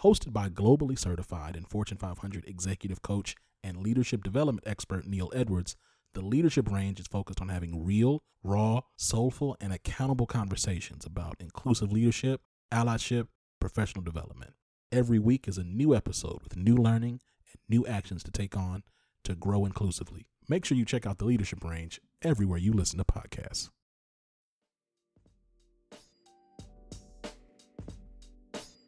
Hosted 0.03 0.32
by 0.32 0.49
globally 0.49 0.99
certified 0.99 1.55
and 1.55 1.68
Fortune 1.68 1.97
500 1.97 2.45
executive 2.49 3.01
coach 3.01 3.36
and 3.62 3.76
leadership 3.76 4.24
development 4.24 4.66
expert 4.66 5.07
Neil 5.07 5.30
Edwards, 5.32 5.76
the 6.14 6.22
Leadership 6.22 6.68
Range 6.68 6.99
is 6.99 7.07
focused 7.07 7.41
on 7.41 7.51
having 7.51 7.84
real, 7.84 8.24
raw, 8.43 8.80
soulful, 8.97 9.57
and 9.61 9.72
accountable 9.72 10.26
conversations 10.26 11.07
about 11.07 11.36
inclusive 11.38 11.93
leadership, 11.93 12.41
allyship, 12.72 13.28
professional 13.61 14.03
development. 14.03 14.55
Every 14.91 15.20
week 15.20 15.47
is 15.47 15.57
a 15.57 15.62
new 15.62 15.95
episode 15.95 16.43
with 16.43 16.57
new 16.57 16.74
learning 16.74 17.20
and 17.47 17.61
new 17.68 17.86
actions 17.86 18.24
to 18.24 18.32
take 18.32 18.57
on 18.57 18.82
to 19.22 19.36
grow 19.36 19.64
inclusively. 19.64 20.26
Make 20.49 20.64
sure 20.64 20.76
you 20.76 20.84
check 20.84 21.07
out 21.07 21.18
the 21.18 21.26
Leadership 21.26 21.62
Range 21.62 22.01
everywhere 22.22 22.59
you 22.59 22.72
listen 22.72 22.99
to 22.99 23.05
podcasts. 23.05 23.70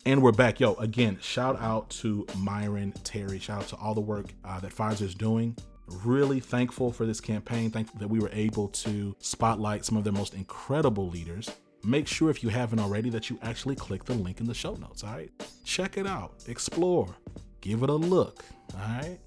And 0.05 0.21
we're 0.21 0.33
back. 0.33 0.59
Yo, 0.59 0.75
again, 0.75 1.17
shout 1.21 1.61
out 1.61 1.89
to 1.91 2.27
Myron 2.37 2.91
Terry. 3.05 3.39
Shout 3.39 3.63
out 3.63 3.69
to 3.69 3.77
all 3.77 3.95
the 3.95 4.01
work 4.01 4.35
uh, 4.45 4.59
that 4.59 5.01
is 5.01 5.15
doing. 5.15 5.57
Really 6.05 6.41
thankful 6.41 6.91
for 6.91 7.07
this 7.07 7.21
campaign. 7.21 7.71
Thankful 7.71 8.01
that 8.01 8.09
we 8.09 8.19
were 8.19 8.31
able 8.33 8.67
to 8.69 9.15
spotlight 9.21 9.85
some 9.85 9.97
of 9.97 10.03
their 10.03 10.13
most 10.13 10.35
incredible 10.35 11.09
leaders. 11.09 11.49
Make 11.85 12.09
sure, 12.09 12.31
if 12.31 12.43
you 12.43 12.49
haven't 12.49 12.81
already, 12.81 13.11
that 13.11 13.31
you 13.31 13.39
actually 13.43 13.77
click 13.77 14.05
the 14.05 14.15
link 14.15 14.41
in 14.41 14.47
the 14.47 14.55
show 14.55 14.75
notes. 14.75 15.05
All 15.05 15.13
right. 15.13 15.31
Check 15.65 15.97
it 15.97 16.07
out, 16.07 16.35
explore, 16.49 17.15
give 17.61 17.85
it 17.85 17.91
a 17.91 17.95
look. 17.95 18.45
All 18.75 18.81
right. 18.81 19.19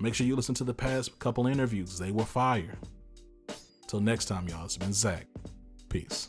Make 0.00 0.14
sure 0.14 0.26
you 0.26 0.36
listen 0.36 0.54
to 0.56 0.64
the 0.64 0.74
past 0.74 1.18
couple 1.18 1.46
interviews, 1.46 1.98
they 1.98 2.12
were 2.12 2.24
fire. 2.24 2.78
Till 3.86 4.00
next 4.00 4.24
time, 4.24 4.48
y'all, 4.48 4.64
it's 4.64 4.78
been 4.78 4.94
Zach. 4.94 5.26
Peace. 5.90 6.28